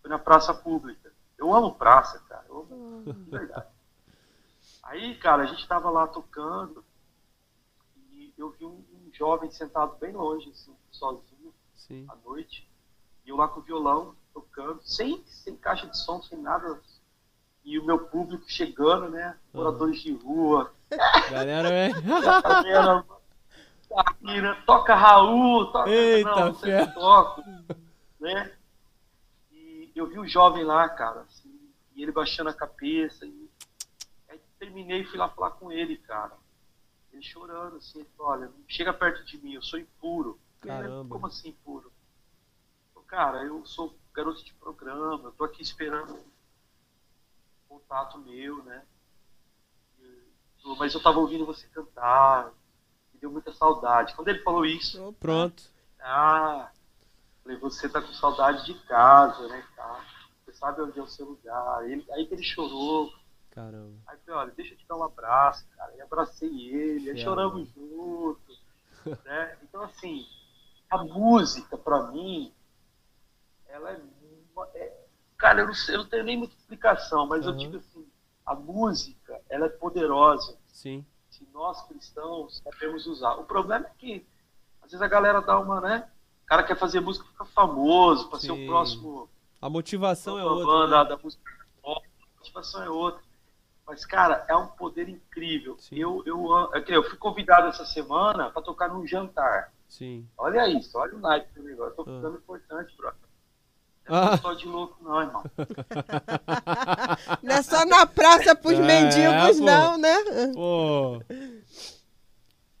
foi 0.00 0.10
na 0.10 0.18
praça 0.18 0.54
pública. 0.54 1.12
Eu 1.38 1.54
amo 1.54 1.74
praça, 1.74 2.18
cara. 2.28 2.44
Eu 2.48 2.66
amo, 2.70 3.12
de 3.12 3.30
verdade. 3.30 3.66
Aí, 4.82 5.14
cara, 5.16 5.42
a 5.42 5.46
gente 5.46 5.66
tava 5.66 5.90
lá 5.90 6.06
tocando 6.06 6.84
e 8.12 8.32
eu 8.36 8.50
vi 8.50 8.64
um, 8.64 8.84
um 8.92 9.10
jovem 9.12 9.50
sentado 9.50 9.96
bem 9.98 10.12
longe, 10.12 10.50
assim, 10.50 10.74
sozinho, 10.90 11.54
Sim. 11.74 12.06
à 12.08 12.16
noite. 12.16 12.68
E 13.24 13.30
eu 13.30 13.36
lá 13.36 13.48
com 13.48 13.60
o 13.60 13.62
violão, 13.62 14.14
tocando, 14.32 14.80
sem, 14.82 15.22
sem 15.26 15.56
caixa 15.56 15.86
de 15.86 15.96
som, 15.96 16.22
sem 16.22 16.38
nada. 16.38 16.80
E 17.64 17.78
o 17.78 17.84
meu 17.84 17.98
público 18.06 18.44
chegando, 18.48 19.10
né? 19.10 19.38
Moradores 19.52 19.98
uhum. 19.98 20.02
de 20.02 20.24
rua. 20.24 20.74
Galera, 21.30 21.94
é. 23.92 24.54
toca 24.64 24.94
Raul, 24.94 25.72
toca. 25.72 25.90
Eita, 25.90 26.30
não, 26.30 26.54
você 26.54 26.86
toca. 26.92 27.42
Né? 28.18 28.56
E 29.50 29.92
eu 29.94 30.06
vi 30.06 30.18
o 30.18 30.26
jovem 30.26 30.64
lá, 30.64 30.88
cara, 30.88 31.22
assim, 31.22 31.72
e 31.94 32.02
ele 32.02 32.12
baixando 32.12 32.50
a 32.50 32.54
cabeça. 32.54 33.24
E 33.26 33.50
aí 34.28 34.40
terminei 34.58 35.00
e 35.00 35.04
fui 35.04 35.18
lá 35.18 35.28
falar 35.28 35.52
com 35.52 35.72
ele, 35.72 35.96
cara. 35.96 36.36
Ele 37.12 37.22
chorando, 37.22 37.76
assim, 37.76 38.00
ele 38.00 38.08
falou, 38.16 38.32
olha, 38.32 38.50
chega 38.68 38.92
perto 38.92 39.24
de 39.24 39.38
mim, 39.38 39.54
eu 39.54 39.62
sou 39.62 39.78
impuro. 39.78 40.38
Caramba. 40.60 41.08
Como 41.08 41.26
assim 41.26 41.48
impuro? 41.48 41.90
Cara, 43.06 43.42
eu 43.42 43.66
sou 43.66 43.98
garoto 44.14 44.44
de 44.44 44.54
programa, 44.54 45.24
eu 45.24 45.32
tô 45.32 45.42
aqui 45.42 45.62
esperando 45.62 46.14
um 46.14 46.28
contato 47.68 48.18
meu, 48.18 48.62
né? 48.62 48.84
Mas 50.78 50.94
eu 50.94 51.02
tava 51.02 51.18
ouvindo 51.18 51.44
você 51.44 51.66
cantar, 51.68 52.52
deu 53.20 53.30
muita 53.30 53.52
saudade. 53.52 54.14
Quando 54.14 54.28
ele 54.28 54.42
falou 54.42 54.64
isso. 54.64 55.14
Pronto. 55.20 55.62
Ah, 56.00 56.70
falei, 57.42 57.58
você 57.58 57.88
tá 57.88 58.00
com 58.00 58.12
saudade 58.12 58.64
de 58.64 58.74
casa, 58.86 59.46
né, 59.48 59.64
cara? 59.76 60.00
Você 60.44 60.52
sabe 60.52 60.82
onde 60.82 60.98
é 60.98 61.02
o 61.02 61.06
seu 61.06 61.26
lugar. 61.26 61.88
Ele, 61.88 62.04
aí 62.12 62.26
que 62.26 62.34
ele 62.34 62.42
chorou. 62.42 63.12
Caramba. 63.50 63.96
Aí 64.06 64.16
falei, 64.24 64.40
olha, 64.40 64.52
deixa 64.56 64.74
eu 64.74 64.78
te 64.78 64.86
dar 64.86 64.96
um 64.96 65.04
abraço, 65.04 65.66
cara. 65.76 65.94
E 65.96 66.00
abracei 66.00 66.48
ele, 66.48 67.10
aí 67.10 67.18
choramos 67.18 67.68
juntos. 67.70 68.62
né? 69.24 69.56
Então, 69.62 69.82
assim, 69.82 70.26
a 70.88 71.04
música, 71.04 71.76
pra 71.76 72.04
mim, 72.10 72.52
ela 73.68 73.92
é, 73.92 74.00
é 74.74 75.06
cara, 75.36 75.60
eu 75.60 75.66
não, 75.66 75.74
sei, 75.74 75.94
eu 75.94 76.00
não, 76.00 76.06
tenho 76.06 76.24
nem 76.24 76.36
muita 76.36 76.54
explicação, 76.54 77.26
mas 77.26 77.46
uhum. 77.46 77.52
eu 77.52 77.56
digo 77.56 77.76
assim, 77.78 78.06
a 78.44 78.54
música, 78.54 79.40
ela 79.48 79.66
é 79.66 79.70
poderosa. 79.70 80.56
Sim. 80.68 81.04
Se 81.40 81.48
nós 81.54 81.80
cristãos 81.88 82.60
sabemos 82.62 83.06
usar. 83.06 83.36
O 83.36 83.44
problema 83.44 83.86
é 83.86 83.90
que 83.96 84.26
às 84.82 84.90
vezes 84.90 85.00
a 85.00 85.08
galera 85.08 85.40
dá 85.40 85.58
uma, 85.58 85.80
né? 85.80 86.06
O 86.44 86.46
cara 86.46 86.62
quer 86.62 86.76
fazer 86.76 87.00
música 87.00 87.24
ficar 87.26 87.46
famoso, 87.46 88.28
para 88.28 88.38
ser 88.38 88.52
o 88.52 88.66
próximo. 88.66 89.26
A 89.58 89.70
motivação 89.70 90.38
é 90.38 90.44
outra. 90.44 90.66
Banda, 90.66 91.04
né? 91.04 91.08
da 91.08 91.16
música, 91.16 91.42
a 91.82 92.00
motivação 92.36 92.82
é 92.82 92.90
outra. 92.90 93.22
Mas, 93.86 94.04
cara, 94.04 94.44
é 94.48 94.54
um 94.54 94.66
poder 94.66 95.08
incrível. 95.08 95.78
Eu, 95.90 96.22
eu, 96.26 96.74
é 96.74 96.84
eu 96.88 97.02
fui 97.02 97.16
convidado 97.16 97.68
essa 97.68 97.86
semana 97.86 98.50
para 98.50 98.62
tocar 98.62 98.88
num 98.88 99.06
jantar. 99.06 99.72
Sim. 99.88 100.28
Olha 100.36 100.68
isso, 100.68 100.98
olha 100.98 101.16
o 101.16 101.20
naipe 101.20 101.52
do 101.54 101.62
negócio. 101.62 101.92
Eu 101.92 101.96
tô 101.96 102.04
ficando 102.04 102.36
ah. 102.36 102.38
importante, 102.38 102.96
brother. 102.96 103.29
Ah. 104.12 104.40
Não 104.42 104.56
de 104.56 104.66
louco, 104.66 104.98
não, 105.04 105.22
irmão. 105.22 105.44
Não 107.40 107.54
é 107.54 107.62
só 107.62 107.86
na 107.86 108.04
praça 108.04 108.56
pros 108.56 108.74
é, 108.74 108.82
mendigos, 108.82 109.60
pô. 109.60 109.64
não, 109.64 109.96
né? 109.96 110.16
Pô. 110.52 111.22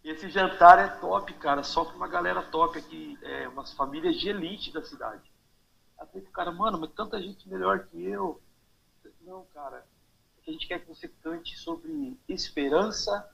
Esse 0.02 0.28
jantar 0.28 0.80
é 0.80 0.88
top, 0.88 1.32
cara. 1.34 1.62
Só 1.62 1.84
com 1.84 1.96
uma 1.96 2.08
galera 2.08 2.42
top 2.42 2.76
aqui, 2.76 3.16
é, 3.22 3.46
umas 3.48 3.72
famílias 3.74 4.18
de 4.18 4.28
elite 4.28 4.72
da 4.72 4.82
cidade. 4.82 5.22
Aí 5.98 6.04
eu 6.04 6.08
falei 6.08 6.26
cara, 6.32 6.50
mano, 6.50 6.80
mas 6.80 6.90
tanta 6.90 7.22
gente 7.22 7.48
melhor 7.48 7.86
que 7.86 8.02
eu. 8.02 8.42
Não, 9.22 9.44
cara. 9.54 9.86
A 10.44 10.50
gente 10.50 10.66
quer 10.66 10.80
que 10.80 10.88
você 10.88 11.06
cante 11.22 11.56
sobre 11.56 12.18
esperança, 12.28 13.30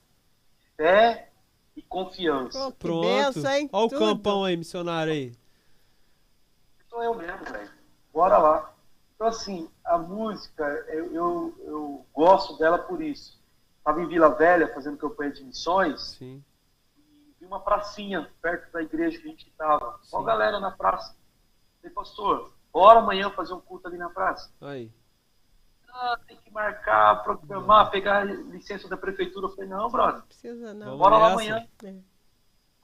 fé 0.75 1.31
e 1.75 1.81
confiança. 1.81 2.71
Pronto. 2.73 3.07
Benção, 3.07 3.69
Olha 3.71 3.85
o 3.87 3.89
campão 3.89 4.43
aí, 4.43 4.55
missionário 4.55 5.13
aí. 5.13 5.33
Sou 6.89 7.01
eu 7.01 7.15
mesmo, 7.15 7.43
velho 7.45 7.76
bora 8.17 8.37
lá. 8.39 8.73
Então, 9.15 9.27
assim, 9.27 9.69
a 9.85 9.97
música, 9.97 10.63
eu, 10.89 11.13
eu, 11.13 11.55
eu 11.59 12.05
gosto 12.13 12.57
dela 12.57 12.79
por 12.79 12.99
isso. 12.99 13.39
Estava 13.77 14.01
em 14.01 14.07
Vila 14.07 14.29
Velha 14.29 14.73
fazendo 14.73 14.97
campanha 14.97 15.31
de 15.31 15.43
missões. 15.43 16.15
Sim. 16.17 16.43
E 16.97 17.35
vi 17.39 17.45
uma 17.45 17.59
pracinha 17.59 18.29
perto 18.41 18.71
da 18.71 18.81
igreja 18.81 19.19
que 19.19 19.27
a 19.27 19.29
gente 19.29 19.47
estava. 19.47 19.99
Só 20.01 20.19
a 20.19 20.23
galera 20.23 20.59
na 20.59 20.71
praça. 20.71 21.15
Falei, 21.79 21.93
pastor, 21.93 22.51
bora 22.73 22.99
amanhã 22.99 23.29
fazer 23.29 23.53
um 23.53 23.61
culto 23.61 23.87
ali 23.87 23.97
na 23.97 24.09
praça. 24.09 24.51
Aí. 24.61 24.91
Ah, 25.89 26.19
tem 26.27 26.37
que 26.37 26.51
marcar, 26.51 27.23
programar, 27.23 27.89
pegar 27.91 28.23
licença 28.23 28.87
da 28.87 28.97
prefeitura. 28.97 29.47
Eu 29.47 29.51
falei, 29.51 29.69
não, 29.69 29.89
brother. 29.89 30.21
Não 30.21 30.27
precisa 30.27 30.73
não. 30.73 30.97
Bora 30.97 31.17
lá 31.17 31.31
amanhã. 31.31 31.67
É. 31.83 31.95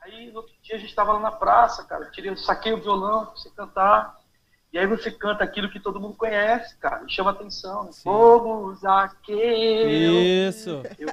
Aí 0.02 0.32
no 0.32 0.38
outro 0.38 0.54
dia 0.62 0.76
a 0.76 0.80
gente 0.80 0.90
estava 0.90 1.14
lá 1.14 1.20
na 1.20 1.32
praça, 1.32 1.84
cara. 1.86 2.10
Tirei, 2.12 2.36
saquei 2.38 2.74
o 2.74 2.82
violão 2.82 3.26
pra 3.26 3.36
você 3.36 3.50
cantar. 3.52 4.23
E 4.74 4.80
aí 4.80 4.88
você 4.88 5.12
canta 5.12 5.44
aquilo 5.44 5.70
que 5.70 5.80
todo 5.80 6.02
mundo 6.02 6.16
conhece, 6.18 6.76
cara, 6.78 7.06
e 7.06 7.14
chama 7.14 7.30
atenção. 7.30 7.84
Né? 7.84 7.92
Fomos 8.02 8.84
aquele. 8.84 10.48
Isso. 10.48 10.82
Eu... 10.98 11.10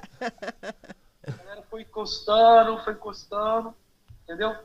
A 1.28 1.30
galera 1.30 1.62
foi 1.68 1.82
encostando, 1.82 2.82
foi 2.82 2.94
encostando, 2.94 3.74
entendeu? 4.22 4.56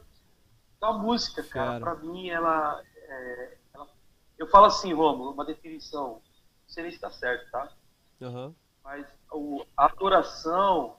Então 0.78 0.90
a 0.92 0.98
música, 0.98 1.44
cara, 1.44 1.78
para 1.82 1.96
mim, 1.96 2.30
ela, 2.30 2.82
é, 2.96 3.58
ela, 3.74 3.86
Eu 4.38 4.48
falo 4.48 4.68
assim, 4.68 4.94
Romulo, 4.94 5.34
uma 5.34 5.44
definição, 5.44 6.14
não 6.14 6.22
sei 6.66 6.84
nem 6.84 6.92
se 6.94 7.00
tá 7.00 7.12
certo, 7.12 7.52
tá? 7.52 7.70
Uhum. 8.22 8.56
Mas 8.82 9.06
o, 9.30 9.66
a 9.76 9.88
adoração 9.88 10.96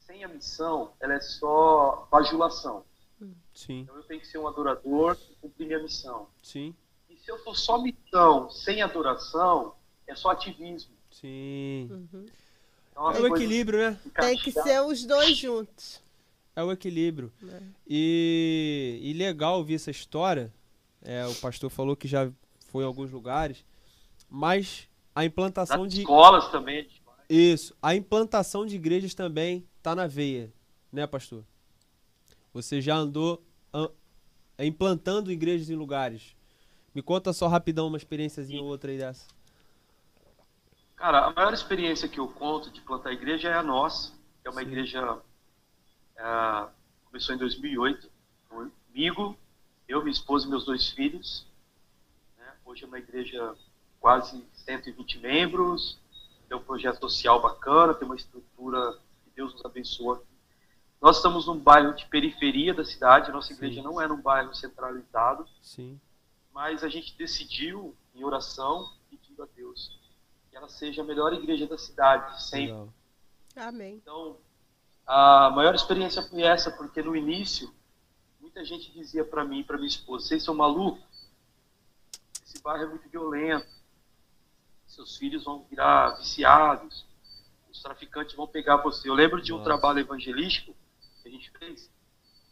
sem 0.00 0.24
a 0.24 0.28
missão, 0.28 0.92
ela 0.98 1.14
é 1.14 1.20
só 1.20 2.08
bajulação. 2.10 2.84
Sim. 3.54 3.80
Então 3.80 3.94
eu 3.94 4.02
tenho 4.02 4.20
que 4.20 4.26
ser 4.26 4.38
um 4.38 4.48
adorador 4.48 5.16
e 5.30 5.36
cumprir 5.36 5.68
minha 5.68 5.82
missão. 5.82 6.28
Sim 6.42 6.74
se 7.28 7.32
eu 7.32 7.38
for 7.40 7.54
só 7.54 7.76
missão, 7.76 8.48
sem 8.48 8.80
adoração, 8.80 9.74
é 10.06 10.14
só 10.14 10.30
ativismo. 10.30 10.94
Sim. 11.10 11.86
Uhum. 11.90 12.26
Então, 12.90 13.10
é 13.10 13.20
o 13.20 13.26
equilíbrio, 13.26 13.78
né? 13.78 14.00
Tem 14.18 14.38
que 14.38 14.50
ser 14.50 14.80
os 14.80 15.04
dois 15.04 15.36
juntos. 15.36 16.00
É 16.56 16.62
o 16.64 16.72
equilíbrio. 16.72 17.30
É. 17.46 17.60
E, 17.86 18.98
e 19.02 19.12
legal 19.12 19.58
ouvir 19.58 19.74
essa 19.74 19.90
história. 19.90 20.50
É, 21.02 21.26
o 21.26 21.34
pastor 21.34 21.68
falou 21.68 21.94
que 21.94 22.08
já 22.08 22.30
foi 22.70 22.82
em 22.82 22.86
alguns 22.86 23.10
lugares, 23.10 23.62
mas 24.30 24.88
a 25.14 25.22
implantação 25.22 25.84
Nas 25.84 25.92
de 25.92 26.00
escolas 26.00 26.50
também. 26.50 26.88
É 27.28 27.34
Isso, 27.34 27.76
a 27.82 27.94
implantação 27.94 28.64
de 28.64 28.74
igrejas 28.74 29.12
também 29.12 29.68
tá 29.82 29.94
na 29.94 30.06
veia, 30.06 30.50
né, 30.90 31.06
pastor? 31.06 31.44
Você 32.54 32.80
já 32.80 32.96
andou 32.96 33.44
an, 33.72 33.90
implantando 34.58 35.30
igrejas 35.30 35.68
em 35.68 35.74
lugares. 35.74 36.37
Me 36.94 37.02
conta 37.02 37.32
só 37.32 37.46
rapidão 37.48 37.86
uma 37.86 37.96
experiênciazinha 37.96 38.62
ou 38.62 38.68
outra 38.68 38.90
aí 38.90 38.98
dessa. 38.98 39.26
Cara, 40.96 41.26
a 41.26 41.32
maior 41.32 41.52
experiência 41.52 42.08
que 42.08 42.18
eu 42.18 42.26
conto 42.26 42.70
de 42.70 42.80
plantar 42.80 43.12
igreja 43.12 43.48
é 43.48 43.54
a 43.54 43.62
nossa, 43.62 44.12
que 44.42 44.48
é 44.48 44.50
uma 44.50 44.60
Sim. 44.60 44.66
igreja. 44.66 45.18
É, 46.16 46.68
começou 47.04 47.34
em 47.34 47.38
2008, 47.38 48.10
comigo, 48.48 49.36
eu, 49.86 50.00
minha 50.00 50.12
esposa 50.12 50.46
e 50.46 50.50
meus 50.50 50.64
dois 50.64 50.90
filhos. 50.90 51.46
Né? 52.36 52.52
Hoje 52.64 52.82
é 52.82 52.86
uma 52.86 52.98
igreja 52.98 53.54
quase 54.00 54.44
120 54.52 55.18
membros, 55.20 55.98
tem 56.48 56.58
um 56.58 56.62
projeto 56.62 56.98
social 57.00 57.40
bacana, 57.40 57.94
tem 57.94 58.06
uma 58.06 58.16
estrutura 58.16 58.98
que 59.24 59.30
Deus 59.36 59.52
nos 59.52 59.64
abençoa. 59.64 60.22
Nós 61.00 61.16
estamos 61.16 61.46
num 61.46 61.58
bairro 61.58 61.94
de 61.94 62.06
periferia 62.06 62.74
da 62.74 62.84
cidade, 62.84 63.30
nossa 63.30 63.52
igreja 63.52 63.76
Sim. 63.76 63.86
não 63.86 64.00
é 64.00 64.08
num 64.08 64.20
bairro 64.20 64.52
centralizado. 64.54 65.46
Sim. 65.62 66.00
Mas 66.52 66.82
a 66.82 66.88
gente 66.88 67.16
decidiu, 67.16 67.96
em 68.14 68.24
oração, 68.24 68.92
pedindo 69.10 69.42
a 69.42 69.46
Deus 69.54 69.98
que 70.50 70.56
ela 70.56 70.68
seja 70.68 71.02
a 71.02 71.04
melhor 71.04 71.32
igreja 71.32 71.66
da 71.66 71.78
cidade, 71.78 72.42
sempre. 72.42 72.72
Legal. 72.72 72.94
Amém. 73.56 73.94
Então, 73.96 74.38
a 75.06 75.50
maior 75.50 75.74
experiência 75.74 76.22
foi 76.22 76.42
essa, 76.42 76.70
porque 76.70 77.02
no 77.02 77.14
início, 77.14 77.72
muita 78.40 78.64
gente 78.64 78.90
dizia 78.92 79.24
para 79.24 79.44
mim 79.44 79.60
e 79.60 79.64
para 79.64 79.76
minha 79.76 79.88
esposa: 79.88 80.26
vocês 80.26 80.42
são 80.42 80.54
malucos? 80.54 81.02
Esse 82.44 82.62
bairro 82.62 82.84
é 82.84 82.86
muito 82.86 83.08
violento 83.08 83.78
seus 84.98 85.16
filhos 85.16 85.44
vão 85.44 85.64
virar 85.70 86.16
viciados, 86.16 87.06
os 87.70 87.80
traficantes 87.80 88.34
vão 88.34 88.48
pegar 88.48 88.78
você. 88.78 89.08
Eu 89.08 89.14
lembro 89.14 89.40
de 89.40 89.52
um 89.52 89.58
Nossa. 89.58 89.70
trabalho 89.70 90.00
evangelístico 90.00 90.74
que 91.22 91.28
a 91.28 91.30
gente 91.30 91.50
fez, 91.50 91.88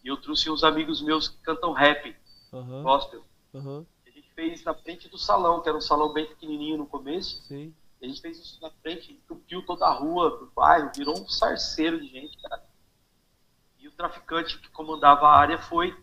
e 0.05 0.09
eu 0.09 0.17
trouxe 0.17 0.49
uns 0.49 0.63
amigos 0.63 1.03
meus 1.03 1.29
que 1.29 1.39
cantam 1.39 1.73
rap, 1.73 2.15
uhum. 2.53 2.83
gospel. 2.83 3.25
Uhum. 3.57 3.87
A 4.07 4.11
gente 4.11 4.31
fez 4.35 4.63
na 4.65 4.75
frente 4.75 5.09
do 5.09 5.17
salão, 5.17 5.63
que 5.63 5.69
era 5.69 5.79
um 5.79 5.81
salão 5.81 6.13
bem 6.13 6.27
pequenininho 6.27 6.77
no 6.77 6.87
começo. 6.87 7.43
Sim. 7.43 7.75
a 8.03 8.07
gente 8.07 8.21
fez 8.21 8.39
isso 8.39 8.61
na 8.61 8.71
frente, 8.71 9.13
entupiu 9.13 9.65
toda 9.65 9.87
a 9.87 9.93
rua 9.93 10.31
do 10.39 10.47
bairro, 10.55 10.91
virou 10.95 11.19
um 11.19 11.29
sarceiro 11.29 11.99
de 12.01 12.07
gente, 12.09 12.37
cara. 12.43 12.63
E 13.79 13.89
o 13.89 13.93
traficante 13.93 14.59
que 14.59 14.69
comandava 14.71 15.27
a 15.27 15.37
área 15.37 15.59
foi 15.59 15.97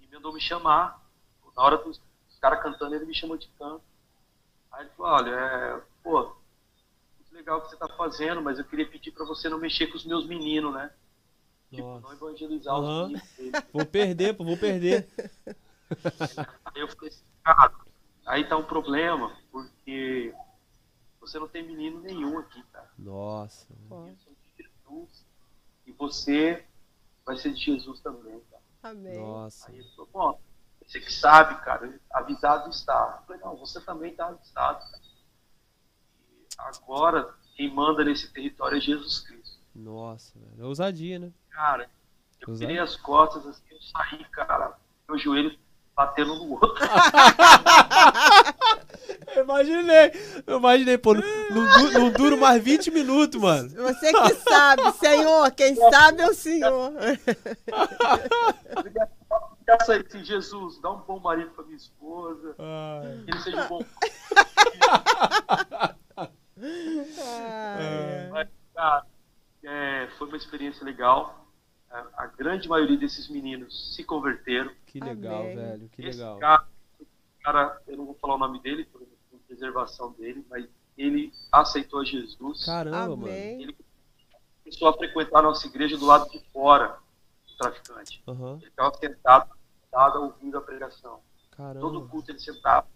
e 0.00 0.14
mandou 0.14 0.32
me 0.32 0.40
chamar. 0.40 1.06
Na 1.54 1.62
hora 1.62 1.76
dos 1.76 2.00
caras 2.40 2.62
cantando, 2.62 2.94
ele 2.94 3.04
me 3.04 3.14
chamou 3.14 3.36
de 3.36 3.48
canto. 3.58 3.82
Aí 4.72 4.84
ele 4.84 4.90
falou, 4.96 5.12
olha, 5.12 5.30
é, 5.30 5.82
pô, 6.02 6.36
muito 7.16 7.34
legal 7.34 7.58
o 7.58 7.62
que 7.62 7.68
você 7.68 7.74
está 7.74 7.88
fazendo, 7.88 8.40
mas 8.40 8.58
eu 8.58 8.64
queria 8.64 8.88
pedir 8.88 9.10
para 9.10 9.26
você 9.26 9.48
não 9.48 9.58
mexer 9.58 9.88
com 9.88 9.96
os 9.96 10.06
meus 10.06 10.26
meninos, 10.26 10.72
né? 10.72 10.90
Tipo, 11.70 12.00
não 12.00 12.12
evangelizar 12.12 12.80
uhum. 12.80 13.02
os 13.02 13.08
meninos 13.08 13.32
dele. 13.36 13.52
Vou 13.72 13.84
perder, 13.84 14.34
pô, 14.34 14.44
vou 14.44 14.56
perder. 14.56 15.06
Aí 16.64 16.80
eu 16.80 16.88
falei 16.88 17.08
assim, 17.08 17.24
cara, 17.42 17.74
aí 18.26 18.46
tá 18.46 18.56
um 18.56 18.64
problema, 18.64 19.36
porque 19.50 20.34
você 21.20 21.38
não 21.38 21.48
tem 21.48 21.66
menino 21.66 22.00
nenhum 22.00 22.38
aqui, 22.38 22.62
cara. 22.64 22.90
Nossa. 22.98 23.66
de 23.68 24.64
Jesus, 24.64 25.26
e 25.86 25.92
você 25.92 26.64
vai 27.24 27.36
ser 27.36 27.52
de 27.52 27.64
Jesus 27.64 28.00
também, 28.00 28.40
cara. 28.50 28.62
Amém. 28.82 29.18
Nossa. 29.18 29.70
Aí 29.70 29.78
ele 29.78 29.88
falou, 29.90 30.10
bom, 30.12 30.40
você 30.86 31.00
que 31.00 31.12
sabe, 31.12 31.62
cara, 31.64 32.00
avisado 32.12 32.70
está. 32.70 33.18
Eu 33.20 33.26
falei, 33.26 33.42
não, 33.42 33.56
você 33.56 33.80
também 33.80 34.12
está 34.12 34.28
avisado. 34.28 34.80
Cara. 36.56 36.70
agora, 36.76 37.34
quem 37.54 37.72
manda 37.72 38.04
nesse 38.04 38.32
território 38.32 38.78
é 38.78 38.80
Jesus 38.80 39.20
Cristo. 39.20 39.58
Nossa, 39.74 40.38
velho. 40.38 40.62
É 40.62 40.64
ousadia, 40.64 41.18
né? 41.18 41.32
Cara, 41.50 41.90
eu 42.40 42.48
ousadia. 42.48 42.68
virei 42.68 42.82
as 42.82 42.96
costas 42.96 43.46
assim, 43.46 43.64
eu 43.70 43.80
saí, 43.80 44.24
cara, 44.30 44.78
meu 45.08 45.18
joelho 45.18 45.58
batendo 45.98 46.34
no 46.36 46.52
outro. 46.52 46.72
eu 49.34 49.42
imaginei, 49.42 50.12
eu 50.46 50.58
imaginei, 50.58 50.96
pô, 50.96 51.12
não, 51.12 51.22
não, 51.92 52.12
duro 52.12 52.38
mais 52.38 52.62
20 52.62 52.92
minutos, 52.92 53.40
mano. 53.40 53.68
Você 53.70 54.12
que 54.12 54.34
sabe, 54.48 54.92
Senhor, 54.92 55.50
quem 55.50 55.74
sabe 55.74 56.22
é 56.22 56.28
o 56.28 56.34
Senhor. 56.34 56.92
peça 59.66 59.96
esse 59.96 60.22
Jesus, 60.22 60.80
dá 60.80 60.92
um 60.92 61.00
bom 61.00 61.18
marido 61.18 61.50
para 61.50 61.64
minha 61.64 61.76
esposa, 61.76 62.54
Ai. 62.60 63.24
que 63.24 63.32
ele 63.32 63.40
seja 63.40 63.64
um 63.64 63.68
bom. 63.68 63.84
Mas, 68.30 68.48
cara, 68.72 69.04
é, 69.64 70.08
foi 70.16 70.28
uma 70.28 70.36
experiência 70.36 70.84
legal. 70.84 71.37
Grande 72.38 72.68
maioria 72.68 72.96
desses 72.96 73.28
meninos 73.28 73.94
se 73.94 74.04
converteram. 74.04 74.72
Que 74.86 75.00
legal, 75.00 75.42
Amém. 75.42 75.56
velho, 75.56 75.88
que 75.88 76.02
Esse 76.02 76.18
legal. 76.18 76.38
Cara, 76.38 76.68
cara, 77.42 77.82
eu 77.88 77.96
não 77.96 78.06
vou 78.06 78.14
falar 78.14 78.36
o 78.36 78.38
nome 78.38 78.60
dele, 78.60 78.84
por 78.84 79.02
preservação 79.46 80.12
dele, 80.12 80.44
mas 80.48 80.68
ele 80.96 81.32
aceitou 81.50 82.04
Jesus. 82.04 82.64
Caramba, 82.64 83.14
Amém. 83.14 83.16
mano. 83.16 83.62
Ele 83.62 83.76
começou 84.62 84.88
a 84.88 84.92
frequentar 84.92 85.38
a 85.40 85.42
nossa 85.42 85.66
igreja 85.66 85.96
do 85.96 86.06
lado 86.06 86.30
de 86.30 86.38
fora 86.52 86.98
do 87.46 87.56
traficante. 87.56 88.22
Uhum. 88.26 88.56
Ele 88.56 88.66
estava 88.68 88.94
sentado 88.98 89.58
sentada 89.88 90.20
ouvindo 90.20 90.58
a 90.58 90.60
pregação. 90.60 91.20
Caramba. 91.50 91.80
Todo 91.80 92.06
culto 92.08 92.30
ele 92.30 92.38
sentava. 92.38 92.86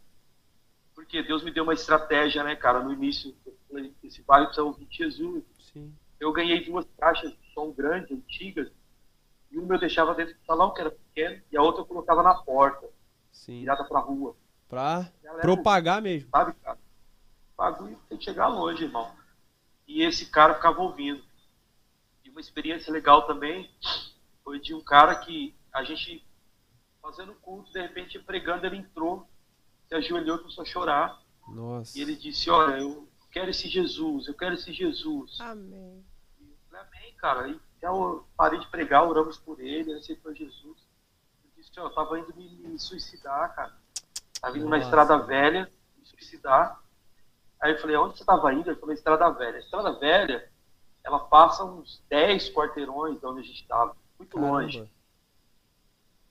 Porque 0.95 1.23
Deus 1.23 1.43
me 1.43 1.51
deu 1.51 1.65
uma 1.65 1.73
estratégia, 1.73 2.45
né, 2.45 2.55
cara? 2.55 2.81
No 2.83 2.93
início, 2.93 3.35
esse 4.05 4.23
bairro 4.23 4.47
precisa 4.47 4.65
ouvir 4.65 4.87
Jesus. 4.91 5.43
Sim. 5.73 5.93
Eu 6.21 6.33
ganhei 6.33 6.65
duas 6.65 6.87
caixas 6.99 7.33
de 7.33 7.55
som 7.55 7.73
grande, 7.73 8.13
antigas, 8.15 8.71
e 9.53 9.59
uma 9.59 9.75
eu 9.75 9.81
deixava 9.81 10.15
dentro 10.15 10.35
do 10.35 10.45
salão, 10.47 10.73
que 10.73 10.81
era 10.81 10.91
pequeno, 10.91 11.43
e 11.53 11.57
a 11.57 11.63
outra 11.63 11.83
eu 11.83 11.87
colocava 11.87 12.23
na 12.23 12.35
porta, 12.35 12.89
Sim. 13.31 13.61
virada 13.61 13.85
pra 13.85 14.01
rua. 14.01 14.35
Pra 14.69 15.13
Galera, 15.23 15.43
propagar 15.43 16.01
mesmo. 16.01 16.31
Sabe, 16.31 16.55
cara? 16.55 16.79
Bagulho 17.57 17.99
tem 18.09 18.17
que 18.17 18.25
chegar 18.25 18.49
longe, 18.49 18.85
irmão. 18.85 19.15
E 19.87 20.03
esse 20.03 20.27
cara 20.27 20.55
ficava 20.55 20.81
ouvindo. 20.81 21.23
E 22.25 22.31
uma 22.31 22.41
experiência 22.41 22.91
legal 22.91 23.27
também 23.27 23.71
foi 24.43 24.59
de 24.59 24.75
um 24.75 24.81
cara 24.81 25.15
que 25.17 25.55
a 25.71 25.85
gente 25.85 26.25
fazendo 27.03 27.35
culto, 27.35 27.71
de 27.73 27.81
repente 27.83 28.19
pregando, 28.21 28.65
ele 28.65 28.77
entrou, 28.77 29.29
se 29.89 29.95
ajoelhou 29.95 30.37
e 30.37 30.41
começou 30.41 30.63
a 30.63 30.67
chorar. 30.67 31.23
Nossa. 31.49 31.99
E 31.99 32.01
ele 32.01 32.17
disse, 32.17 32.49
olha, 32.49 32.79
eu 32.79 33.07
quero 33.31 33.51
esse 33.51 33.69
Jesus, 33.69 34.29
eu 34.29 34.35
quero 34.35 34.55
esse 34.55 34.73
Jesus. 34.73 35.39
Amém. 35.41 36.05
Eu 36.73 36.79
falei, 36.79 36.87
amém, 36.87 37.15
cara. 37.17 37.49
E 37.49 37.61
eu 37.83 38.27
parei 38.37 38.59
de 38.59 38.67
pregar, 38.69 39.07
oramos 39.07 39.37
por 39.37 39.61
ele, 39.61 39.91
ele 39.91 39.99
aceitou 39.99 40.35
Jesus. 40.35 40.87
Ele 41.45 41.53
disse, 41.57 41.79
ó, 41.79 41.85
eu 41.85 41.95
tava 41.95 42.19
indo 42.19 42.35
me, 42.35 42.49
me 42.49 42.79
suicidar, 42.79 43.55
cara. 43.55 43.77
Tava 44.41 44.57
indo 44.57 44.69
Nossa. 44.69 44.79
na 44.79 44.85
estrada 44.85 45.19
velha, 45.19 45.71
me 45.99 46.07
suicidar. 46.07 46.81
Aí 47.61 47.73
eu 47.73 47.81
falei, 47.81 47.97
onde 47.97 48.19
você 48.19 48.25
tava 48.25 48.53
indo? 48.53 48.71
Ele 48.71 48.81
falou, 48.81 48.95
estrada 48.95 49.31
velha. 49.31 49.57
A 49.57 49.61
estrada 49.61 49.99
velha, 49.99 50.51
ela 51.05 51.21
passa 51.21 51.65
uns 51.65 52.03
10 52.09 52.51
quarteirões 52.51 53.21
de 53.21 53.27
onde 53.27 53.41
a 53.41 53.45
gente 53.45 53.63
estava, 53.63 53.97
muito 54.19 54.37
Caramba. 54.37 54.63
longe. 54.63 54.91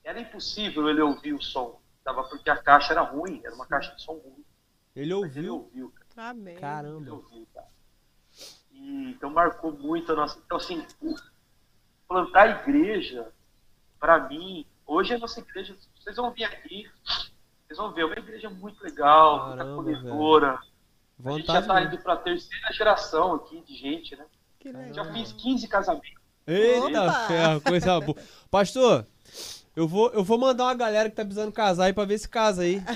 Era 0.04 0.20
impossível 0.20 0.88
ele 0.88 1.00
ouvir 1.00 1.34
o 1.34 1.40
som. 1.40 1.80
Tava 2.02 2.24
porque 2.24 2.50
a 2.50 2.56
caixa 2.56 2.92
era 2.92 3.02
ruim, 3.02 3.40
era 3.44 3.54
uma 3.54 3.66
caixa 3.66 3.94
de 3.94 4.02
som 4.02 4.14
ruim. 4.14 4.44
Ele 4.94 5.14
ouviu? 5.14 5.42
ele 5.42 5.48
ouviu, 5.50 5.90
cara. 5.90 6.30
Amém. 6.30 6.56
Caramba. 6.56 7.00
Ele 7.00 7.10
ouviu, 7.10 7.46
cara. 7.54 7.68
E, 8.82 9.10
então 9.10 9.30
marcou 9.30 9.72
muito 9.72 10.10
a 10.10 10.16
nossa. 10.16 10.40
Então, 10.44 10.56
assim, 10.56 10.84
plantar 12.08 12.62
igreja, 12.62 13.28
para 14.00 14.28
mim, 14.28 14.66
hoje 14.84 15.14
a 15.14 15.18
nossa 15.18 15.38
igreja, 15.38 15.76
vocês 15.98 16.16
vão 16.16 16.32
vir 16.32 16.44
aqui, 16.44 16.90
vocês 17.64 17.78
vão 17.78 17.92
ver, 17.92 18.02
é 18.02 18.06
uma 18.06 18.18
igreja 18.18 18.50
muito 18.50 18.82
legal, 18.82 19.48
muita 19.48 19.62
acolhedora. 19.62 20.58
A 21.24 21.30
gente 21.32 21.46
já 21.46 21.62
tá 21.62 21.80
indo 21.82 21.96
para 21.98 22.14
a 22.14 22.16
terceira 22.16 22.72
geração 22.72 23.34
aqui 23.34 23.60
de 23.60 23.76
gente, 23.76 24.16
né? 24.16 24.26
Já 24.92 25.04
fiz 25.12 25.32
15 25.32 25.68
casamentos. 25.68 26.20
Eita 26.44 27.02
Opa! 27.04 27.26
ferro, 27.28 27.60
coisa 27.60 28.00
boa. 28.00 28.18
Pastor, 28.50 29.06
eu 29.76 29.86
vou, 29.86 30.10
eu 30.10 30.24
vou 30.24 30.38
mandar 30.38 30.64
uma 30.64 30.74
galera 30.74 31.08
que 31.08 31.14
tá 31.14 31.24
precisando 31.24 31.52
casar 31.52 31.84
aí 31.84 31.92
pra 31.92 32.04
ver 32.04 32.18
se 32.18 32.28
casa 32.28 32.62
aí. 32.62 32.82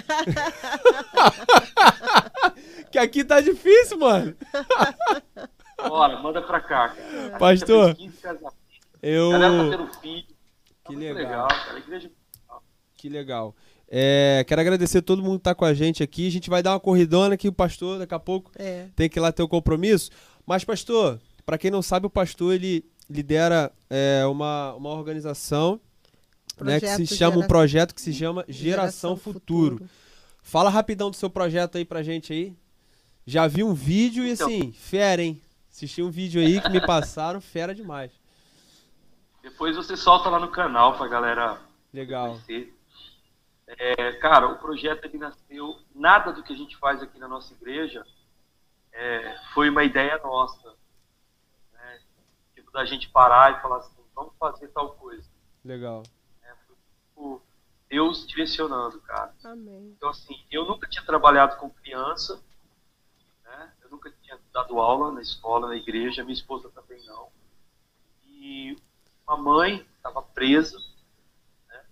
que 2.90 2.98
aqui 2.98 3.24
tá 3.24 3.40
difícil, 3.40 3.98
mano. 3.98 4.36
Bora, 5.76 6.20
manda 6.20 6.42
pra 6.42 6.60
cá, 6.60 6.88
cara. 6.88 7.38
Pastor, 7.38 7.96
eu... 9.02 9.30
Galera 9.30 9.78
tá 9.78 10.00
filho. 10.00 10.26
Que 10.84 10.92
tá 10.92 10.98
legal. 10.98 11.14
legal 11.14 11.48
cara. 11.48 11.78
Igreja... 11.78 12.10
Que 12.96 13.08
legal. 13.08 13.54
É, 13.88 14.44
quero 14.48 14.60
agradecer 14.60 14.98
a 14.98 15.02
todo 15.02 15.22
mundo 15.22 15.38
que 15.38 15.44
tá 15.44 15.54
com 15.54 15.64
a 15.64 15.74
gente 15.74 16.02
aqui. 16.02 16.26
A 16.26 16.30
gente 16.30 16.50
vai 16.50 16.62
dar 16.62 16.72
uma 16.72 16.80
corridona 16.80 17.34
aqui, 17.34 17.46
o 17.48 17.52
pastor, 17.52 17.98
daqui 17.98 18.14
a 18.14 18.18
pouco 18.18 18.50
é. 18.56 18.86
tem 18.96 19.08
que 19.08 19.18
ir 19.18 19.20
lá 19.20 19.30
ter 19.30 19.42
o 19.42 19.48
compromisso. 19.48 20.10
Mas, 20.44 20.64
pastor, 20.64 21.20
para 21.44 21.58
quem 21.58 21.70
não 21.70 21.82
sabe, 21.82 22.06
o 22.06 22.10
pastor 22.10 22.54
ele 22.54 22.84
lidera 23.08 23.70
é, 23.88 24.24
uma, 24.26 24.74
uma 24.74 24.90
organização 24.90 25.80
né, 26.60 26.80
que 26.80 26.88
se 26.88 27.06
chama 27.06 27.38
um 27.38 27.46
projeto 27.46 27.94
que 27.94 28.00
se 28.00 28.12
chama 28.12 28.44
Geração, 28.48 28.64
Geração 28.64 29.16
Futuro. 29.16 29.72
Futuro. 29.72 29.90
Fala 30.42 30.70
rapidão 30.70 31.10
do 31.10 31.16
seu 31.16 31.28
projeto 31.28 31.76
aí 31.76 31.84
pra 31.84 32.02
gente 32.02 32.32
aí. 32.32 32.56
Já 33.24 33.46
vi 33.46 33.62
um 33.62 33.74
vídeo 33.74 34.24
e 34.24 34.30
então, 34.30 34.46
assim, 34.46 34.72
fera, 34.72 35.22
hein? 35.22 35.40
Assisti 35.76 36.00
um 36.00 36.10
vídeo 36.10 36.40
aí 36.40 36.58
que 36.58 36.70
me 36.70 36.80
passaram, 36.80 37.38
fera 37.38 37.74
demais. 37.74 38.10
Depois 39.42 39.76
você 39.76 39.94
solta 39.94 40.30
lá 40.30 40.40
no 40.40 40.50
canal 40.50 40.96
pra 40.96 41.06
galera 41.06 41.60
Legal. 41.92 42.40
É, 43.66 44.12
cara, 44.12 44.48
o 44.48 44.58
projeto 44.58 45.04
ele 45.04 45.18
nasceu, 45.18 45.78
nada 45.94 46.32
do 46.32 46.42
que 46.42 46.54
a 46.54 46.56
gente 46.56 46.78
faz 46.78 47.02
aqui 47.02 47.18
na 47.18 47.28
nossa 47.28 47.52
igreja 47.52 48.06
é, 48.90 49.36
foi 49.52 49.68
uma 49.68 49.84
ideia 49.84 50.18
nossa. 50.24 50.74
Né? 51.74 52.00
Tipo, 52.54 52.72
da 52.72 52.86
gente 52.86 53.10
parar 53.10 53.58
e 53.58 53.60
falar 53.60 53.76
assim, 53.76 54.02
vamos 54.14 54.32
fazer 54.38 54.68
tal 54.68 54.94
coisa. 54.94 55.28
Legal. 55.62 56.04
É, 56.42 56.54
foi, 56.66 56.76
tipo, 56.76 57.42
Deus 57.90 58.26
direcionando, 58.26 58.98
cara. 59.02 59.34
Amém. 59.44 59.92
Então, 59.94 60.08
assim, 60.08 60.42
eu 60.50 60.64
nunca 60.64 60.88
tinha 60.88 61.04
trabalhado 61.04 61.56
com 61.56 61.68
criança, 61.68 62.42
né? 63.44 63.72
Eu 63.82 63.90
nunca 63.90 64.10
tinha 64.10 64.15
dado 64.56 64.80
aula 64.80 65.12
na 65.12 65.20
escola, 65.20 65.68
na 65.68 65.76
igreja, 65.76 66.24
minha 66.24 66.32
esposa 66.32 66.70
também 66.70 67.04
não. 67.04 67.28
E 68.24 68.74
uma 69.28 69.36
mãe 69.36 69.86
estava 69.96 70.22
presa, 70.22 70.78
né? 71.68 71.84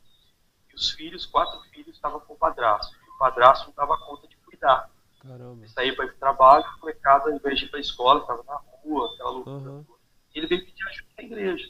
E 0.71 0.75
os 0.75 0.91
filhos, 0.91 1.27
quatro 1.27 1.61
filhos, 1.71 1.95
estavam 1.95 2.21
com 2.21 2.33
o 2.33 2.39
padrasto. 2.39 2.97
E 2.97 3.11
o 3.11 3.19
padrasto 3.19 3.67
não 3.67 3.75
dava 3.75 3.99
conta 3.99 4.27
de 4.27 4.37
cuidar. 4.39 4.91
Caramba. 5.21 5.69
Saía 5.69 5.95
para 5.95 6.07
ir 6.07 6.09
para 6.09 6.17
o 6.17 6.19
trabalho, 6.19 6.65
a 6.65 6.79
molecada, 6.79 7.31
ao 7.31 7.37
invés 7.37 7.59
de 7.59 7.67
ir 7.67 7.69
para 7.69 7.79
a 7.79 7.83
escola, 7.83 8.21
estava 8.21 8.43
na 8.45 8.57
rua, 8.57 9.13
aquela 9.13 9.31
loucura. 9.31 9.71
Uhum. 9.71 9.85
Ele 10.35 10.47
veio 10.47 10.65
pedir 10.65 10.89
ajuda 10.89 11.09
na 11.19 11.25
igreja. 11.25 11.69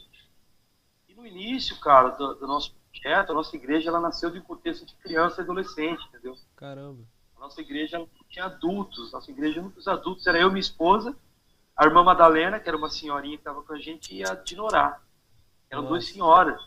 E 1.09 1.15
no 1.15 1.27
início, 1.27 1.79
cara, 1.81 2.11
do, 2.11 2.35
do 2.35 2.47
nosso 2.47 2.73
projeto, 2.73 3.31
a 3.31 3.35
nossa 3.35 3.57
igreja, 3.57 3.89
ela 3.89 4.01
nasceu 4.01 4.31
de 4.31 4.39
um 4.39 4.43
contexto 4.43 4.87
de 4.87 4.95
criança 4.95 5.41
e 5.41 5.45
adolescente, 5.45 6.07
entendeu? 6.07 6.37
Caramba. 6.55 7.03
A 7.37 7.41
nossa 7.41 7.61
igreja 7.61 7.99
tinha 8.35 8.47
adultos, 8.47 9.13
nossa 9.13 9.31
igreja, 9.31 9.61
únicos 9.61 9.87
adultos, 9.87 10.27
era 10.27 10.41
eu 10.41 10.49
e 10.49 10.51
minha 10.51 10.61
esposa, 10.61 11.17
a 11.77 11.85
irmã 11.85 12.03
Madalena, 12.03 12.59
que 12.59 12.69
era 12.69 12.77
uma 12.77 12.91
senhorinha 12.91 13.37
que 13.37 13.43
estava 13.43 13.63
com 13.63 13.73
a 13.73 13.79
gente, 13.79 14.13
e 14.13 14.25
a 14.25 14.35
Dinorá. 14.35 15.01
Eram 15.71 15.83
Nossa. 15.83 15.95
duas 15.95 16.09
senhoras. 16.09 16.61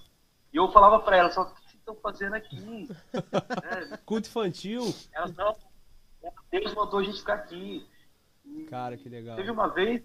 E 0.53 0.57
eu 0.57 0.71
falava 0.71 0.97
para 0.99 1.17
elas, 1.17 1.33
só, 1.33 1.41
o 1.41 1.53
que 1.53 1.61
vocês 1.61 1.73
estão 1.73 1.95
fazendo 1.95 2.35
aqui? 2.35 2.87
É, 3.91 3.97
Culto 3.97 4.29
infantil? 4.29 4.95
elas, 5.11 5.35
não, 5.35 5.57
Deus 6.49 6.73
mandou 6.73 6.99
a 6.99 7.03
gente 7.03 7.19
ficar 7.19 7.33
aqui. 7.33 7.85
E 8.45 8.63
Cara, 8.63 8.95
que 8.95 9.09
legal. 9.09 9.35
Teve 9.35 9.51
uma 9.51 9.67
vez, 9.67 10.01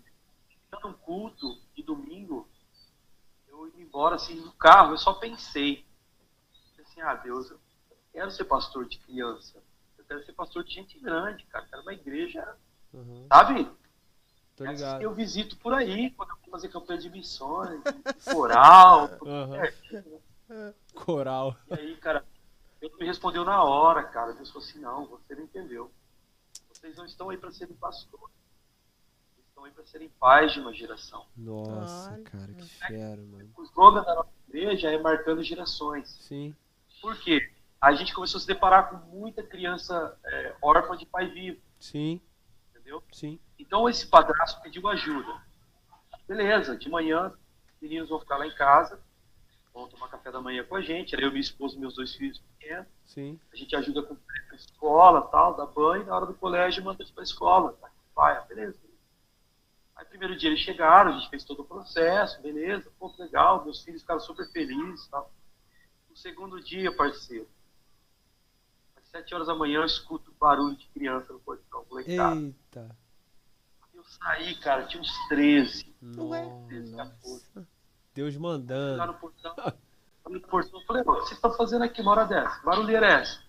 dando 0.68 0.88
um 0.88 0.92
culto 0.92 1.60
de 1.76 1.84
domingo, 1.84 2.48
eu 3.46 3.68
indo 3.68 3.80
embora 3.80 4.16
assim 4.16 4.34
no 4.34 4.52
carro, 4.52 4.94
eu 4.94 4.98
só 4.98 5.14
pensei. 5.14 5.86
Assim, 6.80 7.00
ah, 7.00 7.14
Deus, 7.14 7.50
eu 7.52 7.60
quero 8.12 8.32
ser 8.32 8.46
pastor 8.46 8.84
de 8.84 8.98
criança. 8.98 9.62
Quero 10.12 10.26
ser 10.26 10.32
pastor 10.34 10.62
de 10.62 10.74
gente 10.74 10.98
grande, 10.98 11.42
cara. 11.46 11.64
Quero 11.64 11.80
uma 11.80 11.94
igreja, 11.94 12.56
Uhum. 12.92 13.26
sabe? 13.32 13.66
Tô 14.54 14.66
ligado. 14.66 15.00
eu 15.00 15.14
visito 15.14 15.56
por 15.56 15.72
aí, 15.72 16.10
quando 16.10 16.28
eu 16.28 16.36
vou 16.42 16.50
fazer 16.50 16.68
campanha 16.68 17.00
de 17.00 17.08
missões, 17.08 17.80
coral. 18.30 19.08
É. 20.50 20.74
Coral. 20.94 21.56
E 21.70 21.74
aí, 21.74 21.96
cara, 21.96 22.22
Deus 22.78 22.92
me 22.98 23.06
respondeu 23.06 23.42
na 23.42 23.64
hora, 23.64 24.02
cara. 24.04 24.34
Deus 24.34 24.50
falou 24.50 24.68
assim, 24.68 24.78
não, 24.80 25.06
você 25.06 25.34
não 25.34 25.44
entendeu. 25.44 25.90
Vocês 26.70 26.94
não 26.94 27.06
estão 27.06 27.30
aí 27.30 27.38
para 27.38 27.50
serem 27.50 27.74
pastores. 27.76 28.36
Vocês 29.32 29.46
estão 29.48 29.64
aí 29.64 29.70
para 29.72 29.86
serem 29.86 30.10
pais 30.20 30.52
de 30.52 30.60
uma 30.60 30.74
geração. 30.74 31.24
Nossa, 31.34 32.20
cara, 32.24 32.52
que 32.52 32.64
fera, 32.86 33.22
mano. 33.22 33.50
O 33.56 33.62
slogan 33.62 34.02
da 34.02 34.14
nossa 34.16 34.28
igreja 34.46 34.90
é 34.92 34.98
marcando 35.00 35.42
gerações. 35.42 36.10
Sim. 36.20 36.54
Por 37.00 37.18
quê? 37.18 37.50
A 37.82 37.92
gente 37.94 38.14
começou 38.14 38.38
a 38.38 38.40
se 38.40 38.46
deparar 38.46 38.90
com 38.90 38.96
muita 39.08 39.42
criança 39.42 40.16
é, 40.24 40.54
órfã 40.62 40.96
de 40.96 41.04
pai 41.04 41.26
vivo, 41.26 41.60
Sim. 41.80 42.20
entendeu? 42.70 43.02
Sim. 43.10 43.40
Então 43.58 43.88
esse 43.88 44.06
padrasto 44.06 44.62
pediu 44.62 44.86
ajuda. 44.86 45.42
Beleza, 46.28 46.76
de 46.76 46.88
manhã, 46.88 47.34
os 47.74 47.82
meninos 47.82 48.08
vão 48.08 48.20
ficar 48.20 48.36
lá 48.36 48.46
em 48.46 48.54
casa, 48.54 49.02
vão 49.74 49.88
tomar 49.88 50.08
café 50.08 50.30
da 50.30 50.40
manhã 50.40 50.62
com 50.62 50.76
a 50.76 50.80
gente, 50.80 51.12
era 51.12 51.24
eu, 51.24 51.30
minha 51.30 51.40
esposa 51.40 51.74
e 51.74 51.80
meus 51.80 51.94
dois 51.94 52.14
filhos 52.14 52.38
pequenos. 52.38 52.86
Sim. 53.04 53.40
A 53.52 53.56
gente 53.56 53.74
ajuda 53.74 54.04
com 54.04 54.14
a 54.14 54.54
escola, 54.54 55.22
tal, 55.22 55.56
dá 55.56 55.66
banho, 55.66 56.06
na 56.06 56.14
hora 56.14 56.26
do 56.26 56.34
colégio 56.34 56.84
manda 56.84 57.02
eles 57.02 57.10
para 57.10 57.22
a 57.22 57.24
escola. 57.24 57.72
Tá? 57.80 57.90
Vai, 58.14 58.36
ah, 58.36 58.42
beleza. 58.42 58.78
Aí 59.96 60.04
primeiro 60.04 60.36
dia 60.36 60.50
eles 60.50 60.60
chegaram, 60.60 61.10
a 61.10 61.18
gente 61.18 61.28
fez 61.30 61.42
todo 61.42 61.62
o 61.62 61.64
processo, 61.64 62.40
beleza, 62.40 62.92
pô, 62.96 63.12
legal, 63.18 63.64
meus 63.64 63.82
filhos 63.82 64.02
ficaram 64.02 64.20
super 64.20 64.48
felizes 64.52 65.08
tal. 65.08 65.32
No 66.08 66.16
segundo 66.16 66.62
dia, 66.62 66.94
parceiro, 66.94 67.48
sete 69.12 69.34
horas 69.34 69.46
da 69.46 69.54
manhã 69.54 69.80
eu 69.80 69.84
escuto 69.84 70.34
barulho 70.40 70.74
de 70.74 70.86
criança 70.88 71.32
no 71.32 71.38
portão, 71.40 71.84
molecada. 71.90 72.40
Eita. 72.40 72.96
Eu 73.94 74.02
saí, 74.04 74.54
cara, 74.56 74.84
tinha 74.84 75.02
uns 75.02 75.28
13. 75.28 75.94
Ué. 76.16 76.44
Nossa. 76.96 77.68
Deus 78.14 78.34
Lá 78.34 78.40
mandando. 78.40 79.06
no 79.06 79.14
portão. 79.14 79.54
No 80.28 80.40
portão, 80.40 80.80
eu 80.80 80.86
falei, 80.86 81.02
"Ô, 81.02 81.10
o 81.10 81.14
que 81.16 81.20
vocês 81.20 81.32
estão 81.32 81.52
fazendo 81.52 81.84
aqui 81.84 82.00
uma 82.00 82.12
hora 82.12 82.24
dessa? 82.24 82.60
Barulheira 82.62 83.06
é 83.06 83.20
essa? 83.20 83.42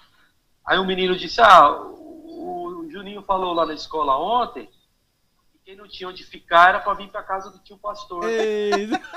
Aí 0.66 0.78
o 0.78 0.86
menino 0.86 1.16
disse, 1.16 1.39
ah, 1.41 1.72
o, 1.82 2.86
Juninho 2.89 3.22
falou 3.24 3.53
lá 3.53 3.66
na 3.66 3.74
escola 3.74 4.18
ontem 4.18 4.68
que 4.68 5.59
quem 5.64 5.76
não 5.78 5.88
tinha 5.88 6.09
onde 6.09 6.24
ficar 6.24 6.70
era 6.70 6.80
para 6.82 6.93
vir 6.93 7.09
para 7.09 7.24
casa 7.24 7.49
do 7.49 7.59
tio 7.59 7.78
pastor. 7.78 8.26
Eita. 8.26 8.99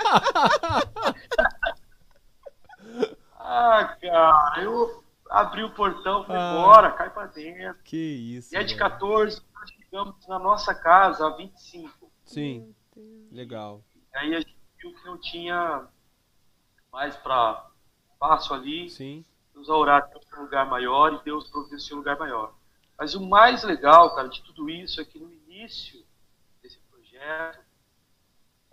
Ah, 3.48 3.96
cara, 4.00 4.60
eu 4.60 5.04
abri 5.40 5.62
o 5.64 5.70
portão, 5.74 6.24
falei, 6.24 6.40
Ah. 6.42 6.52
bora, 6.54 6.92
cai 6.92 7.10
para 7.10 7.26
dentro. 7.26 7.82
Que 7.84 7.96
isso. 7.96 8.54
E 8.54 8.58
é 8.58 8.62
de 8.64 8.74
mano. 8.76 8.90
14, 8.90 9.42
nós 9.54 9.70
chegamos 9.70 10.26
na 10.26 10.38
nossa 10.38 10.74
casa 10.74 11.26
a 11.26 11.30
25. 11.36 12.10
Sim. 12.24 12.74
Legal. 13.30 13.82
Aí 14.14 14.34
a 14.34 14.40
gente 14.40 14.56
viu 14.78 14.92
que 14.94 15.04
não 15.04 15.18
tinha 15.18 15.86
mais 16.92 17.16
para 17.16 17.68
espaço 18.12 18.54
ali. 18.54 18.88
Sim. 18.90 19.24
Deus 19.52 19.68
a 19.70 19.76
orar 19.76 20.08
para 20.10 20.40
um 20.40 20.44
lugar 20.44 20.66
maior 20.66 21.14
e 21.14 21.24
Deus 21.24 21.48
providenciou 21.50 21.96
um 21.98 22.00
lugar 22.00 22.18
maior. 22.18 22.54
Mas 22.98 23.14
o 23.14 23.26
mais 23.26 23.62
legal, 23.62 24.14
cara, 24.14 24.28
de 24.28 24.42
tudo 24.42 24.68
isso 24.70 25.00
é 25.00 25.04
que 25.04 25.18
no 25.18 25.30
início 25.32 26.02
desse 26.62 26.78
projeto 26.90 27.58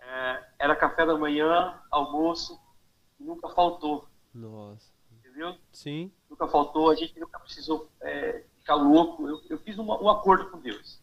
é, 0.00 0.44
era 0.58 0.76
café 0.76 1.04
da 1.06 1.16
manhã, 1.16 1.78
almoço, 1.90 2.58
e 3.20 3.24
nunca 3.24 3.48
faltou, 3.50 4.06
Nossa. 4.34 4.90
entendeu? 5.12 5.56
Sim. 5.72 6.10
Nunca 6.34 6.48
faltou, 6.48 6.90
a 6.90 6.96
gente 6.96 7.16
nunca 7.20 7.38
precisou 7.38 7.88
é, 8.00 8.42
ficar 8.58 8.74
louco. 8.74 9.28
Eu, 9.28 9.40
eu 9.50 9.58
fiz 9.60 9.78
uma- 9.78 10.02
um 10.02 10.08
acordo 10.10 10.50
com 10.50 10.58
Deus. 10.58 11.00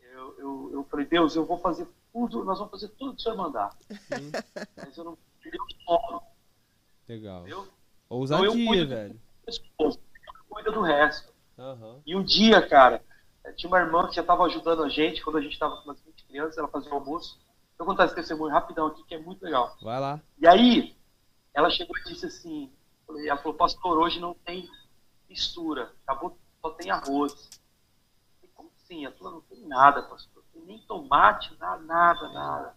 Eu, 0.00 0.34
eu, 0.38 0.70
eu 0.72 0.84
falei, 0.84 1.04
Deus, 1.04 1.36
eu 1.36 1.44
vou 1.44 1.58
fazer 1.58 1.86
tudo, 2.10 2.42
nós 2.42 2.56
vamos 2.58 2.70
fazer 2.70 2.88
tudo 2.88 3.14
que 3.14 3.20
o 3.20 3.22
Senhor 3.22 3.36
mandar. 3.36 3.76
Sim. 3.86 4.32
Mas 4.78 4.96
eu 4.96 5.04
não 5.04 5.18
perder 5.42 5.58
o 5.60 5.84
sono, 5.84 6.22
Legal. 7.06 7.40
entendeu? 7.42 7.68
Ousadia, 8.08 8.46
Então 8.48 8.60
eu 8.62 8.66
cuido- 8.66 8.88
velho. 8.88 9.20
Cuida 10.48 10.72
do 10.72 10.80
resto. 10.80 11.30
Aham. 11.58 12.00
E 12.06 12.16
um 12.16 12.22
dia, 12.24 12.66
cara, 12.66 13.04
eh, 13.44 13.52
tinha 13.52 13.68
uma 13.68 13.78
irmã 13.78 14.08
que 14.08 14.14
já 14.16 14.22
estava 14.22 14.44
ajudando 14.46 14.82
a 14.82 14.88
gente 14.88 15.22
quando 15.22 15.36
a 15.36 15.42
gente 15.42 15.52
estava 15.52 15.76
com 15.76 15.84
umas 15.84 16.00
20 16.00 16.24
crianças, 16.24 16.56
ela 16.56 16.68
fazia 16.68 16.90
o 16.90 16.94
almoço. 16.94 17.38
Eu 17.78 17.84
vou 17.84 17.94
contar 17.94 18.06
esse 18.06 18.14
testemunho 18.14 18.50
rapidão 18.52 18.86
aqui, 18.86 19.04
que 19.04 19.14
é 19.14 19.18
muito 19.18 19.42
legal. 19.44 19.76
Vai 19.82 20.00
lá. 20.00 20.18
E 20.38 20.46
aí, 20.48 20.96
ela 21.52 21.68
chegou 21.70 21.94
e 21.98 22.04
disse 22.04 22.24
assim, 22.26 22.72
ela 23.18 23.38
falou, 23.38 23.56
pastor, 23.56 23.98
hoje 23.98 24.20
não 24.20 24.34
tem 24.34 24.68
mistura, 25.28 25.92
acabou, 26.06 26.36
só 26.60 26.70
tem 26.70 26.90
arroz. 26.90 27.32
Eu 27.32 28.48
falei, 28.48 28.50
como 28.54 28.70
assim? 28.76 29.04
Ela 29.04 29.14
falou, 29.14 29.32
não 29.34 29.40
tem 29.42 29.66
nada, 29.66 30.02
pastor, 30.02 30.42
não 30.44 30.52
tem 30.52 30.62
nem 30.64 30.78
tomate, 30.86 31.56
nada, 31.58 31.82
nada, 31.82 32.28
nada. 32.28 32.76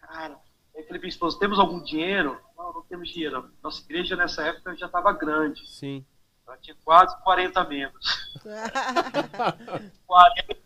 Cara, 0.00 0.38
eu 0.74 0.84
falei 0.84 1.00
minha 1.00 1.08
esposa, 1.08 1.38
temos 1.38 1.58
algum 1.58 1.82
dinheiro? 1.82 2.40
Não, 2.56 2.72
não 2.72 2.82
temos 2.82 3.08
dinheiro. 3.10 3.50
Nossa 3.62 3.82
igreja 3.82 4.16
nessa 4.16 4.42
época 4.42 4.76
já 4.76 4.86
estava 4.86 5.12
grande, 5.12 5.66
Sim. 5.68 6.04
ela 6.46 6.56
tinha 6.58 6.76
quase 6.84 7.16
40 7.22 7.64
membros. 7.64 8.30
40, 10.06 10.56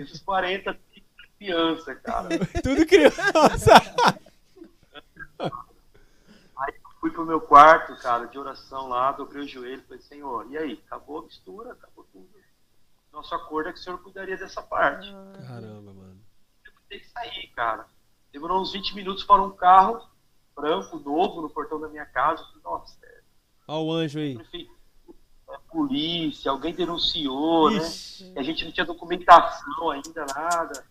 esses 0.00 0.20
40 0.22 0.74
tipo 0.92 1.06
criança, 1.38 1.94
cara. 1.96 2.28
Tudo 2.62 2.86
criança. 2.86 3.22
Fui 7.06 7.12
pro 7.12 7.24
meu 7.24 7.40
quarto, 7.40 7.94
cara, 8.02 8.26
de 8.26 8.36
oração 8.36 8.88
lá, 8.88 9.12
dobrei 9.12 9.44
o 9.44 9.46
joelho, 9.46 9.80
falei, 9.86 10.02
Senhor, 10.02 10.44
e 10.50 10.58
aí? 10.58 10.82
Acabou 10.86 11.20
a 11.20 11.22
mistura, 11.22 11.70
acabou 11.70 12.04
tudo. 12.12 12.28
Nosso 13.12 13.32
acordo 13.32 13.68
é 13.68 13.72
que 13.72 13.78
o 13.78 13.82
Senhor 13.82 14.02
cuidaria 14.02 14.36
dessa 14.36 14.60
parte. 14.60 15.08
Caramba, 15.46 15.92
mano. 15.92 16.20
Eu 16.64 16.72
tenho 16.88 17.00
que 17.00 17.08
sair, 17.08 17.46
cara. 17.54 17.86
Demorou 18.32 18.60
uns 18.60 18.72
20 18.72 18.96
minutos 18.96 19.22
para 19.22 19.40
um 19.40 19.52
carro 19.52 20.04
branco, 20.52 20.98
novo, 20.98 21.42
no 21.42 21.48
portão 21.48 21.78
da 21.78 21.86
minha 21.86 22.06
casa. 22.06 22.42
Falei, 22.42 22.60
Nossa, 22.64 22.98
é, 23.04 23.20
Ó 23.68 23.84
o 23.84 23.92
anjo 23.92 24.18
aí. 24.18 24.36
é 25.48 25.58
polícia, 25.70 26.50
alguém 26.50 26.74
denunciou, 26.74 27.70
né? 27.70 27.88
E 28.34 28.36
a 28.36 28.42
gente 28.42 28.64
não 28.64 28.72
tinha 28.72 28.84
documentação 28.84 29.90
ainda, 29.90 30.26
nada. 30.34 30.84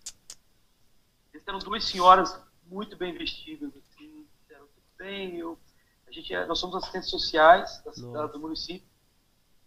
Essas 1.34 1.46
eram 1.46 1.60
duas 1.60 1.84
senhoras 1.84 2.42
muito 2.68 2.96
bem 2.96 3.12
vestidas, 3.18 3.70
assim, 3.76 4.26
disseram 4.40 4.66
tudo 4.68 4.86
bem, 4.98 5.40
eu, 5.40 5.58
a 5.65 5.65
gente 6.16 6.34
é, 6.34 6.46
nós 6.46 6.60
somos 6.60 6.76
assistentes 6.76 7.10
sociais 7.10 7.82
da 7.84 7.94
cidade 7.94 8.32
do 8.32 8.40
município. 8.40 8.88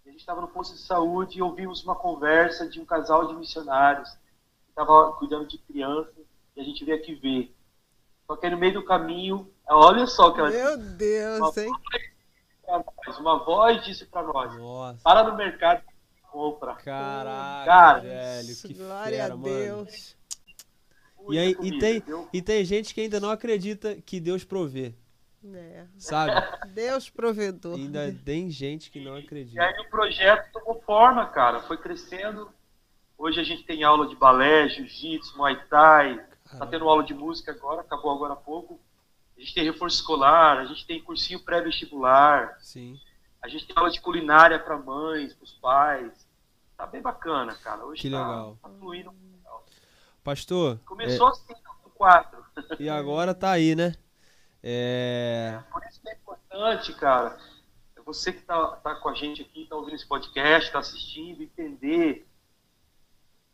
E 0.05 0.09
a 0.09 0.13
gente 0.13 0.21
estava 0.21 0.41
no 0.41 0.49
posto 0.49 0.75
de 0.75 0.81
saúde 0.81 1.39
e 1.39 1.43
ouvimos 1.43 1.83
uma 1.85 1.95
conversa 1.95 2.69
de 2.69 2.81
um 2.81 2.85
casal 2.85 3.27
de 3.27 3.35
missionários 3.35 4.11
que 4.11 4.71
estava 4.71 5.13
cuidando 5.13 5.47
de 5.47 5.59
crianças 5.59 6.15
e 6.57 6.61
a 6.61 6.65
gente 6.65 6.85
veio 6.85 6.99
aqui 6.99 7.15
ver. 7.15 7.55
Só 8.27 8.37
que 8.37 8.47
aí 8.47 8.53
no 8.53 8.59
meio 8.59 8.75
do 8.75 8.85
caminho, 8.85 9.51
olha 9.69 10.07
só 10.07 10.31
que 10.31 10.41
ela 10.41 10.51
Meu 10.51 10.77
Deus, 10.77 11.57
hein? 11.57 11.73
pra 12.65 12.85
nós, 13.07 13.19
uma 13.19 13.45
voz 13.45 13.85
disse 13.85 14.05
para 14.07 14.23
nós: 14.23 14.55
Nossa. 14.57 15.01
para 15.03 15.25
no 15.25 15.37
mercado 15.37 15.83
compra. 16.31 16.75
Caraca, 16.75 17.65
Cara, 17.65 18.01
velho, 18.01 18.57
que 18.57 18.75
Glória 18.75 19.19
fera, 19.19 19.35
a 19.35 19.37
mano. 19.37 19.55
Deus. 19.55 20.17
E, 21.31 21.39
aí, 21.39 21.57
e, 21.61 21.79
tem, 21.79 22.03
e 22.33 22.41
tem 22.41 22.65
gente 22.65 22.95
que 22.95 23.01
ainda 23.03 23.21
não 23.21 23.31
acredita 23.31 23.97
que 23.97 24.21
Deus 24.21 24.45
provê, 24.45 24.95
É. 25.45 25.87
sabe? 25.97 26.33
Deus 26.75 27.09
provedor. 27.09 27.77
Ainda 27.77 28.13
tem 28.25 28.51
gente 28.51 28.91
que 28.91 29.01
não 29.03 29.17
E 29.19 29.23
acredita. 29.25 29.63
aí 29.63 29.81
o 29.81 29.89
projeto 29.91 30.51
tomou 30.53 30.81
forma, 30.83 31.25
cara. 31.27 31.61
Foi 31.61 31.77
crescendo. 31.77 32.51
Hoje 33.17 33.41
a 33.41 33.45
gente 33.45 33.63
tem 33.65 33.83
aula 33.85 34.07
de 34.09 34.17
balé, 34.17 34.69
jiu-jitsu, 34.69 35.37
muay 35.37 35.57
thai. 35.69 36.19
Tá 36.19 36.51
Caramba. 36.53 36.67
tendo 36.67 36.89
aula 36.89 37.03
de 37.05 37.15
música 37.15 37.53
agora, 37.53 37.83
acabou 37.83 38.11
agora 38.11 38.33
há 38.33 38.37
pouco. 38.37 38.81
A 39.37 39.41
gente 39.41 39.55
tem 39.55 39.65
reforço 39.65 39.97
escolar, 39.97 40.59
a 40.59 40.65
gente 40.65 40.87
tem 40.87 41.03
cursinho 41.03 41.39
pré-vestibular, 41.45 42.57
Sim. 42.61 42.99
a 43.43 43.49
gente 43.49 43.67
tem 43.67 43.77
aula 43.77 43.91
de 43.91 44.01
culinária 44.01 44.59
para 44.59 44.77
mães, 44.77 45.35
para 45.35 45.45
os 45.45 45.53
pais. 45.53 46.27
Tá 46.77 46.87
bem 46.87 47.01
bacana, 47.03 47.55
cara. 47.57 47.85
Hoje 47.85 48.03
Que 48.03 48.11
tá, 48.11 48.19
legal. 48.27 48.59
tá 48.63 48.69
fluindo. 48.79 49.13
Pastor, 50.25 50.79
Começou 50.85 51.29
assim, 51.29 51.55
no 51.85 51.91
quatro. 51.91 52.45
é, 52.57 52.83
e 52.83 52.89
agora 52.89 53.35
tá 53.35 53.51
aí, 53.53 53.75
né? 53.75 53.95
É, 54.63 55.61
Por 55.71 55.83
isso 55.85 56.01
que 56.01 56.09
é 56.09 56.15
importante, 56.15 56.93
cara, 56.95 57.39
você 58.09 58.33
que 58.33 58.41
tá, 58.41 58.69
tá 58.77 58.95
com 58.95 59.11
a 59.11 59.15
gente 59.15 59.43
aqui, 59.43 59.67
tá 59.69 59.77
ouvindo 59.77 59.95
esse 59.95 60.07
podcast, 60.07 60.73
tá 60.73 60.79
assistindo, 60.79 61.43
entender 61.43 62.27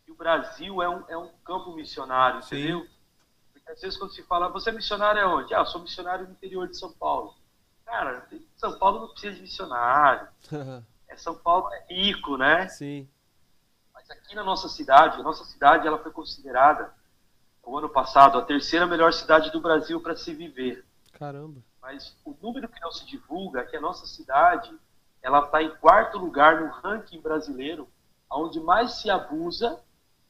que 0.05 0.13
o 0.13 0.15
Brasil 0.15 0.81
é 0.81 0.89
um, 0.89 1.05
é 1.09 1.19
um 1.19 1.29
campo 1.45 1.75
missionário, 1.75 2.41
Sim. 2.43 2.57
entendeu? 2.57 2.87
Porque 3.53 3.69
às 3.73 3.81
vezes 3.81 3.99
quando 3.99 4.15
se 4.15 4.23
fala, 4.23 4.49
você 4.49 4.71
é 4.71 4.73
missionário 4.73 5.21
é 5.21 5.27
onde? 5.27 5.53
Ah, 5.53 5.59
eu 5.59 5.67
sou 5.67 5.81
missionário 5.81 6.27
no 6.27 6.33
interior 6.33 6.69
de 6.69 6.77
São 6.77 6.93
Paulo. 6.93 7.35
Cara, 7.85 8.29
São 8.57 8.79
Paulo 8.79 9.01
não 9.01 9.09
precisa 9.09 9.35
de 9.35 9.43
missionário. 9.43 10.29
É 11.07 11.17
São 11.17 11.35
Paulo 11.35 11.69
é 11.73 11.95
rico, 11.95 12.37
né? 12.37 12.67
sim. 12.67 13.07
Mas 13.93 14.11
aqui 14.11 14.35
na 14.35 14.43
nossa 14.43 14.69
cidade, 14.69 15.21
a 15.21 15.23
nossa 15.23 15.45
cidade 15.45 15.87
ela 15.87 15.99
foi 15.99 16.11
considerada, 16.11 16.93
o 17.63 17.77
ano 17.77 17.91
passado, 17.91 18.39
a 18.39 18.43
terceira 18.43 18.87
melhor 18.87 19.13
cidade 19.13 19.53
do 19.53 19.61
Brasil 19.61 20.01
para 20.01 20.17
se 20.17 20.35
viver. 20.35 20.85
Caramba. 21.19 21.63
Mas 21.81 22.17
o 22.25 22.37
número 22.43 22.69
que 22.69 22.81
não 22.81 22.93
se 22.93 23.07
divulga 23.07 23.61
é 23.61 23.65
que 23.65 23.77
a 23.77 23.81
nossa 23.81 24.07
cidade 24.07 24.77
ela 25.23 25.45
está 25.45 25.63
em 25.63 25.75
quarto 25.77 26.19
lugar 26.19 26.61
no 26.61 26.69
ranking 26.69 27.21
brasileiro, 27.21 27.89
onde 28.31 28.61
mais 28.61 28.95
se 28.95 29.09
abusa 29.11 29.81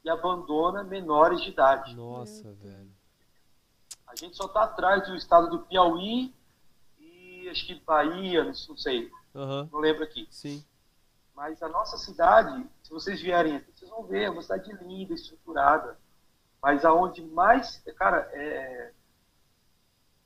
e 0.05 0.11
abandona 0.11 0.85
menores 0.85 1.41
de 1.43 1.51
idade. 1.51 1.95
Nossa, 1.97 2.53
velho. 2.53 2.93
A 4.07 4.15
gente 4.15 4.37
só 4.37 4.47
está 4.47 4.65
atrás 4.65 5.09
do 5.09 5.17
estado 5.17 5.49
do 5.51 5.61
Piauí 5.61 6.33
e 7.01 7.49
acho 7.51 7.67
que 7.67 7.75
Bahia, 7.81 8.45
não 8.45 8.55
sei, 8.77 9.11
Aham, 9.35 9.69
não 9.73 9.81
lembro 9.81 10.05
aqui. 10.05 10.29
sim. 10.31 10.65
Mas 11.35 11.61
a 11.61 11.69
nossa 11.69 11.99
cidade, 11.99 12.65
se 12.81 12.91
vocês 12.91 13.21
vierem 13.21 13.57
aqui, 13.57 13.73
vocês 13.75 13.91
vão 13.91 14.05
ver, 14.05 14.23
é 14.23 14.31
uma 14.31 14.41
cidade 14.41 14.73
linda, 14.83 15.15
estruturada. 15.15 15.99
Mas 16.63 16.85
aonde 16.85 17.23
mais, 17.23 17.83
cara, 17.97 18.31
é... 18.33 18.93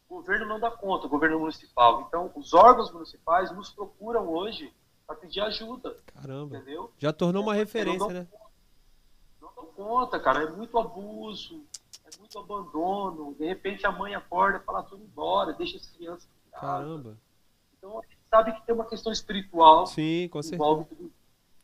o 0.09 0.15
governo 0.17 0.47
não 0.47 0.59
dá 0.59 0.71
conta, 0.71 1.07
o 1.07 1.09
governo 1.11 1.39
municipal. 1.41 2.03
Então, 2.09 2.31
os 2.35 2.55
órgãos 2.55 2.91
municipais 2.93 3.51
nos 3.55 3.71
procuram 3.71 4.29
hoje 4.29 4.73
para 5.07 5.17
pedir 5.17 5.41
ajuda, 5.41 5.99
Caramba. 6.15 6.57
entendeu? 6.57 6.91
Já 6.99 7.13
tornou 7.13 7.43
uma 7.43 7.53
Porque 7.53 7.65
referência, 7.65 7.99
não 8.01 8.09
dão- 8.09 8.17
né? 8.23 8.29
Não 9.41 9.53
dão 9.55 9.67
conta, 9.67 10.19
cara. 10.21 10.43
É 10.45 10.51
muito 10.51 10.79
abuso, 10.79 11.63
é 12.05 12.19
muito 12.19 12.39
abandono. 12.39 13.35
De 13.35 13.47
repente 13.47 13.87
a 13.87 13.93
mãe 13.93 14.15
acorda 14.15 14.59
e 14.59 14.63
fala, 14.63 14.83
tudo 14.83 15.03
embora, 15.03 15.53
deixa 15.53 15.77
as 15.77 15.87
crianças 15.89 16.29
em 16.47 16.51
casa. 16.51 16.67
Caramba. 16.67 17.17
Então, 17.77 17.99
a 17.99 18.03
gente 18.07 18.19
sabe 18.31 18.53
que 18.53 18.67
tem 18.67 18.75
uma 18.75 18.85
questão 18.87 19.13
espiritual 19.13 19.87
Sim, 19.87 20.29
com 20.31 20.39
que 20.41 20.47
certeza. 20.47 20.55
envolve 20.63 20.85
tudo. 20.87 21.13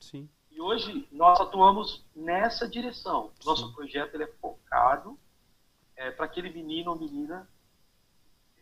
Sim. 0.01 0.29
E 0.51 0.61
hoje 0.61 1.09
nós 1.11 1.41
atuamos 1.41 2.05
nessa 2.15 2.69
direção. 2.69 3.31
Nosso 3.45 3.67
Sim. 3.69 3.73
projeto 3.75 4.15
ele 4.15 4.25
é 4.25 4.33
focado 4.41 5.19
é, 5.97 6.11
para 6.11 6.27
aquele 6.27 6.51
menino 6.51 6.93
ou 6.93 6.99
menina 6.99 7.49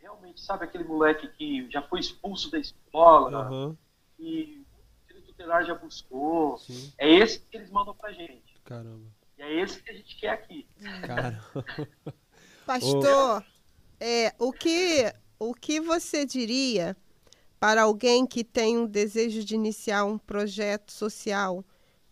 realmente, 0.03 0.41
sabe, 0.41 0.65
aquele 0.65 0.83
moleque 0.83 1.29
que 1.29 1.69
já 1.71 1.81
foi 1.81 2.01
expulso 2.01 2.51
da 2.51 2.59
escola, 2.59 3.45
Aham, 3.45 3.77
que 4.17 4.65
o 5.01 5.07
direito 5.07 5.27
tutelar 5.27 5.65
já 5.65 5.73
buscou. 5.73 6.57
sim. 6.57 6.91
É 6.97 7.09
esse 7.09 7.39
que 7.39 7.55
eles 7.55 7.71
mandam 7.71 7.95
pra 7.95 8.11
gente. 8.11 8.53
Caramba. 8.65 9.09
E 9.37 9.41
é 9.41 9.61
esse 9.61 9.81
que 9.81 9.89
a 9.89 9.93
gente 9.93 10.15
quer 10.17 10.31
aqui. 10.31 10.67
Caramba. 11.07 11.41
Pastor, 12.67 13.45
é, 13.99 14.33
o, 14.37 14.51
que, 14.51 15.13
o 15.39 15.53
que 15.53 15.79
você 15.79 16.25
diria 16.25 16.97
para 17.59 17.83
alguém 17.83 18.25
que 18.27 18.43
tem 18.43 18.77
um 18.77 18.85
desejo 18.85 19.43
de 19.43 19.55
iniciar 19.55 20.03
um 20.03 20.17
projeto 20.17 20.91
social 20.91 21.63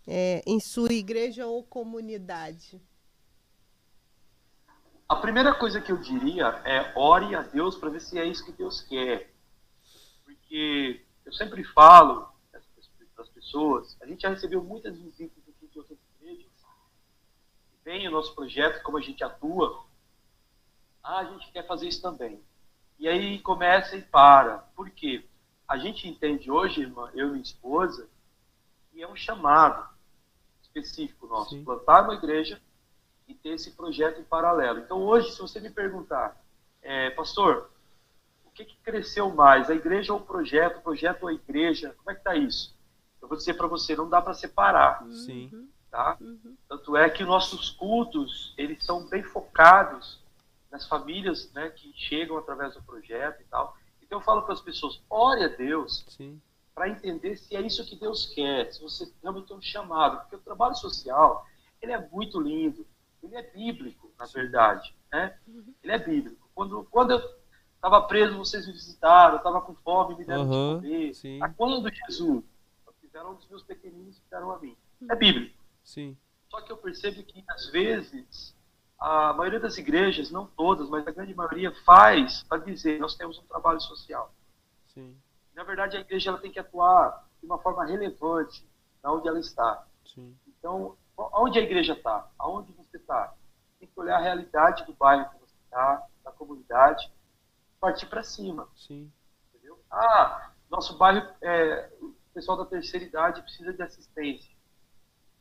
é, 0.08 0.42
em 0.48 0.62
sua 0.62 0.94
igreja 0.94 1.46
ou 1.46 1.62
comunidade? 1.62 2.82
A 5.12 5.18
primeira 5.18 5.54
coisa 5.54 5.82
que 5.82 5.92
eu 5.92 5.98
diria 5.98 6.62
é 6.64 6.94
ore 6.96 7.36
a 7.36 7.42
Deus 7.42 7.76
para 7.76 7.90
ver 7.90 8.00
se 8.00 8.18
é 8.18 8.24
isso 8.24 8.46
que 8.46 8.52
Deus 8.54 8.82
quer. 8.82 9.30
Porque 10.24 11.04
eu 11.26 11.34
sempre 11.34 11.66
falo 11.66 12.32
para 12.50 12.62
as 13.22 13.28
pessoas, 13.28 13.98
a 14.02 14.06
gente 14.06 14.22
já 14.22 14.30
recebeu 14.30 14.64
muitas 14.64 14.98
visitas 14.98 15.44
aqui 15.50 15.68
de 15.68 15.78
outras 15.78 16.00
igrejas, 16.16 16.50
vem 17.84 18.08
o 18.08 18.12
nosso 18.12 18.34
projeto, 18.34 18.82
como 18.84 18.98
a 18.98 19.02
gente 19.02 19.22
atua, 19.22 19.84
ah, 21.04 21.18
a 21.18 21.26
gente 21.26 21.52
quer 21.52 21.68
fazer 21.68 21.90
isso 21.90 22.02
também. 22.02 22.42
E 22.98 23.10
aí 23.10 23.38
começa 23.40 23.98
e 23.98 24.02
para. 24.02 24.60
Por 24.78 24.90
quê? 24.92 25.26
A 25.68 25.78
gente 25.78 26.08
entende 26.08 26.50
hoje, 26.50 26.84
irmã, 26.84 27.12
eu 27.14 27.28
e 27.28 27.32
minha 27.32 27.44
esposa, 27.44 28.08
que 28.90 29.04
é 29.04 29.08
um 29.10 29.16
chamado 29.18 29.90
específico 30.62 31.28
nosso. 31.28 31.50
Sim. 31.50 31.66
Plantar 31.66 32.06
uma 32.06 32.14
igreja 32.14 32.62
e 33.32 33.36
ter 33.36 33.52
esse 33.52 33.72
projeto 33.72 34.20
em 34.20 34.24
paralelo. 34.24 34.80
Então 34.80 35.02
hoje, 35.02 35.32
se 35.32 35.40
você 35.40 35.60
me 35.60 35.70
perguntar, 35.70 36.38
é, 36.82 37.10
pastor, 37.12 37.70
o 38.46 38.52
que, 38.52 38.66
que 38.66 38.76
cresceu 38.84 39.30
mais, 39.34 39.70
a 39.70 39.76
igreja 39.76 40.14
ou 40.14 40.20
o 40.20 40.24
projeto, 40.24 40.78
o 40.78 40.82
projeto 40.82 41.24
ou 41.24 41.30
a 41.30 41.34
igreja, 41.34 41.96
como 41.98 42.12
é 42.12 42.14
que 42.14 42.20
está 42.20 42.36
isso? 42.36 42.76
Eu 43.22 43.28
vou 43.28 43.38
dizer 43.38 43.54
para 43.54 43.68
você, 43.68 43.96
não 43.96 44.10
dá 44.10 44.22
para 44.22 44.34
separar, 44.34 45.06
Sim. 45.10 45.70
tá? 45.90 46.18
Uhum. 46.20 46.58
Tanto 46.68 46.98
é 46.98 47.10
que 47.10 47.24
nossos 47.24 47.70
cultos, 47.70 48.54
eles 48.58 48.84
são 48.84 49.08
bem 49.08 49.24
focados 49.24 50.20
nas 50.70 50.88
famílias 50.88 51.52
né, 51.54 51.70
que 51.70 51.94
chegam 51.96 52.38
através 52.38 52.74
do 52.74 52.84
projeto 52.84 53.42
e 53.42 53.46
tal. 53.46 53.76
Então 54.02 54.20
eu 54.20 54.24
falo 54.24 54.42
para 54.42 54.54
as 54.54 54.62
pessoas, 54.62 55.02
ore 55.10 55.44
a 55.44 55.48
Deus 55.48 56.06
Sim. 56.10 56.42
para 56.74 56.90
entender 56.90 57.38
se 57.38 57.56
é 57.56 57.62
isso 57.62 57.86
que 57.86 57.96
Deus 57.96 58.26
quer, 58.34 58.72
se 58.74 58.82
você 58.82 59.10
realmente 59.22 59.48
tem 59.48 59.58
um 59.58 59.62
chamado. 59.62 60.22
Porque 60.22 60.36
o 60.36 60.40
trabalho 60.40 60.76
social, 60.76 61.46
ele 61.82 61.94
é 61.94 62.10
muito 62.10 62.40
lindo, 62.40 62.86
ele 63.24 63.36
é 63.36 63.42
bíblico, 63.44 64.12
na 64.18 64.26
verdade. 64.26 64.96
Né? 65.12 65.38
Ele 65.84 65.92
é 65.92 65.98
bíblico. 66.00 66.50
Quando, 66.54 66.84
quando 66.86 67.12
eu 67.12 67.22
estava 67.76 68.02
preso, 68.04 68.38
vocês 68.38 68.66
me 68.68 68.74
visitaram, 68.74 69.36
eu 69.36 69.38
estava 69.38 69.62
com 69.62 69.74
fome, 69.76 70.18
me 70.18 70.26
deram 70.26 70.44
Aham, 70.44 70.80
de 70.80 70.88
comer. 70.88 71.14
sim. 71.14 71.42
A 71.42 71.50
quando 71.50 71.90
Jesus? 72.08 72.44
Fizeram 73.00 73.32
um 73.32 73.36
dos 73.36 73.50
meus 73.50 73.64
pequeninos 73.64 74.18
que 74.20 74.30
deram 74.30 74.52
a 74.52 74.60
mim. 74.60 74.78
É 75.10 75.16
bíblico. 75.16 75.62
Sim. 75.84 76.18
Só 76.50 76.62
que 76.62 76.72
eu 76.72 76.78
percebo 76.78 77.22
que, 77.24 77.44
às 77.50 77.70
vezes, 77.70 78.56
a 78.98 79.34
maioria 79.34 79.60
das 79.60 79.78
igrejas, 79.78 80.32
não 80.32 80.46
todas, 80.46 80.90
mas 80.90 81.06
a 81.08 81.12
grande 81.12 81.34
maioria, 81.34 81.74
faz 81.84 82.44
para 82.44 82.60
dizer 82.60 83.00
nós 83.00 83.16
temos 83.16 83.38
um 83.38 83.44
trabalho 83.44 83.82
social. 83.82 84.34
Sim. 84.88 85.18
Na 85.54 85.64
verdade, 85.64 85.98
a 85.98 86.02
igreja 86.02 86.30
ela 86.30 86.40
tem 86.40 86.52
que 86.52 86.60
atuar 86.60 87.28
de 87.40 87.46
uma 87.46 87.58
forma 87.58 87.84
relevante 87.86 88.66
na 89.04 89.12
onde 89.12 89.28
ela 89.28 89.40
está. 89.40 89.86
Sim. 90.06 90.38
Então, 90.48 90.96
onde 91.34 91.60
a 91.60 91.62
igreja 91.62 91.94
está? 91.94 92.30
Aonde 92.38 92.72
você 92.74 92.98
está? 92.98 93.34
Tem 93.80 93.88
que 93.88 94.00
olhar 94.00 94.18
a 94.18 94.22
realidade 94.22 94.86
do 94.86 94.94
bairro 94.94 95.30
que 95.30 95.40
você 95.40 95.56
está, 95.66 96.08
da 96.24 96.32
comunidade, 96.32 97.12
partir 97.80 98.06
para 98.06 98.24
cima. 98.24 98.68
Sim. 98.76 99.12
Entendeu? 99.54 99.80
Ah, 99.90 100.52
nosso 100.70 100.98
bairro, 100.98 101.28
é, 101.42 101.90
o 102.02 102.14
pessoal 102.34 102.58
da 102.58 102.66
terceira 102.66 103.06
idade 103.06 103.42
precisa 103.42 103.74
de 103.74 103.82
assistência. 103.82 104.52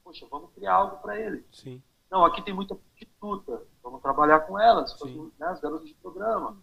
Poxa, 0.03 0.27
vamos 0.31 0.51
criar 0.55 0.75
algo 0.75 0.97
para 0.97 1.19
ele. 1.19 1.45
Sim. 1.53 1.83
Não, 2.11 2.25
aqui 2.25 2.43
tem 2.43 2.53
muita 2.53 2.75
prostituta. 2.75 3.63
Vamos 3.83 4.03
trabalhar 4.03 4.41
com 4.41 4.59
elas, 4.59 4.93
as, 4.93 5.15
né, 5.39 5.47
as 5.47 5.61
garotas 5.61 5.87
de 5.87 5.95
programa. 5.95 6.57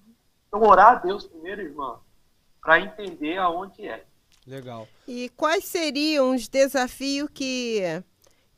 Então, 0.47 0.61
orar 0.61 0.91
a 0.91 0.95
Deus 0.95 1.25
primeiro, 1.25 1.61
irmã, 1.61 1.99
para 2.61 2.81
entender 2.81 3.37
aonde 3.37 3.87
é. 3.87 4.05
Legal. 4.45 4.87
E 5.07 5.29
quais 5.29 5.65
seriam 5.65 6.33
os 6.33 6.47
desafios 6.47 7.29
que, 7.33 7.81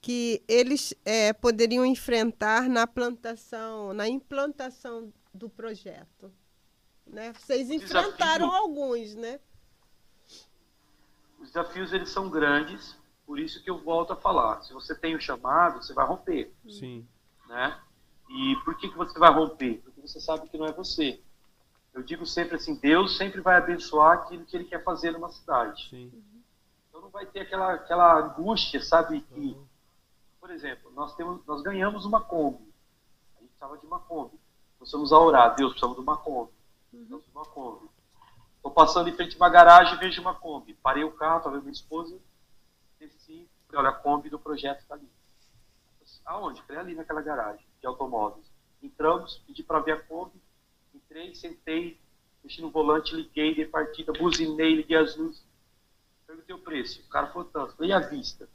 que 0.01 0.41
eles 0.47 0.93
é, 1.03 1.33
poderiam 1.33 1.85
enfrentar 1.85 2.69
na 2.69 2.87
plantação, 2.87 3.93
na 3.93 4.07
implantação 4.07 5.11
do 5.33 5.49
projeto? 5.49 6.31
Né? 7.05 7.33
Vocês 7.33 7.67
desafio- 7.67 7.99
enfrentaram 8.09 8.51
alguns, 8.53 9.15
né? 9.15 9.39
Os 11.39 11.47
desafios, 11.47 11.93
eles 11.93 12.09
são 12.09 12.29
grandes, 12.29 12.97
por 13.25 13.39
isso 13.39 13.63
que 13.63 13.69
eu 13.69 13.77
volto 13.77 14.13
a 14.13 14.15
falar. 14.15 14.61
Se 14.61 14.73
você 14.73 14.93
tem 14.93 15.15
o 15.15 15.21
chamado, 15.21 15.81
você 15.83 15.93
vai 15.93 16.05
romper, 16.05 16.53
Sim. 16.69 17.07
né? 17.47 17.79
E 18.29 18.55
por 18.63 18.77
que, 18.77 18.89
que 18.89 18.97
você 18.97 19.17
vai 19.17 19.31
romper? 19.33 19.81
Porque 19.83 20.01
você 20.01 20.19
sabe 20.19 20.47
que 20.49 20.57
não 20.57 20.65
é 20.65 20.71
você. 20.71 21.19
Eu 21.93 22.03
digo 22.03 22.25
sempre 22.25 22.55
assim, 22.57 22.75
Deus 22.75 23.17
sempre 23.17 23.41
vai 23.41 23.57
abençoar 23.57 24.19
aquilo 24.19 24.45
que 24.45 24.55
Ele 24.55 24.65
quer 24.65 24.83
fazer 24.83 25.11
numa 25.11 25.29
cidade. 25.29 25.89
Sim. 25.89 26.11
Então 26.87 27.01
não 27.01 27.09
vai 27.09 27.25
ter 27.25 27.39
aquela, 27.39 27.73
aquela 27.73 28.19
angústia, 28.19 28.81
sabe? 28.83 29.21
Que, 29.21 29.57
por 30.49 30.55
exemplo, 30.55 30.91
nós, 30.95 31.15
temos, 31.15 31.45
nós 31.45 31.61
ganhamos 31.61 32.05
uma 32.05 32.21
Kombi. 32.21 32.73
A 33.37 33.39
gente 33.39 33.49
precisava 33.49 33.77
de 33.77 33.85
uma 33.85 33.99
Kombi. 33.99 34.35
Precisamos 34.79 35.13
a 35.13 35.19
orar. 35.19 35.55
Deus, 35.55 35.73
precisamos 35.73 35.95
de 35.95 36.01
uma 36.01 36.17
Kombi. 36.17 36.51
Precisamos 36.89 37.23
de 37.23 37.31
uma 37.31 37.45
Kombi. 37.45 37.87
Estou 38.55 38.71
passando 38.71 39.09
em 39.09 39.13
frente 39.13 39.35
a 39.35 39.37
uma 39.37 39.49
garagem 39.49 39.93
e 39.93 39.99
vejo 39.99 40.19
uma 40.19 40.33
Kombi. 40.33 40.73
Parei 40.73 41.03
o 41.03 41.11
carro, 41.11 41.37
estava 41.37 41.59
minha 41.59 41.71
esposa, 41.71 42.17
desci, 42.99 43.47
falei, 43.67 43.85
olha, 43.85 43.89
a 43.89 43.99
Kombi 43.99 44.27
do 44.31 44.39
projeto 44.39 44.79
está 44.79 44.95
ali. 44.95 45.07
Aonde? 46.25 46.63
Falei, 46.63 46.81
ali 46.81 46.95
naquela 46.95 47.21
garagem 47.21 47.63
de 47.79 47.85
automóveis. 47.85 48.51
Entramos, 48.81 49.37
pedi 49.45 49.61
para 49.61 49.81
ver 49.81 49.91
a 49.91 50.01
Kombi, 50.01 50.41
entrei, 50.95 51.35
sentei, 51.35 52.01
mexi 52.43 52.59
no 52.59 52.71
volante, 52.71 53.15
liguei, 53.15 53.53
dei 53.53 53.67
partida, 53.67 54.11
buzinei, 54.13 54.77
liguei 54.77 54.97
as 54.97 55.15
luzes. 55.15 55.45
Perguntei 56.25 56.55
o 56.55 56.59
preço. 56.59 57.01
O 57.01 57.09
cara 57.09 57.27
falou 57.27 57.47
tanto. 57.47 57.75
Falei, 57.75 57.91
e 57.91 57.93
a 57.93 57.99
vista? 57.99 58.49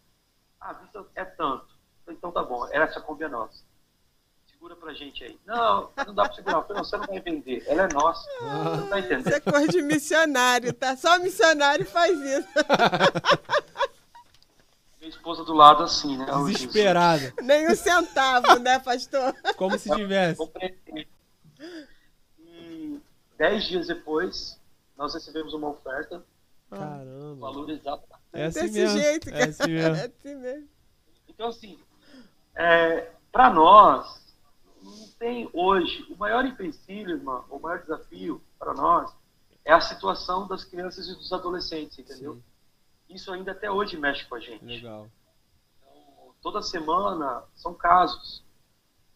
Ah, 0.61 0.71
a 0.71 0.73
vista 0.73 1.07
é 1.15 1.25
tanto. 1.25 1.74
Falei, 2.05 2.19
então 2.19 2.31
tá 2.31 2.43
bom, 2.43 2.67
essa 2.71 3.01
Kombi 3.01 3.25
é 3.25 3.29
nossa. 3.29 3.63
Segura 4.51 4.77
pra 4.77 4.95
gente 4.95 5.25
aí. 5.25 5.39
Não, 5.45 5.91
não 6.07 6.15
dá 6.15 6.25
pra 6.25 6.35
segurar. 6.35 6.63
Falei, 6.63 6.77
não, 6.77 6.85
você 6.85 6.97
não 6.97 7.07
vai 7.07 7.21
vender. 7.21 7.65
Ela 7.67 7.83
é 7.83 7.89
nossa. 7.93 8.27
Ah, 8.41 8.77
não 8.77 8.89
tá 8.89 8.99
entendendo. 8.99 9.27
Isso 9.27 9.37
é 9.37 9.41
coisa 9.41 9.69
de 9.69 9.83
missionário, 9.83 10.73
tá? 10.73 10.97
Só 10.97 11.19
missionário 11.19 11.85
faz 11.85 12.19
isso. 12.19 12.49
Minha 14.99 15.11
esposa 15.11 15.45
do 15.45 15.53
lado 15.53 15.83
assim, 15.83 16.17
né? 16.17 16.27
Desesperada. 16.47 17.35
Nem 17.43 17.71
um 17.71 17.75
centavo, 17.75 18.59
né, 18.59 18.79
pastor? 18.79 19.35
Como 19.57 19.79
se 19.79 19.91
tivesse. 19.95 20.41
E 22.39 22.99
dez 23.37 23.65
dias 23.65 23.87
depois, 23.87 24.59
nós 24.97 25.13
recebemos 25.13 25.53
uma 25.53 25.69
oferta. 25.69 26.25
Caramba. 26.71 27.35
Valor 27.37 27.69
exato. 27.69 28.03
É 28.33 28.47
assim 28.47 28.61
Desse 28.63 28.81
mesmo. 28.81 28.99
jeito, 28.99 29.31
cara. 29.31 29.45
É 29.45 29.49
assim 29.49 29.69
mesmo. 29.69 29.97
É 29.97 30.05
assim 30.07 30.35
mesmo. 30.37 30.69
Então, 31.29 31.49
assim, 31.49 31.79
é, 32.55 33.13
para 33.33 33.51
nós, 33.51 34.23
não 34.83 35.09
tem 35.19 35.49
hoje, 35.53 36.07
o 36.11 36.17
maior 36.17 36.45
empecilho, 36.45 37.17
irmão, 37.17 37.45
o 37.51 37.59
maior 37.59 37.81
desafio 37.81 38.43
para 38.59 38.75
nós 38.75 39.13
é 39.65 39.73
a 39.73 39.81
situação 39.81 40.47
das 40.47 40.65
crianças 40.65 41.09
e 41.09 41.15
dos 41.15 41.33
adolescentes, 41.33 41.99
entendeu? 41.99 42.35
Sim. 42.35 42.45
Isso 43.09 43.33
ainda 43.33 43.53
até 43.53 43.71
hoje 43.71 43.97
mexe 43.97 44.25
com 44.27 44.35
a 44.35 44.41
gente. 44.41 44.65
Legal. 44.65 45.09
Então, 45.81 46.35
toda 46.43 46.63
semana 46.63 47.43
são 47.55 47.75
casos 47.75 48.43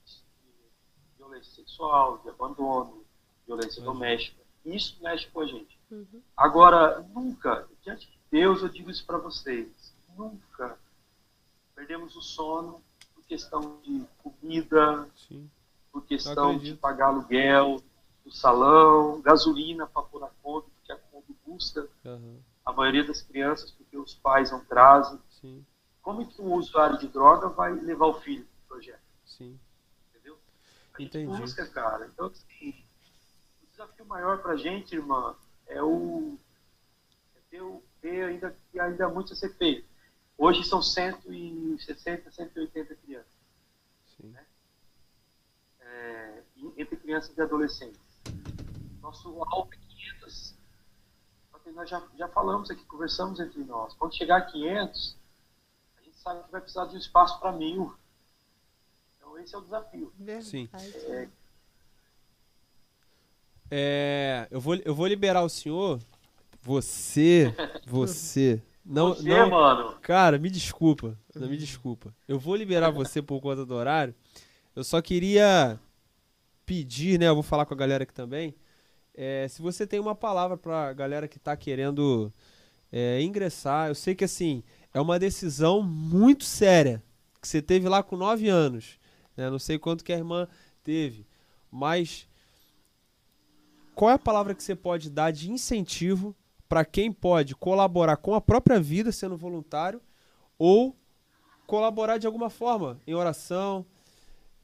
de 0.05 1.18
violência 1.18 1.53
sexual, 1.53 2.18
de 2.18 2.30
abandono, 2.30 3.05
violência 3.47 3.80
uhum. 3.80 3.93
doméstica. 3.93 4.43
Isso 4.64 4.97
mexe 5.03 5.26
com 5.28 5.41
a 5.41 5.47
gente. 5.47 5.78
Uhum. 5.91 6.22
Agora, 6.36 7.01
nunca, 7.14 7.68
diante 7.82 8.07
de 8.07 8.18
Deus, 8.30 8.62
eu 8.62 8.68
digo 8.68 8.91
isso 8.91 9.05
para 9.05 9.18
vocês, 9.18 9.95
nunca 10.16 10.78
perdemos 11.74 12.16
o 12.16 12.22
sono 12.22 12.82
questão 13.29 13.81
de 13.83 14.05
comida, 14.18 15.09
Sim. 15.14 15.51
por 15.93 16.05
questão 16.05 16.59
de 16.59 16.74
pagar 16.74 17.09
aluguel, 17.09 17.83
do 18.24 18.33
salão, 18.33 19.20
gasolina 19.20 19.87
para 19.87 20.03
pôr 20.03 20.20
na 20.20 20.31
conta, 20.43 20.68
porque 20.76 20.93
a 20.93 20.97
conta 20.97 21.33
custa. 21.45 21.89
Uhum 22.05 22.41
a 22.68 22.72
maioria 22.72 23.03
das 23.03 23.22
crianças 23.22 23.70
porque 23.70 23.97
os 23.97 24.14
pais 24.14 24.53
não 24.53 24.62
trazem. 24.62 25.18
Sim. 25.31 25.64
Como 26.03 26.26
que 26.26 26.41
um 26.43 26.53
usuário 26.53 26.99
de 26.99 27.09
droga 27.09 27.49
vai 27.49 27.72
levar 27.72 28.07
o 28.09 28.20
filho 28.20 28.45
para 28.45 28.64
o 28.64 28.68
projeto? 28.68 29.01
Sim. 29.24 29.59
Entendeu? 30.11 30.39
A 30.93 31.01
gente 31.01 31.16
Entendi. 31.16 31.41
busca, 31.41 31.66
cara. 31.66 32.07
Então, 32.12 32.26
assim, 32.26 32.85
o 33.62 33.66
desafio 33.70 34.05
maior 34.05 34.43
para 34.43 34.53
a 34.53 34.57
gente, 34.57 34.95
irmã, 34.95 35.35
é 35.66 35.83
o 35.83 36.39
é 37.35 37.41
ter, 37.51 37.62
o, 37.62 37.83
ter 38.03 38.24
ainda, 38.24 38.55
ainda 38.79 39.09
muito 39.09 39.33
a 39.33 39.37
ser 39.37 39.57
feito. 39.57 39.89
Hoje 40.39 40.64
são 40.64 40.80
160, 40.80 42.30
180 42.30 42.95
crianças. 42.95 43.26
Sim. 44.16 44.28
Né? 44.28 44.47
É, 45.80 46.43
entre 46.76 46.97
crianças 46.97 47.36
e 47.36 47.43
adolescentes. 47.43 48.01
Nosso 49.03 49.28
alvo 49.43 49.74
é 49.74 49.78
nós 51.78 51.89
já, 51.89 52.03
já 52.18 52.26
falamos 52.28 52.70
aqui, 52.70 52.84
conversamos 52.86 53.39
entre 53.39 53.62
nós. 53.62 53.95
Quando 53.95 54.16
chegar 54.16 54.39
a 54.39 54.41
500, 54.41 55.16
a 55.97 56.03
gente 56.03 56.16
sabe 56.18 56.43
que 56.43 56.51
vai 56.51 56.61
precisar 56.61 56.86
de 56.86 56.97
um 56.97 56.99
espaço 56.99 57.39
para 57.39 57.53
mil. 57.53 57.95
Então, 59.16 59.39
esse 59.39 59.55
é 59.55 59.59
o 59.59 59.61
desafio. 59.61 60.12
Sim. 60.43 60.68
É... 60.74 61.28
É, 63.70 64.49
eu, 64.51 64.61
vou, 64.61 64.74
eu 64.76 64.95
vou 64.95 65.07
liberar 65.07 65.43
o 65.43 65.49
senhor. 65.49 66.01
Você, 66.62 67.55
você. 67.86 68.61
Não, 68.89 69.14
você, 69.14 69.28
não, 69.28 69.51
mano. 69.51 69.95
Cara, 70.01 70.39
me 70.39 70.49
desculpa. 70.49 71.18
Não, 71.34 71.49
me 71.49 71.57
desculpa. 71.57 72.14
Eu 72.26 72.39
vou 72.39 72.57
liberar 72.57 72.91
você 72.91 73.20
por 73.20 73.41
conta 73.41 73.66
do 73.66 73.74
horário. 73.74 74.14
Eu 74.74 74.82
só 74.82 75.03
queria 75.03 75.78
pedir, 76.64 77.20
né? 77.20 77.28
Eu 77.28 77.34
vou 77.34 77.43
falar 77.43 77.66
com 77.66 77.74
a 77.74 77.76
galera 77.76 78.05
aqui 78.05 78.14
também 78.14 78.55
é, 79.20 79.49
se 79.49 79.61
você 79.61 79.84
tem 79.84 79.99
uma 79.99 80.14
palavra 80.14 80.57
para 80.57 80.91
a 80.91 80.93
galera 80.93 81.26
que 81.26 81.39
está 81.39 81.57
querendo 81.57 82.32
é, 82.93 83.20
ingressar, 83.20 83.89
eu 83.89 83.95
sei 83.97 84.14
que 84.14 84.22
assim 84.22 84.62
é 84.95 85.01
uma 85.01 85.18
decisão 85.18 85.82
muito 85.82 86.45
séria 86.45 87.03
que 87.43 87.49
você 87.49 87.61
teve 87.61 87.89
lá 87.89 88.01
com 88.01 88.16
9 88.16 88.49
anos. 88.49 88.97
Né? 89.36 89.51
Não 89.51 89.59
sei 89.59 89.76
quanto 89.76 90.05
que 90.05 90.12
a 90.12 90.16
irmã 90.16 90.47
teve, 90.84 91.26
mas 91.68 92.28
qual 93.93 94.12
é 94.12 94.14
a 94.14 94.18
palavra 94.20 94.55
que 94.55 94.62
você 94.62 94.76
pode 94.76 95.11
dar 95.11 95.32
de 95.32 95.51
incentivo 95.51 96.32
para 96.69 96.85
quem 96.85 97.11
pode 97.11 97.55
colaborar 97.55 98.16
com 98.16 98.35
a 98.35 98.41
própria 98.41 98.79
vida 98.79 99.11
sendo 99.11 99.37
voluntário 99.37 100.01
ou 100.59 100.97
colaborar 101.66 102.19
de 102.19 102.27
alguma 102.27 102.51
forma 102.51 103.01
em 103.07 103.14
oração, 103.14 103.87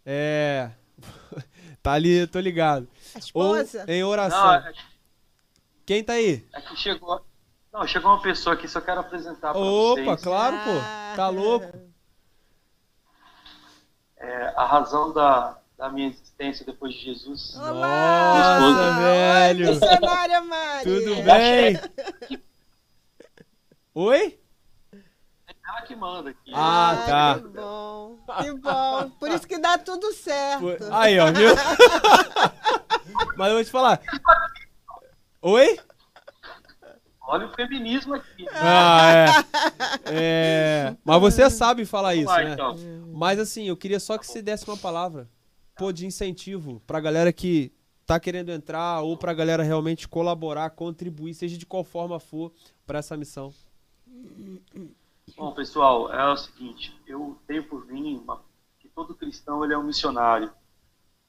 é, 0.04 0.70
Tá 1.82 1.92
ali, 1.92 2.26
tô 2.26 2.40
ligado. 2.40 2.88
A 3.14 3.18
esposa. 3.18 3.84
Ou 3.86 3.94
em 3.94 4.02
oração. 4.02 4.42
Não, 4.42 4.54
é... 4.54 4.72
Quem 5.84 6.02
tá 6.02 6.14
aí? 6.14 6.46
Aqui 6.52 6.72
é 6.72 6.76
chegou. 6.76 7.24
Não, 7.72 7.86
chegou 7.86 8.10
uma 8.12 8.22
pessoa 8.22 8.54
aqui, 8.54 8.68
só 8.68 8.80
quero 8.80 9.00
apresentar 9.00 9.52
pra 9.52 9.60
Opa, 9.60 10.02
vocês. 10.02 10.22
claro, 10.22 10.56
pô. 10.58 11.16
Tá 11.16 11.28
louco. 11.28 11.78
É, 14.16 14.54
a 14.56 14.64
razão 14.64 15.12
da, 15.12 15.58
da 15.76 15.90
minha 15.90 16.08
existência 16.08 16.64
depois 16.64 16.94
de 16.94 17.00
Jesus. 17.00 17.56
Olá! 17.56 18.60
Nossa, 18.60 19.00
velho! 19.00 19.68
Oi, 19.68 19.74
missionária 19.74 20.40
Mari! 20.40 20.84
Tudo 20.84 21.22
bem? 21.22 22.40
Oi? 23.94 24.38
ela 25.66 25.82
que 25.82 25.96
manda 25.96 26.30
aqui. 26.30 26.52
Ah, 26.52 26.90
ah, 26.90 27.06
tá. 27.06 27.34
Que 27.34 27.48
bom, 27.48 28.18
que 28.42 28.52
bom. 28.60 29.10
Por 29.18 29.28
isso 29.30 29.46
que 29.46 29.58
dá 29.58 29.78
tudo 29.78 30.12
certo. 30.12 30.84
Aí, 30.92 31.18
ó, 31.18 31.32
viu? 31.32 31.50
Mas 33.36 33.48
eu 33.48 33.54
vou 33.54 33.64
te 33.64 33.70
falar. 33.70 34.00
Oi? 35.42 35.78
Olha 37.26 37.46
o 37.46 37.54
feminismo 37.54 38.14
aqui. 38.14 38.46
Ah, 38.52 39.12
é. 39.12 39.26
é. 40.12 40.96
Mas 41.04 41.20
você 41.20 41.48
sabe 41.50 41.84
falar 41.84 42.14
isso, 42.14 42.26
lá, 42.26 42.42
né? 42.42 42.52
Então. 42.52 42.76
Mas 43.12 43.38
assim, 43.38 43.66
eu 43.66 43.76
queria 43.76 43.98
só 43.98 44.18
que 44.18 44.26
você 44.26 44.42
desse 44.42 44.68
uma 44.68 44.76
palavra 44.76 45.28
pô, 45.76 45.92
de 45.92 46.06
incentivo 46.06 46.80
pra 46.86 47.00
galera 47.00 47.32
que 47.32 47.72
tá 48.06 48.20
querendo 48.20 48.50
entrar 48.50 49.00
ou 49.00 49.16
pra 49.16 49.34
galera 49.34 49.62
realmente 49.62 50.06
colaborar, 50.08 50.70
contribuir, 50.70 51.34
seja 51.34 51.56
de 51.56 51.66
qual 51.66 51.82
forma 51.84 52.20
for, 52.20 52.52
para 52.86 52.98
essa 52.98 53.16
missão. 53.16 53.52
Bom, 55.36 55.52
pessoal, 55.52 56.12
é 56.12 56.32
o 56.32 56.36
seguinte, 56.36 56.94
eu 57.06 57.38
tenho 57.46 57.64
por 57.64 57.86
mim 57.86 58.16
uma, 58.16 58.42
que 58.78 58.88
todo 58.88 59.14
cristão 59.14 59.64
ele 59.64 59.72
é 59.72 59.78
um 59.78 59.82
missionário. 59.82 60.52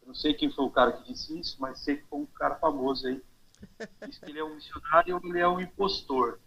Eu 0.01 0.09
não 0.09 0.15
sei 0.15 0.33
quem 0.33 0.51
foi 0.51 0.65
o 0.65 0.69
cara 0.69 0.91
que 0.91 1.11
disse 1.11 1.39
isso, 1.39 1.57
mas 1.59 1.79
sei 1.79 1.97
que 1.97 2.05
foi 2.05 2.19
um 2.19 2.25
cara 2.25 2.55
famoso 2.55 3.07
aí. 3.07 3.21
Diz 4.05 4.17
que 4.17 4.29
ele 4.29 4.39
é 4.39 4.43
um 4.43 4.55
missionário 4.55 5.15
ou 5.15 5.29
ele 5.29 5.39
é 5.39 5.47
um 5.47 5.59
impostor. 5.59 6.39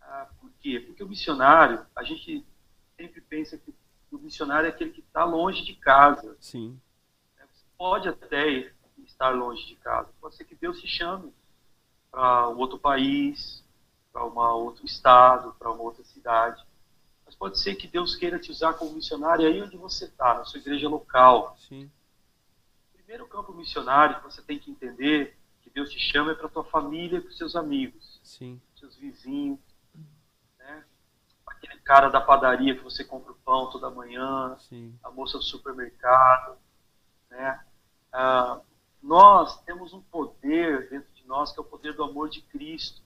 Ah, 0.00 0.28
por 0.40 0.50
quê? 0.60 0.80
Porque 0.80 1.02
o 1.02 1.08
missionário, 1.08 1.84
a 1.94 2.02
gente 2.02 2.46
sempre 2.96 3.20
pensa 3.20 3.58
que 3.58 3.70
o 3.70 3.74
missionário 4.18 4.66
é 4.66 4.70
aquele 4.70 4.90
que 4.90 5.00
está 5.00 5.24
longe 5.24 5.64
de 5.64 5.74
casa. 5.74 6.36
Sim. 6.40 6.80
Você 7.38 7.64
pode 7.76 8.08
até 8.08 8.72
estar 9.04 9.30
longe 9.30 9.66
de 9.66 9.76
casa. 9.76 10.08
Pode 10.20 10.36
ser 10.36 10.44
que 10.44 10.54
Deus 10.54 10.80
te 10.80 10.86
chame 10.86 11.32
para 12.10 12.48
um 12.48 12.58
outro 12.58 12.78
país, 12.78 13.64
para 14.12 14.26
um 14.26 14.36
outro 14.38 14.84
estado, 14.84 15.54
para 15.58 15.70
uma 15.70 15.82
outra 15.82 16.04
cidade. 16.04 16.62
Mas 17.24 17.34
pode 17.34 17.58
ser 17.58 17.76
que 17.76 17.86
Deus 17.86 18.14
queira 18.14 18.38
te 18.38 18.50
usar 18.50 18.74
como 18.74 18.92
missionário 18.92 19.46
aí 19.46 19.62
onde 19.62 19.76
você 19.76 20.04
está, 20.04 20.34
na 20.34 20.44
sua 20.44 20.60
igreja 20.60 20.88
local. 20.88 21.56
Sim. 21.68 21.90
O 22.92 22.96
primeiro 22.98 23.26
campo 23.26 23.52
missionário 23.52 24.16
que 24.16 24.24
você 24.24 24.42
tem 24.42 24.58
que 24.58 24.70
entender 24.70 25.36
que 25.62 25.70
Deus 25.70 25.90
te 25.90 25.98
chama 25.98 26.32
é 26.32 26.34
para 26.34 26.48
tua 26.48 26.64
família 26.64 27.20
para 27.20 27.30
os 27.30 27.38
seus 27.38 27.56
amigos, 27.56 28.20
Sim. 28.22 28.60
seus 28.76 28.96
vizinhos, 28.96 29.58
né? 29.58 29.71
Cara 31.92 32.08
da 32.08 32.22
padaria 32.22 32.74
que 32.74 32.82
você 32.82 33.04
compra 33.04 33.32
o 33.32 33.34
pão 33.44 33.68
toda 33.68 33.90
manhã, 33.90 34.56
Sim. 34.60 34.98
a 35.04 35.10
moça 35.10 35.36
do 35.36 35.44
supermercado, 35.44 36.56
né? 37.28 37.62
Ah, 38.10 38.62
nós 39.02 39.62
temos 39.64 39.92
um 39.92 40.00
poder 40.00 40.88
dentro 40.88 41.12
de 41.12 41.22
nós 41.26 41.52
que 41.52 41.58
é 41.58 41.60
o 41.60 41.66
poder 41.66 41.92
do 41.92 42.02
amor 42.02 42.30
de 42.30 42.40
Cristo. 42.40 43.02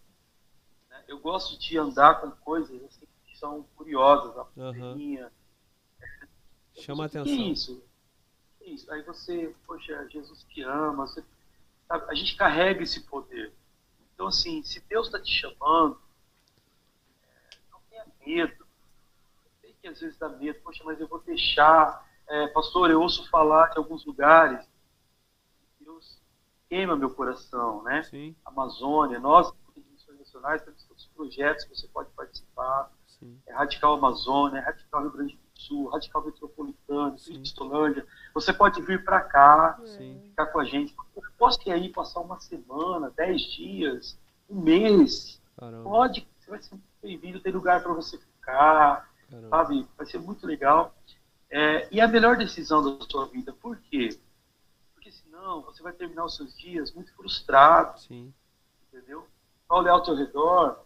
eu 1.08 1.18
gosto 1.18 1.58
de 1.58 1.76
andar 1.76 2.20
com 2.20 2.30
coisas 2.30 2.80
assim, 2.84 3.08
que 3.26 3.36
são 3.36 3.64
curiosas, 3.74 4.38
a 4.38 4.46
uhum. 4.56 5.30
Chama 6.76 7.02
a 7.02 7.06
atenção. 7.06 7.24
Que 7.24 7.42
é 7.42 7.46
isso? 7.48 7.84
Que 8.58 8.64
é 8.66 8.68
isso? 8.68 8.92
Aí 8.92 9.02
você, 9.02 9.52
poxa, 9.66 10.06
Jesus 10.08 10.44
te 10.44 10.62
ama, 10.62 11.08
você, 11.08 11.24
a 11.88 12.14
gente 12.14 12.36
carrega 12.36 12.84
esse 12.84 13.00
poder. 13.00 13.52
Então, 14.14 14.28
assim, 14.28 14.62
se 14.62 14.78
Deus 14.88 15.06
está 15.06 15.20
te 15.20 15.32
chamando, 15.32 16.00
é, 17.20 17.58
não 17.72 17.80
tenha 17.90 18.06
medo. 18.24 18.65
Que 19.86 19.92
às 19.92 20.00
vezes 20.00 20.18
dá 20.18 20.28
medo, 20.28 20.58
poxa, 20.64 20.82
mas 20.84 21.00
eu 21.00 21.06
vou 21.06 21.20
deixar. 21.20 22.04
É, 22.26 22.48
pastor, 22.48 22.90
eu 22.90 23.00
ouço 23.00 23.30
falar 23.30 23.68
de 23.68 23.78
alguns 23.78 24.04
lugares. 24.04 24.66
Deus 25.78 26.20
queima 26.68 26.96
meu 26.96 27.10
coração, 27.10 27.84
né? 27.84 28.02
Sim. 28.02 28.34
Amazônia, 28.44 29.20
nós, 29.20 29.52
missões 29.92 30.18
nacionais, 30.18 30.62
temos 30.62 30.82
todos 30.82 31.04
os 31.04 31.08
projetos 31.10 31.64
que 31.64 31.76
você 31.76 31.86
pode 31.86 32.10
participar. 32.16 32.90
Sim. 33.06 33.40
É 33.46 33.54
Radical 33.54 33.94
Amazônia, 33.94 34.58
é 34.58 34.62
Radical 34.62 35.02
Rio 35.02 35.12
Grande 35.12 35.36
do 35.36 35.60
Sul, 35.60 35.88
Radical 35.88 36.24
Metropolitano, 36.24 37.16
Cristolândia. 37.16 38.04
Você 38.34 38.52
pode 38.52 38.82
vir 38.82 39.04
para 39.04 39.20
cá, 39.20 39.78
Sim. 39.84 40.20
ficar 40.24 40.46
com 40.46 40.58
a 40.58 40.64
gente. 40.64 40.96
Eu 41.14 41.22
posso 41.38 41.60
ir 41.64 41.70
aí 41.70 41.90
passar 41.90 42.18
uma 42.22 42.40
semana, 42.40 43.12
dez 43.14 43.40
dias, 43.40 44.18
um 44.50 44.60
mês. 44.62 45.40
Caramba. 45.56 45.88
Pode, 45.88 46.28
você 46.40 46.50
vai 46.50 46.60
ser 46.60 46.74
muito 46.74 46.86
bem-vindo, 47.00 47.38
tem 47.38 47.52
lugar 47.52 47.80
para 47.84 47.92
você 47.92 48.18
ficar, 48.18 49.08
Caramba. 49.30 49.48
sabe? 49.50 49.86
Vai 49.96 50.06
ser 50.06 50.18
muito 50.18 50.46
legal. 50.46 50.94
É, 51.50 51.88
e 51.92 52.00
a 52.00 52.08
melhor 52.08 52.36
decisão 52.36 52.82
da 52.98 53.04
sua 53.06 53.26
vida, 53.26 53.52
por 53.52 53.76
quê? 53.78 54.18
Porque 54.94 55.12
senão 55.12 55.62
você 55.62 55.82
vai 55.82 55.92
terminar 55.92 56.24
os 56.24 56.36
seus 56.36 56.56
dias 56.58 56.92
muito 56.92 57.14
frustrado, 57.14 58.00
Sim. 58.00 58.32
entendeu? 58.92 59.26
Vai 59.68 59.78
olhar 59.80 59.92
ao 59.92 60.02
teu 60.02 60.16
redor, 60.16 60.84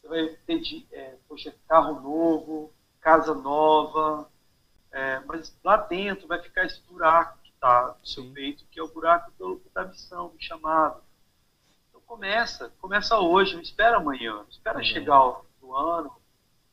você 0.00 0.08
vai 0.08 0.28
ter 0.46 0.86
é, 0.92 1.16
poxa, 1.28 1.54
carro 1.68 2.00
novo, 2.00 2.72
casa 3.00 3.34
nova, 3.34 4.30
é, 4.90 5.20
mas 5.20 5.54
lá 5.62 5.76
dentro 5.76 6.26
vai 6.26 6.40
ficar 6.42 6.64
esse 6.64 6.80
buraco 6.82 7.38
que 7.42 7.50
está 7.50 7.94
no 8.00 8.06
seu 8.06 8.24
Sim. 8.24 8.32
peito, 8.32 8.64
que 8.70 8.80
é 8.80 8.82
o 8.82 8.88
buraco 8.88 9.30
do, 9.38 9.60
da 9.74 9.84
missão, 9.84 10.28
do 10.28 10.42
chamado. 10.42 11.02
Então 11.88 12.00
começa, 12.06 12.72
começa 12.80 13.18
hoje, 13.18 13.54
não 13.54 13.62
espera 13.62 13.98
amanhã, 13.98 14.36
não 14.36 14.48
espera 14.48 14.78
Uhum. 14.78 14.84
chegar 14.84 15.22
o 15.24 15.44
do 15.60 15.74
ano, 15.76 16.12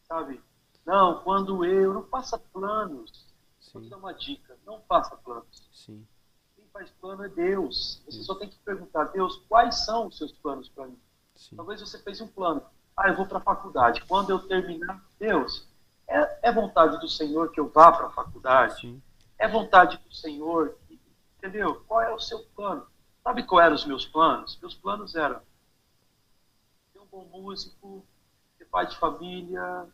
sabe? 0.07 0.41
Não, 0.88 1.19
quando 1.19 1.65
eu, 1.65 1.93
não 1.93 2.03
faça 2.03 2.38
planos. 2.38 3.27
Vou 3.73 3.81
te 3.81 3.85
Sim. 3.85 3.89
dar 3.89 3.97
uma 3.97 4.13
dica, 4.13 4.57
não 4.65 4.81
faça 4.88 5.17
planos. 5.17 5.69
Sim. 5.73 6.07
Quem 6.55 6.65
faz 6.71 6.89
plano 6.91 7.25
é 7.25 7.27
Deus. 7.27 8.01
Você 8.05 8.19
Isso. 8.19 8.23
só 8.23 8.35
tem 8.35 8.47
que 8.47 8.57
perguntar, 8.59 9.03
Deus, 9.11 9.43
quais 9.49 9.83
são 9.83 10.07
os 10.07 10.17
seus 10.17 10.31
planos 10.31 10.69
para 10.69 10.88
mim? 10.88 10.97
Sim. 11.35 11.57
Talvez 11.57 11.81
você 11.81 11.99
fez 11.99 12.21
um 12.21 12.27
plano. 12.27 12.63
Ah, 12.95 13.09
eu 13.09 13.17
vou 13.17 13.25
para 13.25 13.39
a 13.39 13.41
faculdade. 13.41 14.01
Quando 14.07 14.29
eu 14.29 14.39
terminar, 14.47 15.03
Deus, 15.19 15.67
é, 16.07 16.47
é 16.47 16.51
vontade 16.53 16.97
do 17.01 17.09
Senhor 17.09 17.51
que 17.51 17.59
eu 17.59 17.67
vá 17.67 17.91
para 17.91 18.07
a 18.07 18.11
faculdade? 18.11 18.79
Sim. 18.79 19.01
É 19.38 19.45
vontade 19.45 19.97
do 19.97 20.15
Senhor, 20.15 20.77
que, 20.88 20.97
entendeu? 21.38 21.83
Qual 21.85 22.01
é 22.01 22.13
o 22.13 22.19
seu 22.19 22.39
plano? 22.55 22.88
Sabe 23.21 23.43
qual 23.43 23.59
eram 23.59 23.75
os 23.75 23.85
meus 23.85 24.05
planos? 24.05 24.57
Meus 24.61 24.73
planos 24.73 25.15
eram 25.15 25.41
ser 26.93 26.99
um 26.99 27.05
bom 27.07 27.25
músico, 27.25 28.05
ser 28.57 28.65
pai 28.65 28.88
de 28.88 28.97
família, 28.97 29.85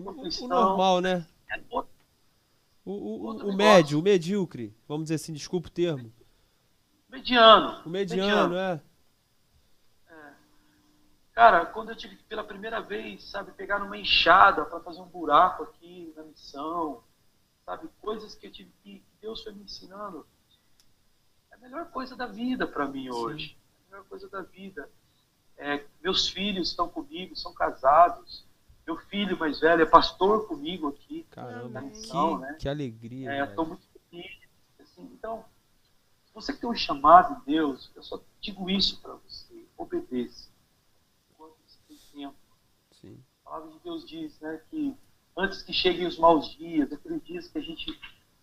O, 0.00 0.48
normal, 0.48 1.00
né? 1.00 1.26
é 1.50 1.60
O, 1.70 1.84
o, 2.84 3.50
o 3.50 3.56
médio, 3.56 4.00
o 4.00 4.02
medíocre. 4.02 4.74
Vamos 4.88 5.04
dizer 5.04 5.14
assim, 5.14 5.32
desculpa 5.32 5.68
o 5.68 5.70
termo. 5.70 6.12
mediano. 7.08 7.82
O 7.86 7.88
mediano, 7.88 8.56
é. 8.56 8.80
Cara, 11.34 11.66
quando 11.66 11.90
eu 11.90 11.96
tive 11.96 12.14
que 12.14 12.22
pela 12.24 12.44
primeira 12.44 12.80
vez, 12.80 13.24
sabe, 13.24 13.50
pegar 13.52 13.80
numa 13.80 13.98
enxada 13.98 14.64
para 14.64 14.78
fazer 14.78 15.00
um 15.00 15.08
buraco 15.08 15.64
aqui 15.64 16.12
na 16.16 16.22
missão, 16.22 17.02
sabe, 17.66 17.88
coisas 18.00 18.36
que 18.36 18.46
eu 18.46 18.52
tive 18.52 18.70
que, 18.82 18.98
que 19.00 19.16
Deus 19.20 19.42
foi 19.42 19.52
me 19.52 19.64
ensinando. 19.64 20.24
É 21.50 21.56
a 21.56 21.58
melhor 21.58 21.86
coisa 21.90 22.14
da 22.14 22.26
vida 22.26 22.68
para 22.68 22.86
mim 22.86 23.10
hoje. 23.10 23.56
É 23.56 23.86
a 23.86 23.90
melhor 23.90 24.08
coisa 24.08 24.28
da 24.28 24.42
vida. 24.42 24.88
É, 25.56 25.84
meus 26.00 26.28
filhos 26.28 26.68
estão 26.68 26.88
comigo, 26.88 27.34
são 27.34 27.52
casados. 27.52 28.44
Meu 28.86 28.96
filho 28.96 29.38
mais 29.38 29.60
velho 29.60 29.82
é 29.82 29.86
pastor 29.86 30.46
comigo 30.46 30.88
aqui. 30.88 31.26
Caramba, 31.30 31.78
Amém. 31.78 31.92
Não, 32.08 32.36
que, 32.36 32.42
né? 32.42 32.56
que 32.60 32.68
alegria. 32.68 33.32
É. 33.32 33.44
Estou 33.44 33.66
muito 33.66 33.86
feliz. 34.10 34.38
assim. 34.78 35.10
então, 35.12 35.44
se 36.26 36.34
você 36.34 36.52
tem 36.52 36.68
um 36.68 36.74
chamado 36.74 37.40
em 37.40 37.52
Deus, 37.52 37.90
eu 37.96 38.02
só 38.02 38.20
digo 38.40 38.68
isso 38.68 39.00
para 39.00 39.14
você: 39.14 39.66
obedeça. 39.76 40.50
Enquanto 41.32 41.56
você 41.66 41.78
tem 41.88 41.98
tempo. 42.12 42.36
Sim. 42.92 43.18
A 43.44 43.50
palavra 43.50 43.72
de 43.72 43.78
Deus 43.80 44.04
diz 44.06 44.38
né, 44.40 44.60
que 44.70 44.94
antes 45.36 45.62
que 45.62 45.72
cheguem 45.72 46.06
os 46.06 46.18
maus 46.18 46.54
dias, 46.56 46.92
aqueles 46.92 47.22
dias 47.24 47.48
que 47.48 47.58
a 47.58 47.62
gente 47.62 47.98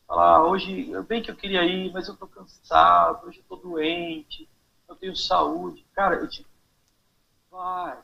fala, 0.08 0.36
ah, 0.36 0.44
hoje, 0.46 0.92
bem 1.04 1.22
que 1.22 1.32
eu 1.32 1.36
queria 1.36 1.64
ir, 1.64 1.92
mas 1.94 2.08
eu 2.08 2.14
estou 2.14 2.28
cansado, 2.28 3.28
hoje 3.28 3.40
eu 3.40 3.44
estou 3.44 3.58
doente, 3.58 4.50
eu 4.88 4.96
tenho 4.96 5.16
saúde. 5.16 5.86
Cara, 5.94 6.16
eu 6.16 6.28
te... 6.28 6.46
vai, 7.50 7.98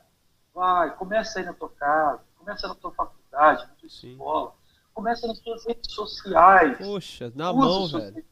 vai, 0.54 0.96
começa 0.96 1.38
aí 1.38 1.44
na 1.44 1.52
tua 1.52 1.68
casa, 1.68 2.22
começa 2.48 2.66
na 2.66 2.74
tua 2.74 2.92
faculdade, 2.92 3.62
na 3.66 3.74
tua 3.74 3.88
Sim. 3.90 4.12
escola, 4.12 4.54
começa 4.94 5.26
nas 5.26 5.38
tuas 5.40 5.66
redes 5.66 5.92
sociais. 5.92 6.78
Poxa, 6.78 7.30
na 7.34 7.52
Usa 7.52 7.66
mão, 7.68 7.88
velho. 7.88 8.24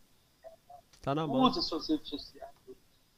Tá 1.03 1.15
na 1.15 1.27
mão. 1.27 1.43
Usa 1.43 1.61
suas 1.61 1.89
redes 1.89 2.09
sociais 2.09 2.51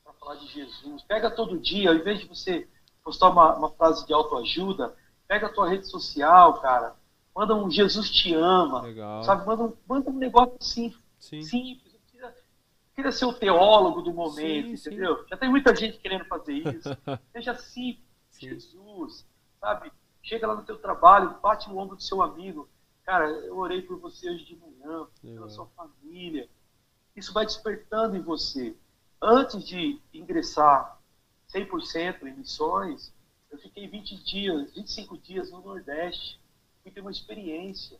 para 0.03 0.13
falar 0.15 0.35
de 0.37 0.49
Jesus. 0.49 1.03
Pega 1.05 1.31
todo 1.31 1.59
dia, 1.59 1.91
ao 1.91 1.97
invés 1.97 2.19
de 2.19 2.27
você 2.27 2.69
postar 3.05 3.31
uma, 3.31 3.55
uma 3.55 3.71
frase 3.71 4.05
de 4.07 4.13
autoajuda, 4.13 4.97
pega 5.29 5.47
a 5.47 5.53
tua 5.53 5.69
rede 5.69 5.87
social, 5.87 6.61
cara. 6.61 6.97
Manda 7.35 7.55
um 7.55 7.71
Jesus 7.71 8.11
te 8.11 8.35
ama. 8.35 8.83
Legal. 8.83 9.23
Sabe? 9.23 9.47
Manda 9.47 9.63
um, 9.63 9.77
manda 9.87 10.11
um 10.11 10.19
negócio 10.19 10.57
assim, 10.61 10.93
Sim. 11.21 11.43
simples. 11.43 11.93
Não 11.93 12.01
precisa, 13.05 13.13
ser 13.13 13.25
o 13.27 13.33
teólogo 13.33 14.03
do 14.03 14.13
momento, 14.13 14.71
Sim, 14.71 14.77
sim. 14.77 14.91
entendeu? 14.91 15.25
Já 15.31 15.37
tem 15.37 15.49
muita 15.49 15.73
gente 15.77 15.99
querendo 15.99 16.25
fazer 16.25 16.55
isso. 16.55 16.89
Seja 17.33 17.55
simples, 17.55 18.05
Sim. 18.31 18.49
Jesus. 18.49 19.25
Sabe? 19.61 19.93
Chega 20.23 20.47
lá 20.47 20.55
no 20.55 20.65
teu 20.65 20.79
trabalho, 20.79 21.39
bate 21.41 21.69
no 21.69 21.79
ombro 21.79 21.97
do 21.97 22.03
seu 22.03 22.21
amigo. 22.23 22.69
Cara, 23.05 23.29
eu 23.31 23.57
orei 23.57 23.81
por 23.83 23.99
você 23.99 24.29
hoje 24.31 24.45
de 24.45 24.57
manhã, 24.57 25.07
pela 25.23 25.33
Legal. 25.35 25.49
sua 25.51 25.67
família. 25.69 26.49
Isso 27.17 27.33
vai 27.33 27.47
despertando 27.47 28.17
em 28.17 28.21
você. 28.21 28.77
Antes 29.21 29.65
de 29.67 30.01
ingressar 30.13 30.99
100% 31.53 32.23
em 32.27 32.35
missões, 32.35 33.13
eu 33.51 33.59
fiquei 33.59 33.89
20 33.89 34.23
dias, 34.25 34.73
25 34.75 35.17
dias 35.19 35.51
no 35.51 35.61
Nordeste. 35.63 36.39
Fui 36.83 36.93
ter 36.93 37.01
uma 37.01 37.11
experiência. 37.11 37.99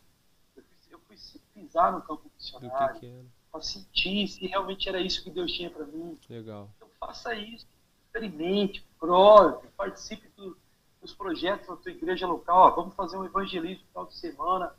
Eu 0.55 0.63
fui, 0.63 0.93
eu 0.93 0.99
fui 1.07 1.17
pisar 1.55 1.91
no 1.91 2.01
campo 2.01 2.29
missionário 2.37 3.25
para 3.51 3.61
sentir 3.61 4.27
se 4.27 4.45
realmente 4.45 4.87
era 4.87 5.01
isso 5.01 5.23
que 5.23 5.31
Deus 5.31 5.51
tinha 5.51 5.71
para 5.71 5.85
mim. 5.85 6.17
Legal. 6.29 6.69
Então 6.77 6.87
faça 6.99 7.33
isso, 7.33 7.65
experimente, 8.05 8.85
prove, 8.99 9.67
participe 9.75 10.27
do- 10.37 10.55
dos 11.01 11.13
projetos 11.13 11.67
da 11.67 11.75
tua 11.75 11.91
igreja 11.91 12.27
local. 12.27 12.57
Ó, 12.57 12.75
vamos 12.75 12.95
fazer 12.95 13.17
um 13.17 13.25
evangelismo 13.25 13.83
no 13.83 13.87
final 13.87 14.05
de 14.07 14.17
semana. 14.17 14.75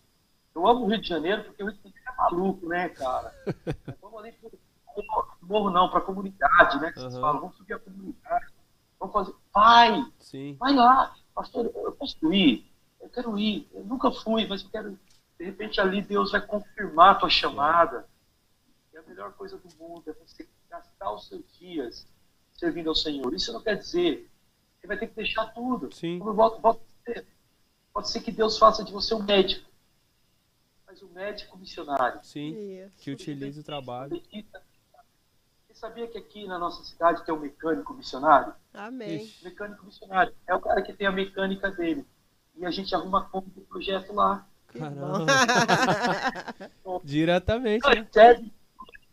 Eu 0.55 0.67
amo 0.67 0.85
o 0.85 0.89
Rio 0.89 1.01
de 1.01 1.09
Janeiro 1.09 1.45
porque 1.45 1.63
o 1.63 1.67
Rio 1.67 1.77
de 1.77 1.83
Janeiro 1.83 2.05
é 2.07 2.17
maluco, 2.17 2.67
né, 2.69 2.89
cara? 2.91 3.35
vamos 4.01 4.21
ali 4.21 4.33
pro 4.33 4.51
morro 5.43 5.71
não, 5.71 5.89
para 5.89 5.99
a 5.99 6.03
comunidade, 6.03 6.81
né? 6.81 6.93
Que 6.93 7.01
vocês 7.01 7.19
falam, 7.19 7.41
vamos 7.41 7.57
subir 7.57 7.75
a 7.75 7.79
comunidade. 7.79 8.53
Vamos 8.99 9.13
fazer. 9.13 9.35
Vai! 9.53 10.13
Sim. 10.19 10.57
Vai 10.59 10.75
lá, 10.75 11.15
pastor, 11.35 11.71
eu 11.75 11.93
posso 11.93 12.33
ir? 12.33 12.71
Eu 13.01 13.09
quero 13.09 13.39
ir. 13.39 13.69
Eu 13.73 13.85
nunca 13.85 14.11
fui, 14.11 14.47
mas 14.47 14.63
eu 14.63 14.71
quero. 14.71 14.99
De 15.39 15.45
repente 15.45 15.81
ali 15.81 16.03
Deus 16.03 16.33
vai 16.33 16.41
confirmar 16.41 17.13
a 17.13 17.15
tua 17.15 17.31
chamada. 17.31 18.07
E 18.93 18.99
a 18.99 19.03
melhor 19.03 19.33
coisa 19.33 19.57
do 19.57 19.77
mundo 19.77 20.03
é 20.11 20.13
você 20.13 20.47
gastar 20.69 21.13
os 21.13 21.29
seus 21.29 21.43
dias 21.59 22.07
servindo 22.53 22.91
ao 22.91 22.95
Senhor. 22.95 23.33
Isso 23.33 23.53
não 23.53 23.63
quer 23.63 23.77
dizer 23.77 24.31
você 24.81 24.87
vai 24.87 24.99
ter 24.99 25.07
que 25.09 25.15
deixar 25.15 25.47
tudo. 25.53 25.93
Sim. 25.95 26.19
Como 26.19 26.31
eu 26.31 26.35
volto, 26.35 26.61
volto 26.61 26.81
pode 27.93 28.09
ser 28.11 28.21
que 28.21 28.31
Deus 28.33 28.57
faça 28.57 28.85
de 28.85 28.93
você 28.93 29.15
um 29.15 29.23
médico. 29.23 29.69
Mas 30.87 31.03
um 31.03 31.09
médico 31.09 31.59
missionário. 31.59 32.21
Sim. 32.23 32.57
Isso. 32.85 32.97
Que 32.99 33.11
utilize 33.11 33.61
o 33.61 33.65
trabalho. 33.65 34.21
Você 34.33 35.75
sabia 35.75 36.07
que 36.09 36.19
aqui 36.19 36.47
na 36.47 36.59
nossa 36.59 36.83
cidade 36.85 37.25
tem 37.25 37.35
um 37.35 37.41
mecânico 37.41 37.93
missionário? 37.95 38.55
Amém. 38.73 39.23
Ixi. 39.25 39.45
Mecânico 39.45 39.85
missionário. 39.85 40.35
É 40.47 40.55
o 40.55 40.61
cara 40.61 40.83
que 40.83 40.93
tem 40.93 41.07
a 41.07 41.13
mecânica 41.13 41.71
dele. 41.71 42.07
E 42.57 42.65
a 42.67 42.71
gente 42.71 42.95
arruma 42.95 43.25
conta 43.29 43.49
do 43.51 43.61
projeto 43.63 44.13
lá. 44.15 44.47
Caramba. 44.69 45.27
Diretamente, 47.05 47.87
né? 47.89 48.07
serve 48.13 48.53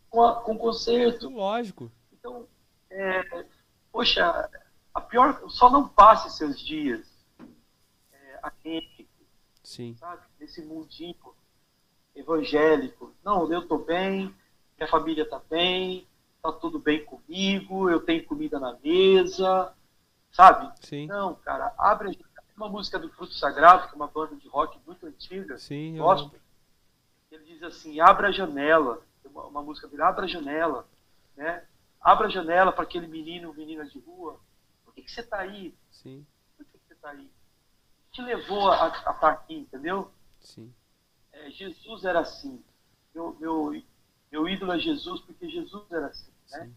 com, 0.08 0.22
a- 0.22 0.40
com 0.42 0.56
conserto. 0.56 1.28
Lógico. 1.28 1.90
Então, 2.12 2.46
é, 2.90 3.44
poxa, 3.92 4.48
a 4.98 5.00
pior, 5.00 5.40
só 5.48 5.70
não 5.70 5.88
passe 5.88 6.36
seus 6.36 6.60
dias 6.60 7.06
é, 8.12 8.38
aqui, 8.42 9.08
Sim. 9.62 9.94
sabe? 9.98 10.22
Nesse 10.40 10.60
mundinho 10.62 11.14
evangélico. 12.14 13.14
Não, 13.24 13.50
eu 13.52 13.66
tô 13.66 13.78
bem, 13.78 14.34
minha 14.76 14.88
família 14.88 15.28
tá 15.28 15.40
bem, 15.48 16.06
tá 16.42 16.52
tudo 16.52 16.78
bem 16.78 17.04
comigo, 17.04 17.88
eu 17.88 18.00
tenho 18.00 18.24
comida 18.24 18.58
na 18.58 18.76
mesa, 18.82 19.72
sabe? 20.32 20.72
Sim. 20.80 21.06
Não, 21.06 21.34
cara, 21.36 21.72
abre 21.78 22.08
a 22.08 22.12
janela 22.12 22.28
uma 22.56 22.68
música 22.68 22.98
do 22.98 23.08
Fruto 23.10 23.34
Sagrado, 23.34 23.86
que 23.86 23.94
é 23.94 23.96
uma 23.96 24.08
banda 24.08 24.34
de 24.34 24.48
rock 24.48 24.80
muito 24.84 25.06
antiga, 25.06 25.56
Sim, 25.58 25.96
gospel. 25.96 26.40
Ele 27.30 27.44
diz 27.44 27.62
assim: 27.62 28.00
abra 28.00 28.28
a 28.28 28.32
janela. 28.32 29.00
Uma, 29.24 29.44
uma 29.46 29.62
música 29.62 29.86
dele, 29.86 30.02
abra 30.02 30.24
a 30.24 30.28
janela. 30.28 30.84
Né? 31.36 31.62
Abra 32.00 32.26
a 32.26 32.30
janela 32.30 32.72
para 32.72 32.82
aquele 32.82 33.06
menino, 33.06 33.54
menina 33.54 33.84
de 33.86 34.00
rua. 34.00 34.40
Que, 34.98 35.02
que 35.02 35.12
você 35.12 35.20
está 35.20 35.38
aí? 35.38 35.74
Sim. 35.90 36.26
Por 36.56 36.66
que, 36.66 36.78
que 36.78 36.86
você 36.88 36.94
está 36.94 37.10
aí? 37.10 37.24
O 37.24 38.02
que 38.04 38.10
te 38.10 38.22
levou 38.22 38.70
a 38.72 38.88
estar 38.88 39.14
tá 39.14 39.28
aqui, 39.28 39.54
entendeu? 39.54 40.10
Sim. 40.40 40.74
É, 41.32 41.50
Jesus 41.50 42.04
era 42.04 42.20
assim. 42.20 42.62
Meu, 43.14 43.36
meu, 43.38 43.82
meu 44.30 44.48
ídolo 44.48 44.72
é 44.72 44.78
Jesus 44.78 45.20
porque 45.20 45.48
Jesus 45.48 45.84
era 45.92 46.08
assim. 46.08 46.32
Né? 46.50 46.72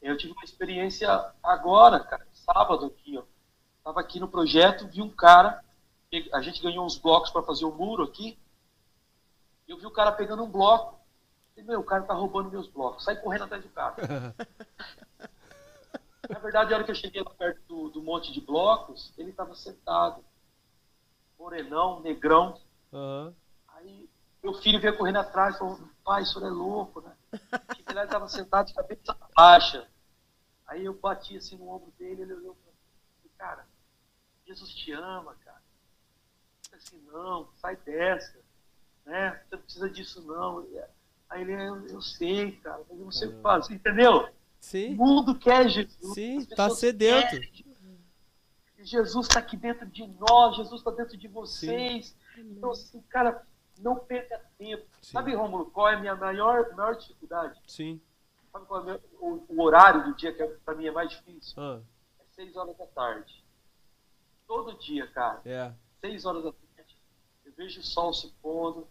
Eu 0.00 0.16
tive 0.16 0.32
uma 0.32 0.44
experiência 0.44 1.08
agora, 1.42 1.98
cara, 2.00 2.26
sábado 2.32 2.86
aqui, 2.86 3.18
ó. 3.18 3.24
Tava 3.82 4.00
aqui 4.00 4.20
no 4.20 4.28
projeto, 4.28 4.86
vi 4.86 5.02
um 5.02 5.10
cara, 5.10 5.64
a 6.32 6.42
gente 6.42 6.62
ganhou 6.62 6.84
uns 6.84 6.96
blocos 6.96 7.30
para 7.30 7.42
fazer 7.42 7.64
o 7.64 7.70
um 7.70 7.74
muro 7.74 8.04
aqui. 8.04 8.38
Eu 9.66 9.78
vi 9.78 9.86
o 9.86 9.90
cara 9.90 10.12
pegando 10.12 10.44
um 10.44 10.50
bloco. 10.50 10.98
E, 11.56 11.62
meu, 11.62 11.80
o 11.80 11.84
cara 11.84 12.04
tá 12.04 12.14
roubando 12.14 12.50
meus 12.50 12.68
blocos. 12.68 13.04
Sai 13.04 13.16
correndo 13.16 13.44
atrás 13.44 13.62
do 13.62 13.68
cara. 13.70 13.96
Na 16.28 16.38
verdade, 16.38 16.72
a 16.72 16.76
hora 16.76 16.84
que 16.84 16.90
eu 16.90 16.94
cheguei 16.94 17.22
lá 17.22 17.30
perto 17.30 17.60
do, 17.66 17.88
do 17.90 18.02
monte 18.02 18.32
de 18.32 18.40
blocos, 18.40 19.12
ele 19.16 19.30
estava 19.30 19.54
sentado. 19.54 20.24
Morenão, 21.38 22.00
negrão. 22.00 22.60
Uhum. 22.92 23.34
Aí 23.68 24.08
meu 24.42 24.54
filho 24.54 24.80
veio 24.80 24.96
correndo 24.96 25.18
atrás 25.18 25.54
e 25.54 25.58
falou, 25.58 25.78
pai, 26.04 26.22
o 26.22 26.26
senhor 26.26 26.46
é 26.46 26.50
louco, 26.50 27.00
né? 27.00 27.16
Cheguei 27.76 27.94
lá, 27.94 28.02
ele 28.02 28.08
estava 28.08 28.28
sentado 28.28 28.66
de 28.66 28.74
cabeça 28.74 29.16
baixa. 29.36 29.88
Aí 30.66 30.84
eu 30.84 30.94
bati 30.94 31.36
assim 31.36 31.56
no 31.56 31.68
ombro 31.68 31.92
dele, 31.98 32.22
ele 32.22 32.34
olhou 32.34 32.54
para 32.54 32.72
mim, 32.72 33.30
cara, 33.36 33.66
Jesus 34.46 34.74
te 34.74 34.92
ama, 34.92 35.34
cara. 35.44 35.62
Não 36.70 36.78
assim, 36.78 37.02
não, 37.06 37.48
sai 37.56 37.76
dessa, 37.76 38.38
né? 39.04 39.42
Você 39.48 39.56
não 39.56 39.62
precisa 39.62 39.90
disso 39.90 40.22
não. 40.26 40.66
Aí 41.28 41.42
ele, 41.42 41.52
eu, 41.52 41.86
eu 41.88 42.00
sei, 42.00 42.52
cara, 42.52 42.82
mas 42.88 42.98
eu 42.98 43.04
não 43.04 43.12
sei 43.12 43.28
o 43.28 43.36
que 43.36 43.42
fazer, 43.42 43.74
entendeu? 43.74 44.28
Sim. 44.60 44.94
O 44.94 44.96
mundo 44.96 45.38
quer 45.38 45.68
Jesus. 45.68 46.14
Sim, 46.14 46.38
está 46.38 46.68
sedento. 46.70 47.36
Jesus 48.78 49.26
está 49.26 49.40
aqui 49.40 49.56
dentro 49.56 49.86
de 49.86 50.06
nós, 50.06 50.56
Jesus 50.56 50.80
está 50.80 50.90
dentro 50.90 51.16
de 51.16 51.28
vocês. 51.28 52.16
Sim. 52.34 52.40
Então, 52.52 52.70
assim, 52.70 53.00
cara, 53.02 53.46
não 53.78 53.96
perca 53.96 54.40
tempo. 54.56 54.86
Sim. 55.00 55.12
Sabe, 55.12 55.34
Romulo, 55.34 55.70
qual 55.70 55.88
é 55.88 55.94
a 55.94 56.00
minha 56.00 56.14
maior, 56.14 56.74
maior 56.74 56.96
dificuldade? 56.96 57.60
Sim. 57.66 58.00
Sabe 58.52 58.66
qual 58.66 58.88
é 58.88 59.00
o, 59.20 59.44
o, 59.48 59.62
horário 59.62 60.04
do 60.04 60.16
dia 60.16 60.32
que 60.32 60.42
é, 60.42 60.46
para 60.46 60.74
mim 60.74 60.86
é 60.86 60.90
mais 60.90 61.10
difícil? 61.10 61.60
Ah. 61.60 61.80
É 62.20 62.24
seis 62.34 62.56
horas 62.56 62.76
da 62.76 62.86
tarde. 62.86 63.44
Todo 64.46 64.78
dia, 64.78 65.06
cara. 65.08 65.40
É. 65.44 65.72
Seis 66.00 66.24
horas 66.24 66.44
da 66.44 66.52
tarde. 66.52 66.96
Eu 67.44 67.52
vejo 67.52 67.80
o 67.80 67.84
sol 67.84 68.12
se 68.12 68.28
pondo 68.40 68.88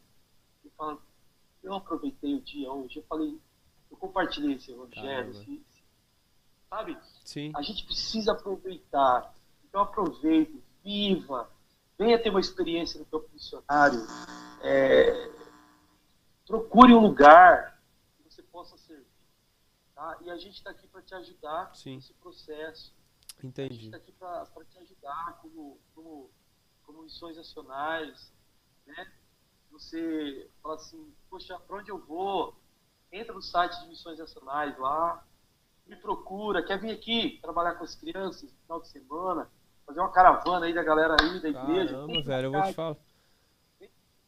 e 0.64 0.70
falo, 0.72 1.02
eu 1.64 1.74
aproveitei 1.74 2.36
o 2.36 2.42
dia 2.42 2.72
hoje. 2.72 3.00
Eu 3.00 3.04
falei, 3.04 3.40
eu 3.90 3.98
compartilhei 3.98 4.56
esse 4.56 4.72
evangelho. 4.72 5.32
Esse, 5.32 5.66
sabe? 6.70 6.98
Sim. 7.24 7.52
A 7.56 7.62
gente 7.62 7.86
precisa 7.86 8.34
aproveitar. 8.34 9.34
Então 9.68 9.82
aproveite, 9.82 10.64
viva, 10.84 11.50
venha 11.98 12.22
ter 12.22 12.30
uma 12.30 12.40
experiência 12.40 13.00
no 13.00 13.06
campo 13.06 13.30
missionário. 13.34 14.00
É, 14.62 15.32
procure 16.46 16.94
um 16.94 17.02
lugar 17.02 17.82
que 18.18 18.24
você 18.24 18.42
possa 18.44 18.78
servir. 18.78 19.06
Tá? 19.94 20.18
E 20.22 20.30
a 20.30 20.38
gente 20.38 20.56
está 20.58 20.70
aqui 20.70 20.88
para 20.88 21.02
te 21.02 21.14
ajudar 21.16 21.76
Sim. 21.76 21.96
nesse 21.96 22.14
processo. 22.14 22.94
Entendi. 23.44 23.72
A 23.72 23.74
gente 23.74 23.86
está 23.86 23.98
aqui 23.98 24.12
para 24.12 24.66
te 24.70 24.78
ajudar 24.80 25.40
como, 25.42 25.80
como, 25.94 26.30
como 26.84 27.04
missões 27.04 27.38
nacionais. 27.38 28.32
Né? 28.86 29.12
Você 29.72 30.50
fala 30.62 30.76
assim, 30.76 31.14
poxa, 31.30 31.60
para 31.60 31.78
onde 31.78 31.92
eu 31.92 32.00
vou? 32.00 32.56
Entra 33.12 33.34
no 33.34 33.42
site 33.42 33.80
de 33.82 33.88
missões 33.88 34.20
nacionais 34.20 34.78
lá, 34.78 35.24
me 35.88 35.96
procura, 35.96 36.64
quer 36.64 36.80
vir 36.80 36.92
aqui 36.92 37.40
trabalhar 37.42 37.76
com 37.76 37.84
as 37.84 37.96
crianças 37.96 38.44
no 38.44 38.58
final 38.62 38.82
de 38.82 38.88
semana, 38.90 39.50
fazer 39.86 40.00
uma 40.00 40.12
caravana 40.12 40.66
aí 40.66 40.74
da 40.74 40.84
galera 40.84 41.16
aí 41.20 41.40
da 41.42 41.50
igreja. 41.50 41.94
Caramba, 41.94 42.22
velho, 42.22 42.46
eu 42.46 42.52
vou 42.52 42.64
te 42.64 42.74
falar. 42.74 42.98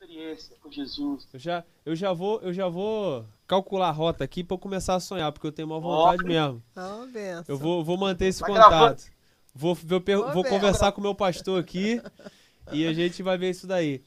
Experiência 0.02 0.56
com 0.62 0.72
Jesus. 0.72 1.28
Eu 1.34 1.40
já, 1.40 1.64
eu 1.86 1.96
já 1.96 2.14
vou, 2.14 2.40
eu 2.42 2.54
já 2.54 2.70
vou 2.70 3.26
calcular 3.46 3.90
a 3.90 3.92
rota 3.92 4.24
aqui 4.24 4.46
para 4.46 4.58
começar 4.58 4.96
a 4.96 5.00
sonhar, 5.00 5.30
porque 5.34 5.46
eu 5.46 5.52
tenho 5.52 5.68
uma 5.68 5.80
vontade 5.80 6.24
mesmo. 6.24 6.64
Oh, 6.76 7.06
eu 7.48 7.58
vou, 7.58 7.84
vou 7.84 7.98
manter 7.98 8.28
esse 8.28 8.40
vai 8.40 8.52
contato. 8.52 8.70
Gravando. 8.70 9.02
Vou, 9.54 9.76
vou, 9.76 10.00
vou, 10.00 10.34
vou 10.34 10.44
conversar 10.46 10.94
com 10.94 11.02
o 11.02 11.04
meu 11.04 11.14
pastor 11.14 11.60
aqui 11.60 12.02
e 12.72 12.88
a 12.88 12.94
gente 12.94 13.22
vai 13.22 13.38
ver 13.38 13.50
isso 13.50 13.68
daí. 13.68 14.02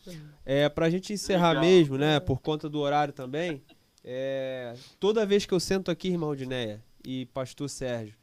É, 0.46 0.68
pra 0.68 0.88
gente 0.88 1.12
encerrar 1.12 1.50
Legal. 1.50 1.64
mesmo, 1.64 1.98
né, 1.98 2.18
por 2.18 2.40
conta 2.40 2.68
do 2.70 2.80
horário 2.80 3.12
também, 3.12 3.62
é, 4.04 4.74
toda 4.98 5.26
vez 5.26 5.46
que 5.46 5.52
eu 5.52 5.60
sento 5.60 5.90
aqui, 5.90 6.08
irmão 6.08 6.34
Dinéia 6.34 6.82
e 7.04 7.26
pastor 7.26 7.68
Sérgio, 7.68 8.14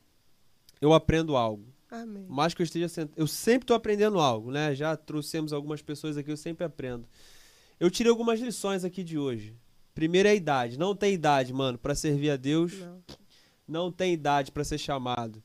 eu 0.81 0.93
aprendo 0.93 1.35
algo. 1.35 1.65
Amém. 1.91 2.25
Mais 2.29 2.53
que 2.53 2.61
eu 2.61 2.65
esteja 2.65 2.87
sentado. 2.87 3.17
Eu 3.17 3.27
sempre 3.27 3.63
estou 3.63 3.75
aprendendo 3.75 4.19
algo, 4.19 4.51
né? 4.51 4.75
Já 4.75 4.95
trouxemos 4.95 5.51
algumas 5.51 5.81
pessoas 5.81 6.17
aqui, 6.17 6.31
eu 6.31 6.37
sempre 6.37 6.65
aprendo. 6.65 7.07
Eu 7.79 7.89
tirei 7.89 8.09
algumas 8.09 8.39
lições 8.39 8.83
aqui 8.83 9.03
de 9.03 9.17
hoje. 9.17 9.55
Primeiro 9.95 10.27
é 10.27 10.31
a 10.31 10.35
idade. 10.35 10.77
Não 10.77 10.95
tem 10.95 11.13
idade, 11.13 11.51
mano, 11.51 11.77
para 11.77 11.95
servir 11.95 12.29
a 12.29 12.35
Deus. 12.35 12.73
Não, 12.73 13.03
Não 13.67 13.91
tem 13.91 14.13
idade 14.13 14.51
para 14.51 14.63
ser 14.63 14.77
chamado. 14.77 15.41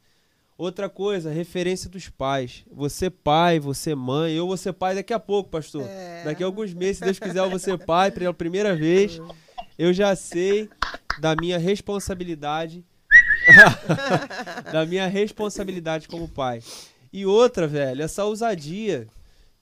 Outra 0.56 0.88
coisa, 0.88 1.30
referência 1.30 1.90
dos 1.90 2.08
pais. 2.08 2.64
Você 2.70 3.10
pai, 3.10 3.58
você 3.58 3.94
mãe. 3.94 4.34
Eu 4.34 4.46
vou 4.46 4.56
ser 4.56 4.72
pai 4.72 4.94
daqui 4.94 5.12
a 5.12 5.18
pouco, 5.18 5.50
pastor. 5.50 5.82
É. 5.88 6.22
Daqui 6.24 6.42
a 6.42 6.46
alguns 6.46 6.72
meses, 6.72 6.98
se 6.98 7.04
Deus 7.04 7.18
quiser, 7.18 7.40
eu 7.40 7.50
vou 7.50 7.58
ser 7.58 7.78
pai 7.84 8.10
pela 8.10 8.32
primeira 8.32 8.76
vez. 8.76 9.18
Eu 9.78 9.92
já 9.92 10.14
sei 10.14 10.68
da 11.20 11.34
minha 11.36 11.58
responsabilidade 11.58 12.84
da 14.72 14.86
minha 14.86 15.06
responsabilidade 15.06 16.08
como 16.08 16.28
pai. 16.28 16.62
E 17.12 17.26
outra, 17.26 17.66
velho, 17.66 18.02
essa 18.02 18.24
ousadia. 18.24 19.06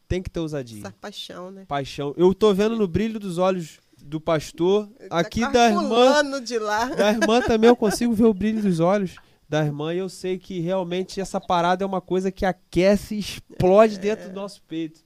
Tem 0.08 0.22
que 0.22 0.30
ter 0.30 0.40
ousadia. 0.40 0.80
Essa 0.80 0.94
paixão, 1.00 1.50
né? 1.50 1.64
Paixão. 1.66 2.14
Eu 2.16 2.34
tô 2.34 2.52
vendo 2.52 2.76
no 2.76 2.86
brilho 2.86 3.18
dos 3.18 3.38
olhos 3.38 3.80
do 4.02 4.20
pastor, 4.20 4.88
tá 5.08 5.18
aqui 5.18 5.40
da 5.52 5.68
irmã. 5.68 6.40
De 6.42 6.58
lá. 6.58 6.84
Da 6.86 7.10
irmã 7.12 7.40
também 7.40 7.68
eu 7.68 7.76
consigo 7.76 8.12
ver 8.12 8.24
o 8.24 8.34
brilho 8.34 8.60
dos 8.60 8.80
olhos 8.80 9.16
da 9.48 9.64
irmã 9.64 9.94
e 9.94 9.98
eu 9.98 10.08
sei 10.08 10.38
que 10.38 10.60
realmente 10.60 11.20
essa 11.20 11.40
parada 11.40 11.84
é 11.84 11.86
uma 11.86 12.00
coisa 12.00 12.30
que 12.30 12.44
aquece 12.44 13.14
e 13.14 13.18
explode 13.18 13.96
é. 13.96 13.98
dentro 13.98 14.28
do 14.28 14.34
nosso 14.34 14.60
peito. 14.62 15.00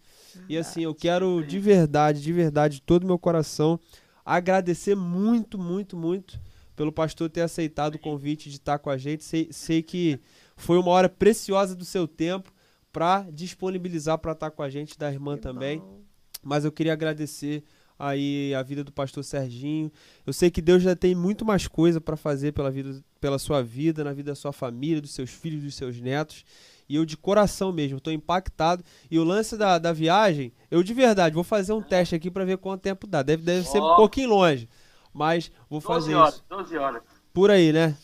E 0.49 0.57
assim, 0.57 0.83
eu 0.83 0.95
quero 0.95 1.45
de 1.45 1.59
verdade, 1.59 2.21
de 2.21 2.33
verdade, 2.33 2.77
de 2.77 2.83
todo 2.83 3.05
o 3.05 3.07
meu 3.07 3.19
coração, 3.19 3.79
agradecer 4.27 4.97
muito, 4.97 5.57
muito, 5.57 5.97
muito 5.97 6.41
pelo 6.75 6.93
pastor 6.93 7.31
ter 7.31 7.43
aceitado 7.43 7.95
o 7.95 7.99
convite 7.99 8.51
de 8.51 8.57
estar 8.57 8.79
com 8.79 8.91
a 8.91 8.99
gente. 8.99 9.25
Sei, 9.25 9.49
sei 9.53 9.83
que 9.83 10.21
foi 10.57 10.77
uma 10.79 10.91
hora 10.91 11.09
preciosa 11.09 11.75
do 11.75 11.85
seu 11.85 12.09
tempo 12.09 12.53
para 12.93 13.27
disponibilizar 13.31 14.19
para 14.19 14.33
estar 14.33 14.51
com 14.51 14.63
a 14.63 14.69
gente, 14.69 14.99
da 14.99 15.11
irmã 15.11 15.37
que 15.37 15.43
também. 15.43 15.79
Bom. 15.79 16.01
Mas 16.43 16.65
eu 16.65 16.73
queria 16.73 16.93
agradecer 16.93 17.63
aí 17.99 18.55
a 18.55 18.63
vida 18.63 18.85
do 18.85 18.93
pastor 18.93 19.25
Serginho. 19.25 19.91
Eu 20.27 20.33
sei 20.33 20.51
que 20.51 20.61
Deus 20.61 20.83
já 20.83 20.95
tem 20.95 21.15
muito 21.15 21.45
mais 21.45 21.67
coisa 21.67 22.01
para 22.01 22.17
fazer 22.17 22.53
pela 22.53 22.71
vida, 22.71 23.03
pela 23.21 23.39
sua 23.39 23.63
vida, 23.63 24.05
na 24.05 24.13
vida 24.13 24.33
da 24.33 24.35
sua 24.35 24.53
família, 24.53 25.01
dos 25.01 25.13
seus 25.13 25.31
filhos, 25.31 25.63
dos 25.63 25.75
seus 25.75 26.01
netos. 26.01 26.45
E 26.89 26.97
eu 26.97 27.05
de 27.05 27.17
coração 27.17 27.73
mesmo, 27.73 27.99
estou 27.99 28.13
impactado. 28.13 28.85
E 29.11 29.19
o 29.19 29.25
lance 29.25 29.57
da, 29.57 29.79
da 29.79 29.93
viagem, 29.93 30.53
eu 30.71 30.83
de 30.83 30.95
verdade 30.95 31.35
vou 31.35 31.45
fazer 31.45 31.73
um 31.73 31.83
teste 31.83 32.15
aqui 32.15 32.31
para 32.31 32.45
ver 32.45 32.59
quanto 32.59 32.83
tempo 32.83 33.07
dá. 33.07 33.23
Deve, 33.23 33.43
deve 33.43 33.67
ser 33.67 33.79
um 33.79 33.97
pouquinho 33.97 34.29
longe 34.31 34.69
mas 35.17 35.51
vou 35.69 35.81
fazer 35.81 36.13
12 36.13 36.15
horas, 36.15 36.35
isso. 36.35 36.45
12 36.49 36.77
horas. 36.77 37.03
Por 37.33 37.51
aí, 37.51 37.73
né? 37.73 37.97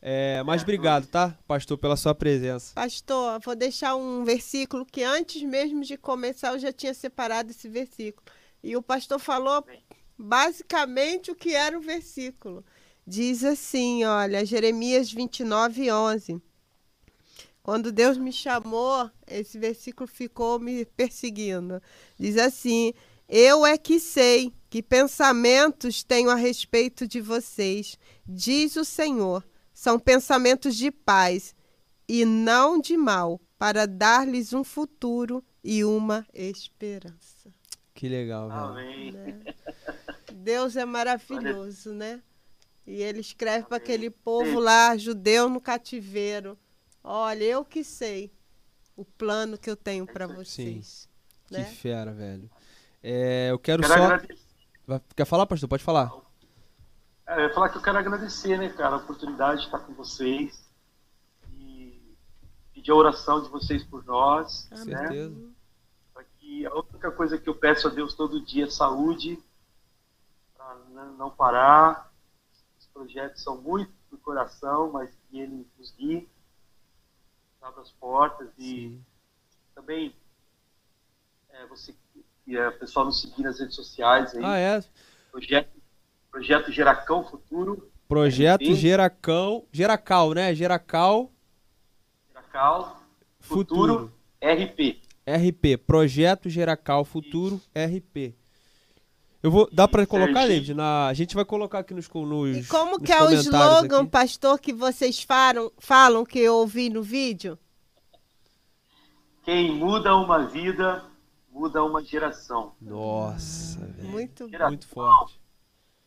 É, 0.00 0.42
mas 0.44 0.60
é, 0.60 0.64
obrigado, 0.64 1.06
tá, 1.06 1.36
pastor, 1.48 1.76
pela 1.78 1.96
sua 1.96 2.14
presença. 2.14 2.74
Pastor, 2.74 3.40
vou 3.40 3.56
deixar 3.56 3.96
um 3.96 4.22
versículo 4.22 4.84
que 4.84 5.02
antes 5.02 5.42
mesmo 5.42 5.82
de 5.82 5.96
começar 5.96 6.52
eu 6.52 6.58
já 6.58 6.72
tinha 6.72 6.94
separado 6.94 7.50
esse 7.50 7.68
versículo. 7.68 8.24
E 8.62 8.76
o 8.76 8.82
pastor 8.82 9.18
falou 9.18 9.64
basicamente 10.16 11.30
o 11.30 11.34
que 11.34 11.54
era 11.54 11.76
o 11.76 11.80
versículo. 11.80 12.64
Diz 13.06 13.42
assim, 13.44 14.04
olha, 14.04 14.44
Jeremias 14.44 15.12
29, 15.12 15.90
11. 15.90 16.42
Quando 17.64 17.90
Deus 17.90 18.18
me 18.18 18.30
chamou, 18.30 19.10
esse 19.26 19.58
versículo 19.58 20.06
ficou 20.06 20.60
me 20.60 20.84
perseguindo. 20.84 21.80
Diz 22.18 22.36
assim: 22.36 22.92
Eu 23.26 23.64
é 23.64 23.78
que 23.78 23.98
sei 23.98 24.52
que 24.68 24.82
pensamentos 24.82 26.04
tenho 26.04 26.28
a 26.28 26.34
respeito 26.34 27.08
de 27.08 27.22
vocês, 27.22 27.98
diz 28.28 28.76
o 28.76 28.84
Senhor. 28.84 29.42
São 29.72 29.98
pensamentos 29.98 30.76
de 30.76 30.90
paz 30.90 31.54
e 32.06 32.26
não 32.26 32.78
de 32.78 32.98
mal, 32.98 33.40
para 33.58 33.86
dar-lhes 33.86 34.52
um 34.52 34.62
futuro 34.62 35.42
e 35.64 35.82
uma 35.82 36.26
esperança. 36.34 37.50
Que 37.94 38.10
legal, 38.10 38.46
velho. 38.50 38.60
Amém. 38.60 39.12
Né? 39.12 39.40
Deus 40.34 40.76
é 40.76 40.84
maravilhoso, 40.84 41.94
né? 41.94 42.20
E 42.86 43.00
ele 43.02 43.20
escreve 43.20 43.64
para 43.66 43.78
aquele 43.78 44.10
povo 44.10 44.60
lá, 44.60 44.94
judeu 44.98 45.48
no 45.48 45.62
cativeiro. 45.62 46.58
Olha, 47.04 47.44
eu 47.44 47.62
que 47.64 47.84
sei 47.84 48.32
o 48.96 49.04
plano 49.04 49.58
que 49.58 49.68
eu 49.68 49.76
tenho 49.76 50.06
para 50.06 50.26
vocês. 50.26 51.06
Sim. 51.46 51.54
Né? 51.54 51.64
Que 51.64 51.74
fera, 51.76 52.12
velho. 52.12 52.50
É, 53.02 53.50
eu 53.50 53.58
quero, 53.58 53.82
quero 53.82 53.94
só. 53.94 54.04
Agradecer. 54.04 54.44
Quer 55.14 55.26
falar, 55.26 55.46
pastor? 55.46 55.68
Pode 55.68 55.84
falar. 55.84 56.10
É, 57.26 57.36
eu 57.36 57.48
ia 57.48 57.54
falar 57.54 57.68
que 57.68 57.76
eu 57.76 57.82
quero 57.82 57.98
agradecer, 57.98 58.58
né, 58.58 58.70
cara, 58.70 58.96
a 58.96 58.98
oportunidade 58.98 59.60
de 59.60 59.66
estar 59.66 59.80
com 59.80 59.92
vocês 59.94 60.66
e 61.52 62.16
pedir 62.72 62.90
a 62.90 62.94
oração 62.94 63.42
de 63.42 63.48
vocês 63.50 63.84
por 63.84 64.04
nós. 64.04 64.66
Com 64.70 64.84
né? 64.84 64.98
certeza. 64.98 65.54
Que 66.38 66.66
a 66.66 66.74
única 66.74 67.10
coisa 67.10 67.38
que 67.38 67.48
eu 67.48 67.54
peço 67.54 67.88
a 67.88 67.90
Deus 67.90 68.14
todo 68.14 68.44
dia 68.44 68.64
é 68.64 68.70
saúde, 68.70 69.42
para 70.54 70.76
não 71.18 71.30
parar. 71.30 72.12
Os 72.78 72.86
projetos 72.86 73.42
são 73.42 73.60
muito 73.60 73.92
do 74.10 74.18
coração, 74.18 74.92
mas 74.92 75.10
que 75.30 75.40
Ele 75.40 75.66
nos 75.78 75.90
guie, 75.92 76.28
abra 77.64 77.80
as 77.80 77.90
portas 77.92 78.48
e 78.58 78.62
Sim. 78.62 79.04
também 79.74 80.14
é, 81.48 81.66
você 81.66 81.94
e 82.46 82.58
a 82.58 82.70
pessoal 82.70 83.06
nos 83.06 83.22
seguir 83.22 83.42
nas 83.42 83.58
redes 83.58 83.74
sociais 83.74 84.34
aí. 84.34 84.44
Ah, 84.44 84.58
é? 84.58 84.84
Projeto, 85.30 85.70
projeto 86.30 86.70
Geracão 86.70 87.24
Futuro. 87.24 87.90
Projeto 88.06 88.64
RP. 88.64 88.74
Geracão. 88.74 89.64
Geracal, 89.72 90.34
né? 90.34 90.54
Geracal. 90.54 91.32
Geracal 92.28 93.00
Futuro, 93.40 94.10
Futuro 94.10 94.12
RP. 94.42 95.00
RP. 95.26 95.78
Projeto 95.86 96.50
Geracal 96.50 97.02
Futuro 97.02 97.56
Isso. 97.56 97.70
RP. 97.74 98.34
Eu 99.44 99.50
vou, 99.50 99.68
dá 99.70 99.86
para 99.86 100.06
colocar, 100.06 100.46
David? 100.46 100.72
Na, 100.72 101.06
a 101.06 101.12
gente 101.12 101.34
vai 101.34 101.44
colocar 101.44 101.80
aqui 101.80 101.92
nos, 101.92 102.08
nos 102.08 102.56
E 102.56 102.66
como 102.66 102.92
nos 102.92 103.02
que 103.02 103.12
é 103.12 103.22
o 103.22 103.30
slogan, 103.30 104.00
aqui. 104.00 104.10
pastor, 104.10 104.58
que 104.58 104.72
vocês 104.72 105.22
falam, 105.22 105.70
falam 105.76 106.24
que 106.24 106.38
eu 106.38 106.54
ouvi 106.54 106.88
no 106.88 107.02
vídeo? 107.02 107.58
Quem 109.42 109.70
muda 109.70 110.16
uma 110.16 110.46
vida 110.46 111.04
muda 111.50 111.84
uma 111.84 112.02
geração. 112.02 112.74
Nossa, 112.80 113.80
muito, 114.04 114.48
geração 114.48 114.70
muito 114.70 114.88
forte. 114.88 115.38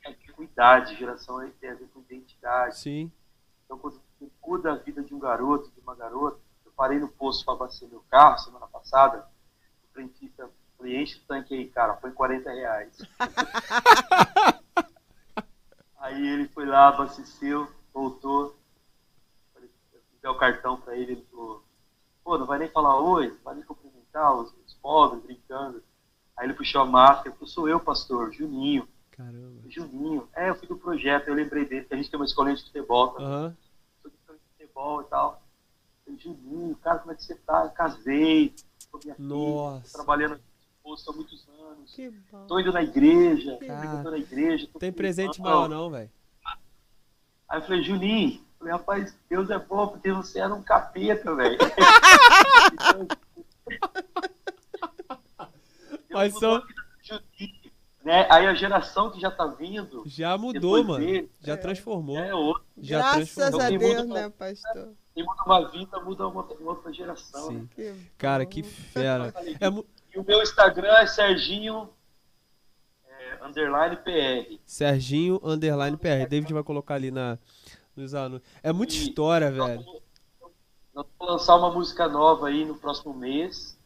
É 0.03 0.13
com 0.35 0.41
idade, 0.41 0.95
geração 0.95 1.39
é, 1.39 1.51
tem 1.61 1.69
a 1.69 1.75
ver 1.75 1.87
com 1.93 1.99
identidade. 1.99 2.79
Sim. 2.79 3.11
Então, 3.65 3.77
quando 3.77 4.01
você 4.19 4.31
muda 4.43 4.71
a 4.71 4.75
vida 4.77 5.03
de 5.03 5.13
um 5.13 5.19
garoto, 5.19 5.71
de 5.75 5.79
uma 5.81 5.93
garota, 5.93 6.39
eu 6.65 6.71
parei 6.71 6.97
no 6.97 7.07
posto 7.07 7.45
para 7.45 7.53
abastecer 7.53 7.87
meu 7.87 8.03
carro 8.09 8.39
semana 8.39 8.65
passada, 8.65 9.27
o 9.87 9.93
frentista 9.93 10.49
falei, 10.77 11.01
enche 11.01 11.17
o 11.17 11.21
tanque 11.27 11.53
aí, 11.53 11.67
cara, 11.67 11.95
foi 11.97 12.11
40 12.11 12.49
reais. 12.51 12.97
aí 15.97 16.27
ele 16.27 16.47
foi 16.49 16.65
lá, 16.65 16.89
abasteceu, 16.89 17.67
voltou, 17.93 18.55
falei, 19.53 19.69
eu 20.21 20.31
o 20.31 20.37
cartão 20.37 20.79
para 20.79 20.95
ele, 20.95 21.13
ele 21.13 21.27
falou, 21.31 21.63
pô, 22.23 22.37
não 22.37 22.45
vai 22.45 22.59
nem 22.59 22.69
falar 22.69 22.99
oi, 22.99 23.35
vai 23.43 23.55
nem 23.55 23.63
cumprimentar 23.63 24.35
os 24.35 24.73
pobres, 24.81 25.23
brincando. 25.23 25.83
Aí 26.35 26.45
ele 26.45 26.53
puxou 26.53 26.81
a 26.81 26.85
máscara, 26.85 27.31
falou, 27.31 27.47
sou 27.47 27.67
eu, 27.67 27.79
pastor, 27.79 28.31
Juninho. 28.31 28.87
Caramba. 29.11 29.61
Juninho. 29.67 30.29
É, 30.35 30.49
eu 30.49 30.55
fui 30.55 30.67
do 30.67 30.77
projeto, 30.77 31.27
eu 31.27 31.33
lembrei 31.33 31.65
dele, 31.65 31.85
que 31.85 31.93
a 31.93 31.97
gente 31.97 32.09
tem 32.09 32.19
uma 32.19 32.25
escolinha 32.25 32.55
de 32.55 32.63
futebol 32.63 33.09
também. 33.09 33.27
Uhum. 33.27 33.55
Sou 34.01 34.11
de 34.11 34.41
futebol 34.51 35.01
e 35.01 35.05
tal. 35.05 35.41
falei, 36.05 36.19
Juninho, 36.19 36.75
cara, 36.77 36.99
como 36.99 37.11
é 37.11 37.15
que 37.15 37.23
você 37.23 37.35
tá? 37.35 37.63
Eu 37.63 37.71
casei, 37.71 38.53
com 38.91 38.99
minha 39.03 39.15
Nossa. 39.17 39.81
filha, 39.81 39.93
trabalhando 39.93 40.39
aqui 40.93 41.03
há 41.07 41.13
muitos 41.13 41.47
anos. 41.47 41.93
Que 41.93 42.09
bom. 42.31 42.45
Tô 42.47 42.59
indo 42.59 42.71
na 42.71 42.81
igreja, 42.83 43.57
Cara, 43.65 44.03
tô 44.03 44.11
na 44.11 44.17
igreja. 44.17 44.67
Tô 44.71 44.79
tem 44.79 44.91
presente 44.91 45.41
maior 45.41 45.69
não, 45.69 45.89
velho. 45.89 46.09
Aí 47.49 47.59
eu 47.59 47.61
falei, 47.63 47.81
Juninho, 47.81 48.41
falei, 48.59 48.73
rapaz, 48.73 49.17
Deus 49.29 49.49
é 49.49 49.57
bom, 49.57 49.87
porque 49.87 50.11
você 50.11 50.39
era 50.39 50.53
um 50.53 50.61
capeta, 50.61 51.33
velho. 51.33 51.57
Mas 56.11 56.37
são... 56.37 56.61
Né? 58.03 58.25
Aí 58.29 58.47
a 58.47 58.53
geração 58.53 59.11
que 59.11 59.19
já 59.19 59.29
tá 59.29 59.45
vindo. 59.47 60.03
Já 60.05 60.37
mudou, 60.37 60.81
mano. 60.83 61.05
Dele, 61.05 61.29
já 61.41 61.53
é, 61.53 61.57
transformou. 61.57 62.17
É 62.17 62.33
outro. 62.33 62.63
Já 62.77 62.99
Graças 62.99 63.35
transformou. 63.35 63.61
a 63.61 63.69
Deus, 63.69 64.07
muda, 64.07 64.21
né, 64.21 64.29
pastor? 64.29 64.93
Tem 65.13 65.25
muda 65.25 65.43
uma 65.45 65.69
vida, 65.69 65.99
muda 65.99 66.27
uma, 66.27 66.43
uma 66.43 66.69
outra 66.69 66.93
geração. 66.93 67.47
Sim. 67.47 67.57
Né? 67.57 67.67
Que 67.75 67.95
Cara, 68.17 68.45
que 68.45 68.63
fera. 68.63 69.33
É, 69.59 69.69
e 70.17 70.19
o 70.19 70.25
meu 70.25 70.41
Instagram 70.41 70.93
é 70.97 71.07
Serginho 71.07 71.89
é, 73.07 73.45
underline 73.45 73.95
PR. 73.97 74.59
Serginho 74.65 75.39
underline 75.43 75.95
PR. 75.97 76.27
David 76.27 76.53
vai 76.53 76.63
colocar 76.63 76.95
ali 76.95 77.11
na, 77.11 77.37
nos 77.95 78.13
anúncios. 78.13 78.49
É 78.61 78.73
muita 78.73 78.93
e 78.93 78.97
história, 78.97 79.51
velho. 79.51 79.85
Nós 80.93 81.05
vamos 81.19 81.33
lançar 81.33 81.55
uma 81.55 81.71
música 81.71 82.07
nova 82.07 82.47
aí 82.47 82.65
no 82.65 82.75
próximo 82.75 83.13
mês 83.13 83.77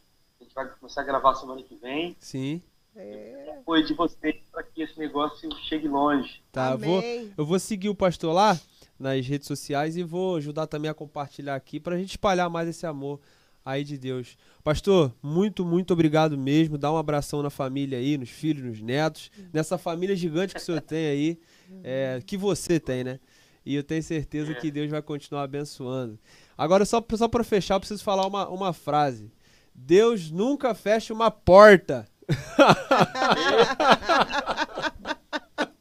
gente 0.52 0.54
vai 0.54 0.68
começar 0.68 1.00
a 1.00 1.04
gravar 1.04 1.34
semana 1.34 1.62
que 1.62 1.74
vem. 1.76 2.14
Sim. 2.18 2.62
É. 2.94 3.56
Apoio 3.58 3.84
de 3.84 3.94
vocês 3.94 4.36
para 4.50 4.62
que 4.62 4.82
esse 4.82 4.98
negócio 4.98 5.50
chegue 5.68 5.88
longe. 5.88 6.42
Tá, 6.52 6.76
vou, 6.76 7.02
eu 7.36 7.46
vou 7.46 7.58
seguir 7.58 7.88
o 7.88 7.94
pastor 7.94 8.34
lá 8.34 8.60
nas 8.98 9.26
redes 9.26 9.48
sociais 9.48 9.96
e 9.96 10.02
vou 10.02 10.36
ajudar 10.36 10.66
também 10.66 10.90
a 10.90 10.94
compartilhar 10.94 11.54
aqui 11.54 11.80
para 11.80 11.94
a 11.94 11.98
gente 11.98 12.10
espalhar 12.10 12.50
mais 12.50 12.68
esse 12.68 12.86
amor 12.86 13.18
aí 13.64 13.84
de 13.84 13.96
Deus. 13.96 14.36
Pastor, 14.62 15.12
muito, 15.22 15.64
muito 15.64 15.92
obrigado 15.92 16.36
mesmo. 16.36 16.78
Dá 16.78 16.92
um 16.92 16.96
abração 16.96 17.42
na 17.42 17.50
família 17.50 17.98
aí, 17.98 18.18
nos 18.18 18.30
filhos, 18.30 18.64
nos 18.64 18.80
netos, 18.80 19.30
nessa 19.52 19.78
família 19.78 20.16
gigante 20.16 20.54
que 20.54 20.60
o 20.60 20.62
senhor 20.62 20.80
tem 20.80 21.06
aí, 21.06 21.38
é, 21.82 22.20
que 22.24 22.36
você 22.36 22.78
tem, 22.78 23.04
né? 23.04 23.20
E 23.64 23.74
eu 23.74 23.84
tenho 23.84 24.02
certeza 24.02 24.54
que 24.54 24.70
Deus 24.70 24.90
vai 24.90 25.00
continuar 25.00 25.44
abençoando. 25.44 26.18
Agora, 26.58 26.84
só, 26.84 27.04
só 27.16 27.28
para 27.28 27.44
fechar, 27.44 27.76
eu 27.76 27.80
preciso 27.80 28.02
falar 28.02 28.26
uma, 28.26 28.48
uma 28.48 28.72
frase. 28.72 29.30
Deus 29.74 30.30
nunca 30.30 30.74
fecha 30.74 31.14
uma 31.14 31.30
porta. 31.30 32.06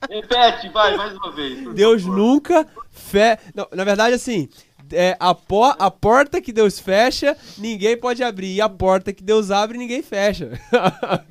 Repete, 0.10 0.70
vai, 0.70 0.98
mais 0.98 1.14
uma 1.14 1.32
vez. 1.32 1.74
Deus 1.74 2.06
nunca 2.06 2.68
fecha. 2.90 3.42
Na 3.74 3.84
verdade, 3.84 4.16
assim, 4.16 4.50
é, 4.94 5.18
a, 5.20 5.34
por 5.34 5.76
a 5.80 5.90
porta 5.90 6.42
que 6.42 6.52
Deus 6.54 6.80
fecha, 6.80 7.38
ninguém 7.58 7.98
pode 7.98 8.24
abrir. 8.24 8.56
E 8.56 8.62
a 8.62 8.70
porta 8.70 9.14
que 9.14 9.24
Deus 9.24 9.52
abre, 9.52 9.78
ninguém 9.78 10.02
fecha. 10.02 10.52
tá 10.72 11.26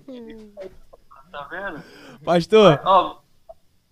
vendo? 1.50 1.82
Pastor. 2.24 2.80
Ó, 2.84 3.19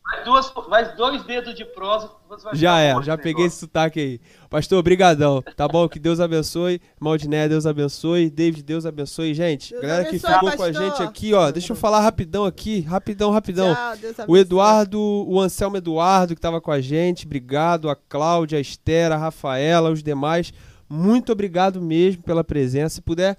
mais, 0.08 0.24
duas, 0.24 0.52
mais 0.68 0.96
dois 0.96 1.22
dedos 1.24 1.54
de 1.54 1.66
prosa. 1.66 2.10
Já 2.54 2.80
é, 2.80 3.02
já 3.02 3.18
peguei 3.18 3.44
esse 3.44 3.58
sotaque 3.58 4.00
aí. 4.00 4.20
Pastor, 4.48 4.82
brigadão, 4.82 5.42
tá 5.54 5.68
bom? 5.68 5.86
Que 5.86 5.98
Deus 5.98 6.18
abençoe. 6.18 6.80
Maldiné, 6.98 7.46
Deus 7.46 7.66
abençoe. 7.66 8.30
David, 8.30 8.62
Deus 8.62 8.86
abençoe. 8.86 9.34
Gente, 9.34 9.70
Deus 9.70 9.82
galera 9.82 10.08
abençoe, 10.08 10.20
que 10.20 10.26
ficou 10.26 10.50
pastor. 10.50 10.56
com 10.56 10.78
a 10.78 10.82
gente 10.82 11.02
aqui, 11.02 11.34
ó, 11.34 11.50
deixa 11.50 11.72
eu 11.72 11.76
falar 11.76 12.00
rapidão 12.00 12.46
aqui, 12.46 12.80
rapidão, 12.80 13.30
rapidão. 13.30 13.74
Tchau, 13.74 14.24
o 14.28 14.36
Eduardo, 14.36 14.98
o 14.98 15.38
Anselmo 15.38 15.76
Eduardo, 15.76 16.34
que 16.34 16.40
tava 16.40 16.60
com 16.60 16.70
a 16.70 16.80
gente, 16.80 17.26
obrigado. 17.26 17.90
A 17.90 17.96
Cláudia, 17.96 18.56
a 18.56 18.62
Esther, 18.62 19.12
a 19.12 19.16
Rafaela, 19.16 19.90
os 19.90 20.02
demais. 20.02 20.54
Muito 20.88 21.32
obrigado 21.32 21.82
mesmo 21.82 22.22
pela 22.22 22.42
presença. 22.42 22.94
Se 22.96 23.02
puder, 23.02 23.36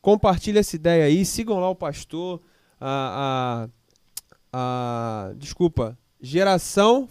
compartilhe 0.00 0.58
essa 0.58 0.76
ideia 0.76 1.04
aí. 1.04 1.24
Sigam 1.24 1.58
lá 1.58 1.68
o 1.68 1.74
pastor. 1.74 2.40
A, 2.80 3.68
a, 4.52 5.28
a 5.30 5.32
desculpa, 5.34 5.96
Geração. 6.22 7.08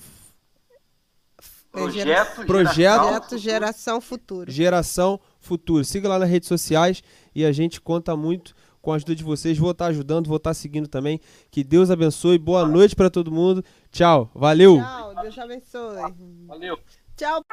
Projeto, 1.69 2.45
projeto 2.45 3.37
geração, 3.37 3.37
Geração 3.37 4.01
Futuro. 4.01 4.51
Geração 4.51 5.19
Futuro. 5.39 5.85
Siga 5.85 6.07
lá 6.09 6.17
nas 6.17 6.29
redes 6.29 6.47
sociais 6.47 7.03
e 7.35 7.45
a 7.45 7.51
gente 7.51 7.79
conta 7.79 8.15
muito 8.15 8.53
com 8.81 8.91
a 8.91 8.95
ajuda 8.95 9.15
de 9.15 9.23
vocês. 9.23 9.57
Vou 9.57 9.71
estar 9.71 9.87
ajudando, 9.87 10.27
vou 10.27 10.37
estar 10.37 10.53
seguindo 10.53 10.87
também. 10.87 11.19
Que 11.49 11.63
Deus 11.63 11.91
abençoe. 11.91 12.37
Boa 12.37 12.65
noite 12.65 12.95
para 12.95 13.09
todo 13.09 13.31
mundo. 13.31 13.63
Tchau. 13.91 14.29
Valeu. 14.33 14.77
Tchau. 14.77 15.15
Deus 15.21 15.37
abençoe. 15.37 16.13
Valeu. 16.47 16.79
Tchau. 17.15 17.45